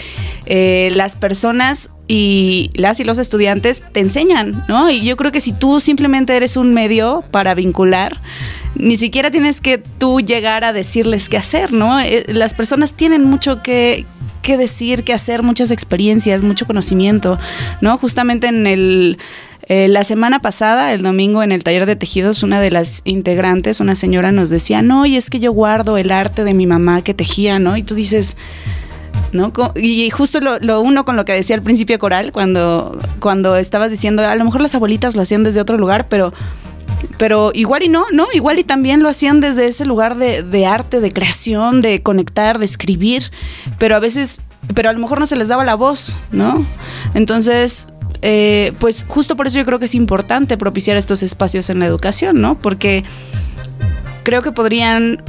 eh, 0.46 0.92
las 0.96 1.16
personas 1.16 1.92
y 2.08 2.70
las 2.74 3.00
y 3.00 3.04
los 3.04 3.18
estudiantes 3.18 3.84
te 3.92 4.00
enseñan, 4.00 4.66
¿no? 4.68 4.90
Y 4.90 5.02
yo 5.02 5.18
creo 5.18 5.32
que 5.32 5.42
si 5.42 5.52
tú 5.52 5.80
simplemente 5.80 6.36
eres 6.36 6.56
un 6.56 6.74
medio 6.74 7.24
para 7.30 7.54
vincular, 7.54 8.22
ni 8.76 8.96
siquiera 8.96 9.32
tienes 9.32 9.60
que 9.60 9.78
tú 9.78 10.22
llegar 10.22 10.64
a 10.64 10.74
decirles 10.74 11.30
qué 11.30 11.38
hacer, 11.38 11.74
¿no? 11.74 12.00
Eh, 12.00 12.26
las 12.30 12.54
personas 12.54 12.94
tienen 12.94 13.26
mucho 13.26 13.62
que, 13.62 14.06
que 14.42 14.58
decir, 14.58 15.04
que 15.04 15.14
hacer, 15.14 15.44
muchas 15.44 15.72
experiencias, 15.72 16.42
mucho 16.42 16.66
conocimiento, 16.66 17.38
¿no? 17.82 17.98
Justamente 17.98 18.48
en 18.48 18.66
el 18.66 19.18
eh, 19.70 19.90
la 19.90 20.06
semana 20.06 20.40
pasada, 20.42 20.94
el 20.94 21.02
domingo, 21.02 21.44
en 21.44 21.52
el 21.52 21.62
taller 21.62 21.86
de 21.86 21.98
tejidos, 21.98 22.42
una 22.42 22.62
de 22.62 22.72
las 22.72 23.02
integrantes, 23.04 23.82
una 23.82 23.98
señora, 23.98 24.32
nos 24.32 24.50
decía, 24.50 24.82
no, 24.82 25.06
y 25.06 25.18
es 25.18 25.30
que 25.30 25.42
yo 25.42 25.52
guardo 25.52 25.98
el 25.98 26.12
arte 26.12 26.46
de 26.46 26.54
mi 26.54 26.66
mamá 26.66 27.02
que 27.02 27.14
tejía, 27.14 27.60
¿no? 27.60 27.76
Y 27.76 27.84
tú 27.84 27.94
dices, 27.94 28.38
¿no? 29.34 29.52
Y 29.76 30.10
justo 30.10 30.40
lo, 30.40 30.58
lo 30.60 30.80
uno 30.80 31.04
con 31.04 31.18
lo 31.18 31.26
que 31.26 31.34
decía 31.34 31.58
al 31.58 31.64
principio 31.64 32.00
Coral, 32.00 32.32
cuando, 32.32 32.98
cuando 33.20 33.58
estabas 33.58 33.92
diciendo, 33.92 34.24
a 34.26 34.36
lo 34.36 34.46
mejor 34.46 34.62
las 34.62 34.74
abuelitas 34.74 35.18
lo 35.18 35.22
hacían 35.22 35.44
desde 35.44 35.60
otro 35.60 35.78
lugar, 35.78 36.08
pero, 36.08 36.32
pero 37.18 37.52
igual 37.54 37.84
y 37.84 37.90
no, 37.90 38.06
¿no? 38.14 38.28
Igual 38.34 38.60
y 38.60 38.64
también 38.64 39.04
lo 39.04 39.10
hacían 39.10 39.42
desde 39.42 39.68
ese 39.68 39.84
lugar 39.84 40.16
de 40.16 40.66
arte, 40.66 41.02
de 41.02 41.12
creación, 41.12 41.82
de 41.82 42.02
conectar, 42.02 42.58
de 42.58 42.66
escribir, 42.66 43.32
pero 43.80 43.98
a 43.98 44.00
veces, 44.00 44.40
pero 44.74 44.90
a 44.90 44.94
lo 44.94 45.00
mejor 45.00 45.20
no 45.20 45.28
se 45.28 45.36
les 45.36 45.50
daba 45.50 45.66
la 45.66 45.76
voz, 45.76 46.18
¿no? 46.32 46.66
Entonces, 47.14 47.90
eh, 48.22 48.74
pues 48.80 49.06
justo 49.08 49.36
por 49.36 49.48
eso 49.48 49.58
yo 49.58 49.66
creo 49.66 49.80
que 49.80 49.86
es 49.86 49.96
importante 49.96 50.58
propiciar 50.58 50.98
estos 50.98 51.24
espacios 51.24 51.70
en 51.70 51.80
la 51.80 51.86
educación, 51.86 52.42
¿no? 52.42 52.60
Porque 52.60 53.04
creo 54.24 54.42
que 54.42 54.52
podrían, 54.52 55.24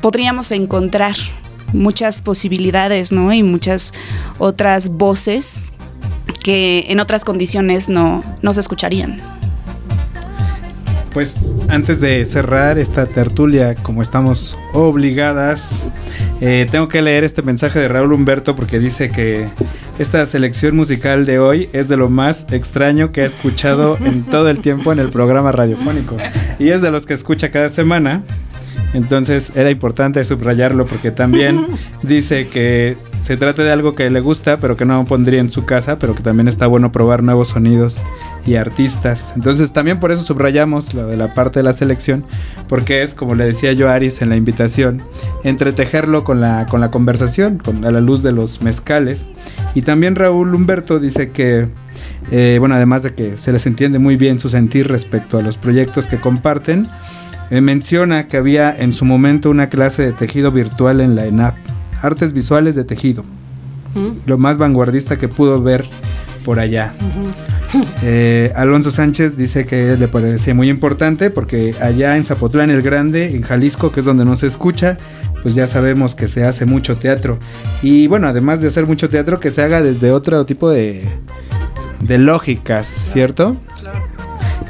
podríamos 0.00 0.50
encontrar 0.52 1.14
muchas 1.72 2.22
posibilidades, 2.22 3.12
¿no? 3.12 3.32
Y 3.32 3.42
muchas 3.42 3.92
otras 4.38 4.90
voces 4.90 5.64
que 6.42 6.86
en 6.88 7.00
otras 7.00 7.24
condiciones 7.24 7.88
no, 7.88 8.22
no 8.42 8.52
se 8.52 8.60
escucharían. 8.60 9.20
Pues 11.12 11.54
antes 11.68 11.98
de 12.00 12.24
cerrar 12.26 12.78
esta 12.78 13.06
tertulia, 13.06 13.74
como 13.74 14.02
estamos 14.02 14.58
obligadas, 14.74 15.88
eh, 16.40 16.66
tengo 16.70 16.88
que 16.88 17.00
leer 17.02 17.24
este 17.24 17.42
mensaje 17.42 17.78
de 17.78 17.88
Raúl 17.88 18.12
Humberto 18.12 18.54
porque 18.54 18.78
dice 18.78 19.10
que 19.10 19.48
esta 19.98 20.24
selección 20.26 20.76
musical 20.76 21.24
de 21.24 21.38
hoy 21.38 21.70
es 21.72 21.88
de 21.88 21.96
lo 21.96 22.08
más 22.08 22.46
extraño 22.50 23.12
que 23.12 23.22
ha 23.22 23.26
escuchado 23.26 23.96
en 24.04 24.22
todo 24.30 24.50
el 24.50 24.60
tiempo 24.60 24.92
en 24.92 24.98
el 24.98 25.10
programa 25.10 25.52
radiofónico. 25.52 26.16
Y 26.58 26.68
es 26.68 26.82
de 26.82 26.90
los 26.90 27.06
que 27.06 27.14
escucha 27.14 27.50
cada 27.50 27.70
semana. 27.70 28.22
Entonces 28.92 29.52
era 29.54 29.70
importante 29.70 30.22
subrayarlo 30.24 30.86
porque 30.86 31.10
también 31.10 31.66
dice 32.02 32.46
que 32.48 32.96
se 33.26 33.36
trata 33.36 33.64
de 33.64 33.72
algo 33.72 33.96
que 33.96 34.08
le 34.08 34.20
gusta, 34.20 34.58
pero 34.58 34.76
que 34.76 34.84
no 34.84 35.04
pondría 35.04 35.40
en 35.40 35.50
su 35.50 35.64
casa, 35.64 35.98
pero 35.98 36.14
que 36.14 36.22
también 36.22 36.46
está 36.46 36.68
bueno 36.68 36.92
probar 36.92 37.24
nuevos 37.24 37.48
sonidos 37.48 38.02
y 38.46 38.54
artistas. 38.54 39.32
Entonces 39.34 39.72
también 39.72 39.98
por 39.98 40.12
eso 40.12 40.22
subrayamos 40.22 40.94
lo 40.94 41.08
de 41.08 41.16
la 41.16 41.34
parte 41.34 41.58
de 41.58 41.64
la 41.64 41.72
selección, 41.72 42.24
porque 42.68 43.02
es, 43.02 43.14
como 43.14 43.34
le 43.34 43.44
decía 43.44 43.72
yo 43.72 43.88
a 43.88 43.94
Aris 43.94 44.22
en 44.22 44.28
la 44.28 44.36
invitación, 44.36 45.02
entretejerlo 45.42 46.22
con 46.22 46.40
la, 46.40 46.66
con 46.66 46.80
la 46.80 46.92
conversación, 46.92 47.58
con, 47.58 47.84
a 47.84 47.90
la 47.90 48.00
luz 48.00 48.22
de 48.22 48.30
los 48.30 48.62
mezcales. 48.62 49.28
Y 49.74 49.82
también 49.82 50.14
Raúl 50.14 50.54
Humberto 50.54 51.00
dice 51.00 51.32
que, 51.32 51.66
eh, 52.30 52.58
bueno, 52.60 52.76
además 52.76 53.02
de 53.02 53.12
que 53.16 53.36
se 53.38 53.50
les 53.50 53.66
entiende 53.66 53.98
muy 53.98 54.14
bien 54.14 54.38
su 54.38 54.50
sentir 54.50 54.86
respecto 54.86 55.36
a 55.36 55.42
los 55.42 55.56
proyectos 55.56 56.06
que 56.06 56.20
comparten, 56.20 56.86
eh, 57.50 57.60
menciona 57.60 58.28
que 58.28 58.36
había 58.36 58.72
en 58.72 58.92
su 58.92 59.04
momento 59.04 59.50
una 59.50 59.68
clase 59.68 60.02
de 60.02 60.12
tejido 60.12 60.52
virtual 60.52 61.00
en 61.00 61.16
la 61.16 61.26
ENAP, 61.26 61.56
artes 62.02 62.32
visuales 62.32 62.74
de 62.74 62.84
tejido, 62.84 63.24
lo 64.26 64.38
más 64.38 64.58
vanguardista 64.58 65.16
que 65.16 65.28
pudo 65.28 65.62
ver 65.62 65.84
por 66.44 66.60
allá. 66.60 66.94
Eh, 68.02 68.52
Alonso 68.54 68.92
Sánchez 68.92 69.36
dice 69.36 69.66
que 69.66 69.96
le 69.96 70.06
parecía 70.06 70.54
muy 70.54 70.70
importante 70.70 71.30
porque 71.30 71.74
allá 71.80 72.16
en 72.16 72.24
Zapotlán 72.24 72.70
el 72.70 72.80
Grande, 72.80 73.34
en 73.34 73.42
Jalisco, 73.42 73.90
que 73.90 74.00
es 74.00 74.06
donde 74.06 74.24
no 74.24 74.36
se 74.36 74.46
escucha, 74.46 74.96
pues 75.42 75.56
ya 75.56 75.66
sabemos 75.66 76.14
que 76.14 76.28
se 76.28 76.44
hace 76.44 76.64
mucho 76.64 76.96
teatro. 76.96 77.38
Y 77.82 78.06
bueno, 78.06 78.28
además 78.28 78.60
de 78.60 78.68
hacer 78.68 78.86
mucho 78.86 79.08
teatro, 79.08 79.40
que 79.40 79.50
se 79.50 79.62
haga 79.62 79.82
desde 79.82 80.12
otro 80.12 80.46
tipo 80.46 80.70
de, 80.70 81.04
de 82.00 82.18
lógicas, 82.18 82.86
¿cierto? 82.86 83.56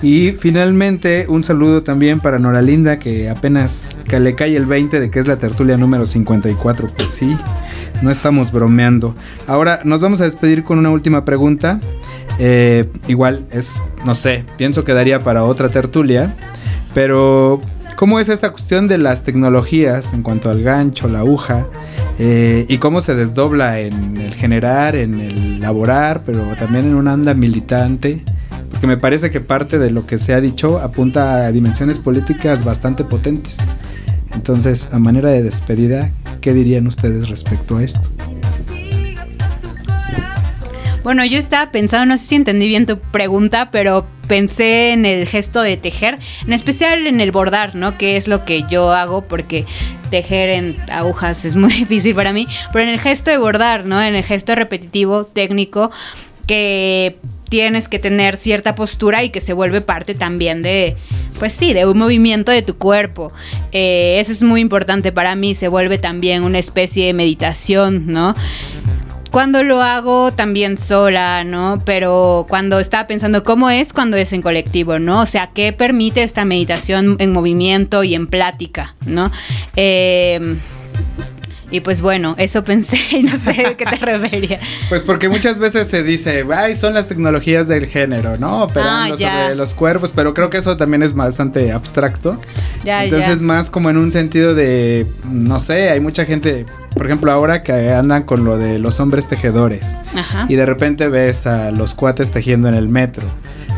Y 0.03 0.33
finalmente 0.33 1.27
un 1.29 1.43
saludo 1.43 1.83
también 1.83 2.21
para 2.21 2.39
Nora 2.39 2.63
Linda, 2.63 2.99
que 2.99 3.29
apenas 3.29 3.97
que 4.09 4.21
le 4.21 4.35
cae 4.35 4.57
el 4.57 4.67
20 4.67 5.01
de 5.01 5.11
que 5.11 5.19
es 5.19 5.27
la 5.27 5.39
tertulia 5.39 5.77
número 5.77 6.07
54. 6.07 6.91
Pues 6.97 7.11
sí, 7.11 7.37
no 8.03 8.11
estamos 8.11 8.53
bromeando. 8.53 9.15
Ahora 9.47 9.81
nos 9.85 10.01
vamos 10.01 10.21
a 10.21 10.25
despedir 10.25 10.65
con 10.65 10.79
una 10.79 10.91
última 10.91 11.25
pregunta. 11.25 11.81
Eh, 12.39 12.89
igual 13.09 13.47
es, 13.51 13.81
no 14.05 14.15
sé, 14.15 14.45
pienso 14.59 14.85
que 14.85 14.93
daría 14.93 15.21
para 15.21 15.45
otra 15.45 15.69
tertulia. 15.71 16.35
Pero, 16.93 17.61
¿cómo 17.97 18.21
es 18.21 18.29
esta 18.29 18.51
cuestión 18.51 18.89
de 18.89 18.99
las 18.99 19.23
tecnologías 19.23 20.13
en 20.13 20.23
cuanto 20.23 20.51
al 20.51 20.63
gancho, 20.63 21.09
la 21.09 21.21
aguja? 21.21 21.67
eh, 22.19 22.65
y 22.69 22.79
cómo 22.79 23.01
se 23.01 23.15
desdobla 23.15 23.81
en 23.81 24.17
el 24.17 24.35
generar, 24.35 24.97
en 24.97 25.21
el 25.21 25.61
laborar, 25.61 26.23
pero 26.25 26.57
también 26.57 26.87
en 26.87 26.95
una 26.95 27.13
anda 27.13 27.35
militante. 27.35 28.23
Me 28.87 28.97
parece 28.97 29.33
que 29.33 29.41
parte 29.41 29.81
de 29.81 29.91
lo 29.91 30.07
que 30.07 30.17
se 30.17 30.33
ha 30.33 30.41
dicho 30.41 30.79
apunta 30.79 31.45
a 31.45 31.51
dimensiones 31.51 31.99
políticas 31.99 32.65
bastante 32.65 33.03
potentes. 33.03 33.69
Entonces, 34.33 34.91
a 34.93 35.01
manera 35.01 35.29
de 35.31 35.43
despedida, 35.43 36.13
¿qué 36.41 36.55
dirían 36.55 36.87
ustedes 36.87 37.29
respecto 37.29 37.79
a 37.79 37.83
esto? 37.83 38.01
Bueno, 41.03 41.25
yo 41.25 41.37
estaba 41.37 41.73
pensando, 41.73 42.07
no 42.07 42.17
sé 42.17 42.27
si 42.27 42.35
entendí 42.37 42.69
bien 42.69 42.87
tu 42.87 43.01
pregunta, 43.01 43.73
pero 43.73 44.07
pensé 44.29 44.93
en 44.93 45.05
el 45.05 45.27
gesto 45.27 45.63
de 45.63 45.77
tejer, 45.77 46.21
en 46.47 46.53
especial 46.53 47.09
en 47.09 47.21
el 47.21 47.33
bordar, 47.33 47.75
¿no? 47.75 47.99
Que 47.99 48.17
es 48.17 48.29
lo 48.29 48.45
que 48.45 48.67
yo 48.69 48.93
hago 48.93 49.23
porque 49.23 49.65
tejer 50.11 50.49
en 50.51 50.77
agujas 50.93 51.45
es 51.45 51.57
muy 51.57 51.73
difícil 51.73 52.15
para 52.15 52.33
mí, 52.33 52.47
pero 52.73 52.85
en 52.85 52.91
el 52.91 53.01
gesto 53.01 53.33
de 53.33 53.39
bordar, 53.39 53.85
¿no? 53.85 54.01
En 54.01 54.15
el 54.15 54.23
gesto 54.23 54.55
repetitivo, 54.55 55.25
técnico, 55.25 55.91
que 56.47 57.19
tienes 57.49 57.89
que 57.89 57.99
tener 57.99 58.37
cierta 58.37 58.75
postura 58.75 59.23
y 59.25 59.31
que 59.31 59.41
se 59.41 59.53
vuelve 59.53 59.81
parte 59.81 60.15
también 60.15 60.63
de, 60.63 60.97
pues 61.39 61.53
sí, 61.53 61.73
de 61.73 61.87
un 61.87 61.99
movimiento 61.99 62.53
de 62.53 62.63
tu 62.63 62.77
cuerpo. 62.77 63.33
Eh, 63.73 64.19
eso 64.21 64.33
es 64.33 64.43
muy 64.43 64.61
importante 64.61 65.13
para 65.13 65.35
mí, 65.37 65.55
se 65.55 65.69
vuelve 65.69 65.99
también 65.99 66.43
una 66.43 66.59
especie 66.59 67.07
de 67.07 67.13
meditación, 67.13 68.07
¿no? 68.07 68.35
Cuando 69.31 69.63
lo 69.63 69.83
hago 69.83 70.33
también 70.33 70.79
sola, 70.79 71.45
¿no? 71.45 71.83
Pero 71.85 72.47
cuando 72.49 72.81
estaba 72.81 73.07
pensando 73.07 73.45
cómo 73.45 73.69
es 73.69 73.93
cuando 73.93 74.17
es 74.17 74.33
en 74.33 74.41
colectivo, 74.41 74.99
¿no? 74.99 75.21
O 75.21 75.27
sea, 75.27 75.51
¿qué 75.53 75.73
permite 75.73 76.23
esta 76.23 76.45
meditación 76.45 77.17
en 77.19 77.33
movimiento 77.33 78.03
y 78.03 78.15
en 78.15 78.29
plática, 78.29 78.95
¿no? 79.05 79.31
Eh, 79.75 80.57
y 81.71 81.81
pues 81.81 82.01
bueno, 82.01 82.35
eso 82.39 82.63
pensé 82.65 82.97
y 83.19 83.23
no 83.25 83.37
sé 83.37 83.75
qué 83.77 83.85
te 83.85 83.97
refería. 83.97 84.61
Pues 84.89 85.03
porque 85.03 85.29
muchas 85.29 85.59
veces 85.59 85.89
se 85.89 86.03
dice, 86.03 86.45
ay, 86.55 86.75
son 86.75 86.95
las 86.95 87.09
tecnologías 87.09 87.69
del 87.69 87.87
género, 87.87 88.37
¿no? 88.39 88.63
Operando 88.65 89.15
Ah, 89.15 89.17
ya. 89.19 89.43
sobre 89.43 89.55
los 89.57 89.75
cuerpos, 89.75 90.13
pero 90.15 90.33
creo 90.35 90.49
que 90.51 90.59
eso 90.59 90.77
también 90.77 91.03
es 91.03 91.13
bastante 91.15 91.73
abstracto. 91.73 92.41
Ya, 92.85 93.05
Entonces, 93.05 93.41
ya. 93.41 93.45
más 93.47 93.69
como 93.71 93.91
en 93.91 93.97
un 93.97 94.13
sentido 94.13 94.55
de, 94.55 95.07
no 95.31 95.59
sé, 95.59 95.91
hay 95.91 96.01
mucha 96.01 96.25
gente, 96.25 96.67
por 96.95 97.07
ejemplo, 97.07 97.33
ahora 97.33 97.63
que 97.63 97.93
andan 97.93 98.23
con 98.23 98.45
lo 98.45 98.59
de 98.59 98.79
los 98.79 99.01
hombres 99.01 99.27
tejedores. 99.29 99.99
Ajá. 100.15 100.47
Y 100.49 100.55
de 100.55 100.67
repente 100.67 101.09
ves 101.09 101.47
a 101.47 101.71
los 101.73 101.95
cuates 101.95 102.31
tejiendo 102.31 102.69
en 102.69 102.75
el 102.75 102.89
metro. 102.89 103.25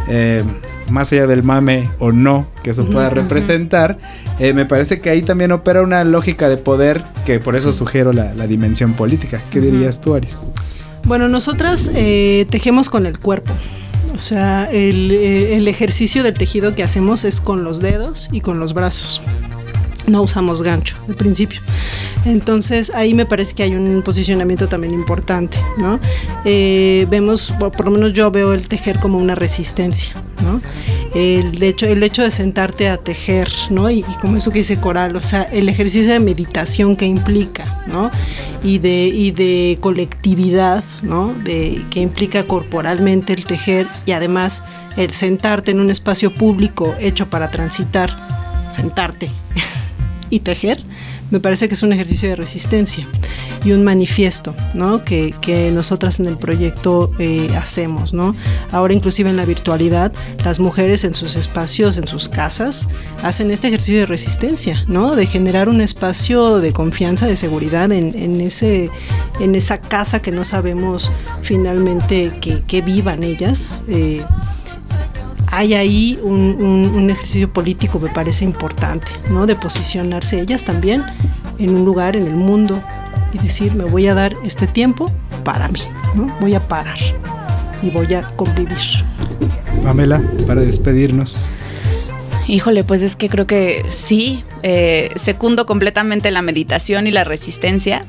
Eh, 0.09 0.43
más 0.91 1.13
allá 1.13 1.27
del 1.27 1.43
mame 1.43 1.91
o 1.99 2.13
no 2.13 2.47
que 2.63 2.71
eso 2.71 2.87
pueda 2.87 3.11
representar, 3.11 3.99
eh, 4.39 4.53
me 4.53 4.67
parece 4.67 5.01
que 5.01 5.11
ahí 5.11 5.23
también 5.23 5.53
opera 5.53 5.83
una 5.83 6.05
lógica 6.05 6.49
de 6.49 6.57
poder 6.57 7.05
que 7.25 7.39
por 7.41 7.57
eso 7.57 7.73
sugiero 7.73 8.13
la, 8.13 8.35
la 8.35 8.47
dimensión 8.47 8.95
política. 8.95 9.41
¿Qué 9.51 9.61
dirías 9.61 10.01
tú, 10.01 10.15
Aris? 10.15 10.45
Bueno, 11.05 11.29
nosotras 11.29 11.91
eh, 11.95 12.47
tejemos 12.51 12.91
con 12.91 13.07
el 13.07 13.19
cuerpo. 13.19 13.55
O 14.15 14.19
sea, 14.19 14.69
el, 14.71 15.11
eh, 15.13 15.57
el 15.57 15.69
ejercicio 15.69 16.23
del 16.23 16.35
tejido 16.35 16.75
que 16.75 16.83
hacemos 16.83 17.25
es 17.25 17.41
con 17.41 17.65
los 17.65 17.79
dedos 17.81 18.29
y 18.33 18.41
con 18.41 18.59
los 18.59 18.75
brazos. 18.75 19.23
No 20.09 20.23
usamos 20.23 20.63
gancho 20.63 20.97
de 21.07 21.15
principio. 21.15 21.61
Entonces 22.25 22.91
ahí 22.95 23.15
me 23.15 23.27
parece 23.27 23.55
que 23.55 23.63
hay 23.63 23.75
un 23.75 24.03
posicionamiento 24.03 24.69
también 24.69 24.93
importante, 24.93 25.59
¿no? 25.77 26.01
Eh, 26.45 27.07
vemos, 27.11 27.53
por 27.59 27.85
lo 27.85 27.91
menos 27.91 28.13
yo 28.13 28.31
veo 28.31 28.53
el 28.53 28.69
tejer 28.69 28.99
como 28.99 29.19
una 29.19 29.35
resistencia, 29.35 30.15
¿no? 30.43 30.61
El 31.15 31.63
hecho, 31.63 31.87
el 31.87 32.03
hecho 32.03 32.23
de 32.23 32.31
sentarte 32.31 32.89
a 32.89 32.99
tejer, 32.99 33.51
¿no? 33.71 33.91
Y, 33.91 34.01
y 34.01 34.15
como 34.21 34.37
eso 34.37 34.51
que 34.51 34.59
dice 34.59 34.79
Coral, 34.79 35.17
o 35.17 35.23
sea, 35.23 35.43
el 35.43 35.69
ejercicio 35.69 36.13
de 36.13 36.21
meditación 36.21 36.97
que 36.97 37.07
implica, 37.07 37.85
¿no? 37.87 38.11
Y 38.63 38.79
de, 38.79 39.07
y 39.07 39.31
de 39.31 39.79
colectividad, 39.81 40.85
¿no? 41.03 41.35
De, 41.45 41.83
que 41.91 42.01
implica 42.01 42.45
corporalmente 42.45 43.33
el 43.33 43.45
tejer 43.45 43.87
y 44.07 44.13
además 44.13 44.65
el 44.97 45.11
sentarte 45.11 45.71
en 45.71 45.81
un 45.81 45.91
espacio 45.91 46.35
público 46.35 46.95
hecho 46.99 47.31
para 47.31 47.51
transitar, 47.51 48.67
sentarte 48.71 49.31
y 50.31 50.41
tejer, 50.41 50.83
me 51.31 51.41
parece 51.41 51.69
que 51.69 51.75
es 51.75 51.83
un 51.83 51.93
ejercicio 51.93 52.29
de 52.29 52.37
resistencia 52.37 53.07
y 53.65 53.73
un 53.73 53.85
manifiesto 53.85 54.55
¿no? 54.75 55.05
que, 55.05 55.35
que 55.41 55.71
nosotras 55.71 56.21
en 56.21 56.27
el 56.27 56.39
proyecto 56.39 57.11
eh, 57.19 57.51
hacemos. 57.57 58.15
¿no? 58.15 58.35
Ahora 58.71 58.95
inclusive 58.95 59.29
en 59.31 59.37
la 59.37 59.45
virtualidad, 59.45 60.13
las 60.45 60.59
mujeres 60.61 61.05
en 61.05 61.15
sus 61.15 61.37
espacios, 61.37 61.99
en 61.99 62.07
sus 62.07 62.29
casas, 62.29 62.89
hacen 63.23 63.51
este 63.51 63.69
ejercicio 63.69 64.01
de 64.01 64.07
resistencia, 64.07 64.85
¿no? 64.89 65.17
de 65.17 65.27
generar 65.27 65.69
un 65.69 65.81
espacio 65.81 66.61
de 66.61 66.73
confianza, 66.73 67.27
de 67.27 67.37
seguridad 67.37 67.93
en, 67.93 68.17
en 68.19 68.41
ese, 68.41 68.91
en 69.41 69.55
esa 69.55 69.79
casa 69.79 70.23
que 70.23 70.31
no 70.31 70.45
sabemos 70.45 71.13
finalmente 71.43 72.33
que, 72.41 72.63
que 72.67 72.81
vivan 72.81 73.23
ellas. 73.23 73.79
eh, 73.89 74.25
hay 75.51 75.75
ahí 75.75 76.19
un, 76.23 76.57
un- 76.61 76.95
un 76.95 77.11
ejercicio 77.11 77.53
político, 77.53 77.99
me 77.99 78.09
parece 78.11 78.45
importante, 78.45 79.09
¿no? 79.31 79.47
De 79.47 79.57
posicionarse 79.57 80.41
ellas 80.41 80.65
también 80.65 81.05
en 81.59 81.71
un 81.75 81.85
lugar 81.85 82.17
en 82.17 82.27
el 82.27 82.35
mundo 82.35 82.83
y 83.33 83.39
decir, 83.39 83.75
me 83.75 83.85
voy 83.85 84.07
a 84.07 84.15
dar 84.15 84.35
este 84.45 84.67
tiempo 84.67 85.11
para 85.45 85.69
mí, 85.69 85.81
¿no? 86.15 86.27
Voy 86.41 86.55
a 86.55 86.61
parar 86.63 86.99
y 87.83 87.91
voy 87.91 88.13
a 88.15 88.23
convivir. 88.37 88.77
Pamela, 89.83 90.23
para 90.47 90.61
despedirnos. 90.63 91.55
Híjole, 92.47 92.83
pues 92.83 93.03
es 93.03 93.15
que 93.15 93.29
creo 93.29 93.47
que 93.47 93.83
sí, 93.95 94.43
eh, 94.63 95.11
secundo 95.17 95.67
completamente 95.67 96.31
la 96.31 96.41
meditación 96.41 97.07
y 97.07 97.11
la 97.11 97.25
resistencia. 97.25 98.05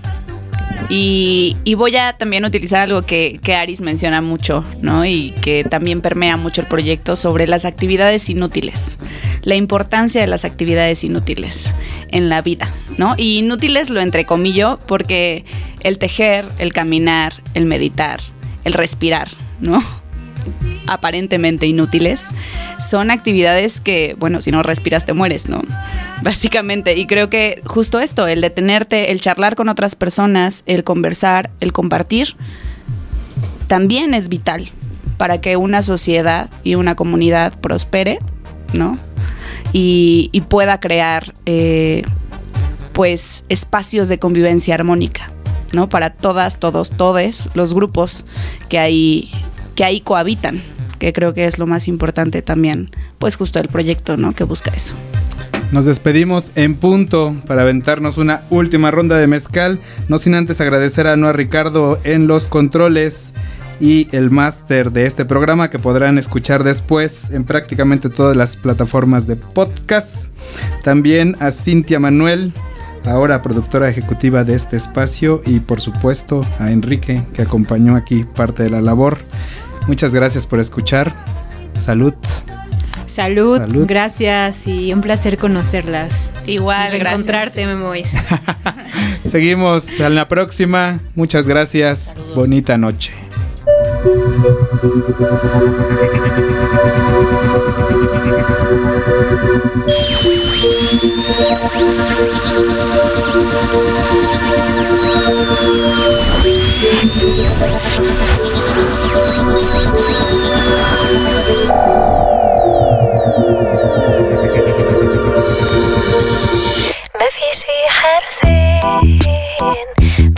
Y, 0.89 1.55
voy 1.75 1.95
a 1.95 2.17
también 2.17 2.45
utilizar 2.45 2.81
algo 2.81 3.03
que, 3.03 3.39
que 3.43 3.55
Aris 3.55 3.81
menciona 3.81 4.21
mucho, 4.21 4.65
¿no? 4.81 5.05
Y 5.05 5.31
que 5.41 5.63
también 5.63 6.01
permea 6.01 6.35
mucho 6.35 6.61
el 6.61 6.67
proyecto 6.67 7.15
sobre 7.15 7.47
las 7.47 7.63
actividades 7.65 8.29
inútiles. 8.29 8.97
La 9.43 9.55
importancia 9.55 10.19
de 10.19 10.27
las 10.27 10.45
actividades 10.45 11.03
inútiles 11.03 11.73
en 12.09 12.27
la 12.29 12.41
vida, 12.41 12.69
¿no? 12.97 13.13
Y 13.17 13.37
inútiles 13.37 13.89
lo 13.89 14.01
entrecomillo 14.01 14.79
porque 14.87 15.45
el 15.81 15.97
tejer, 15.97 16.47
el 16.57 16.73
caminar, 16.73 17.33
el 17.53 17.65
meditar, 17.65 18.19
el 18.63 18.73
respirar, 18.73 19.29
¿no? 19.59 19.81
Aparentemente 20.87 21.67
inútiles, 21.67 22.31
son 22.79 23.11
actividades 23.11 23.79
que, 23.79 24.15
bueno, 24.19 24.41
si 24.41 24.51
no 24.51 24.63
respiras 24.63 25.05
te 25.05 25.13
mueres, 25.13 25.47
¿no? 25.47 25.61
Básicamente, 26.21 26.97
y 26.97 27.05
creo 27.05 27.29
que 27.29 27.61
justo 27.65 27.99
esto, 27.99 28.27
el 28.27 28.41
detenerte, 28.41 29.11
el 29.11 29.21
charlar 29.21 29.55
con 29.55 29.69
otras 29.69 29.95
personas, 29.95 30.63
el 30.65 30.83
conversar, 30.83 31.51
el 31.59 31.71
compartir, 31.73 32.35
también 33.67 34.13
es 34.13 34.29
vital 34.29 34.69
para 35.17 35.41
que 35.41 35.57
una 35.57 35.83
sociedad 35.83 36.49
y 36.63 36.75
una 36.75 36.95
comunidad 36.95 37.57
prospere, 37.59 38.19
¿no? 38.73 38.97
Y, 39.71 40.43
pueda 40.49 40.79
crear, 40.79 41.35
eh, 41.45 42.03
pues, 42.93 43.45
espacios 43.49 44.07
de 44.07 44.17
convivencia 44.17 44.73
armónica, 44.73 45.31
¿no? 45.73 45.89
Para 45.89 46.09
todas, 46.09 46.57
todos, 46.57 46.89
todes 46.89 47.49
los 47.53 47.75
grupos 47.75 48.25
que 48.69 48.79
hay 48.79 49.31
que 49.79 49.85
ahí 49.85 50.01
cohabitan, 50.01 50.61
que 50.99 51.13
creo 51.13 51.33
que 51.33 51.45
es 51.45 51.57
lo 51.57 51.65
más 51.65 51.87
importante 51.87 52.41
también, 52.41 52.91
pues 53.17 53.37
justo 53.37 53.59
el 53.59 53.69
proyecto, 53.69 54.17
¿no? 54.17 54.35
Que 54.35 54.43
busca 54.43 54.71
eso. 54.71 54.93
Nos 55.71 55.85
despedimos 55.85 56.51
en 56.55 56.75
punto 56.75 57.33
para 57.47 57.61
aventarnos 57.61 58.17
una 58.17 58.41
última 58.49 58.91
ronda 58.91 59.17
de 59.17 59.27
mezcal, 59.27 59.79
no 60.09 60.17
sin 60.17 60.35
antes 60.35 60.59
agradecer 60.59 61.07
a 61.07 61.15
Noa 61.15 61.31
Ricardo 61.31 61.97
en 62.03 62.27
los 62.27 62.49
controles 62.49 63.33
y 63.79 64.09
el 64.11 64.31
máster 64.31 64.91
de 64.91 65.05
este 65.05 65.23
programa 65.23 65.69
que 65.69 65.79
podrán 65.79 66.17
escuchar 66.17 66.65
después 66.65 67.31
en 67.31 67.45
prácticamente 67.45 68.09
todas 68.09 68.35
las 68.35 68.57
plataformas 68.57 69.27
de 69.27 69.37
podcast. 69.37 70.35
También 70.83 71.37
a 71.39 71.51
Cintia 71.51 72.01
Manuel, 72.01 72.51
ahora 73.05 73.41
productora 73.41 73.87
ejecutiva 73.87 74.43
de 74.43 74.55
este 74.55 74.75
espacio 74.75 75.41
y 75.45 75.61
por 75.61 75.79
supuesto 75.79 76.45
a 76.59 76.69
Enrique 76.69 77.23
que 77.33 77.43
acompañó 77.43 77.95
aquí 77.95 78.25
parte 78.35 78.63
de 78.63 78.71
la 78.71 78.81
labor. 78.81 79.19
Muchas 79.87 80.13
gracias 80.13 80.45
por 80.45 80.59
escuchar. 80.59 81.13
Salud. 81.77 82.13
Salud, 83.05 83.57
Salud. 83.57 83.85
gracias 83.87 84.67
y 84.67 84.93
un 84.93 85.01
placer 85.01 85.39
conocerlas. 85.39 86.31
Igual, 86.45 86.93
y 86.93 87.01
encontrarte, 87.01 87.65
Memois. 87.65 88.15
Seguimos 89.23 89.99
a 89.99 90.09
la 90.09 90.27
próxima. 90.27 90.99
Muchas 91.15 91.47
gracias. 91.47 92.15
Bonita 92.35 92.77
noche. 92.77 93.11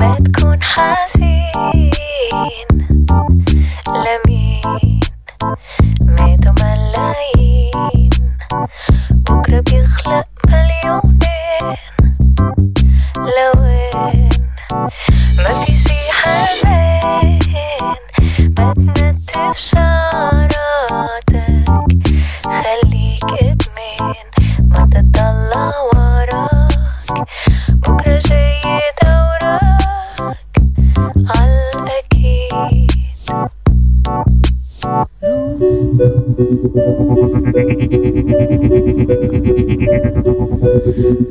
ما 0.02 0.18
تكون 0.26 0.64
حزين 0.64 1.92
Let 3.94 4.26
me 4.26 4.31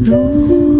如。 0.00 0.70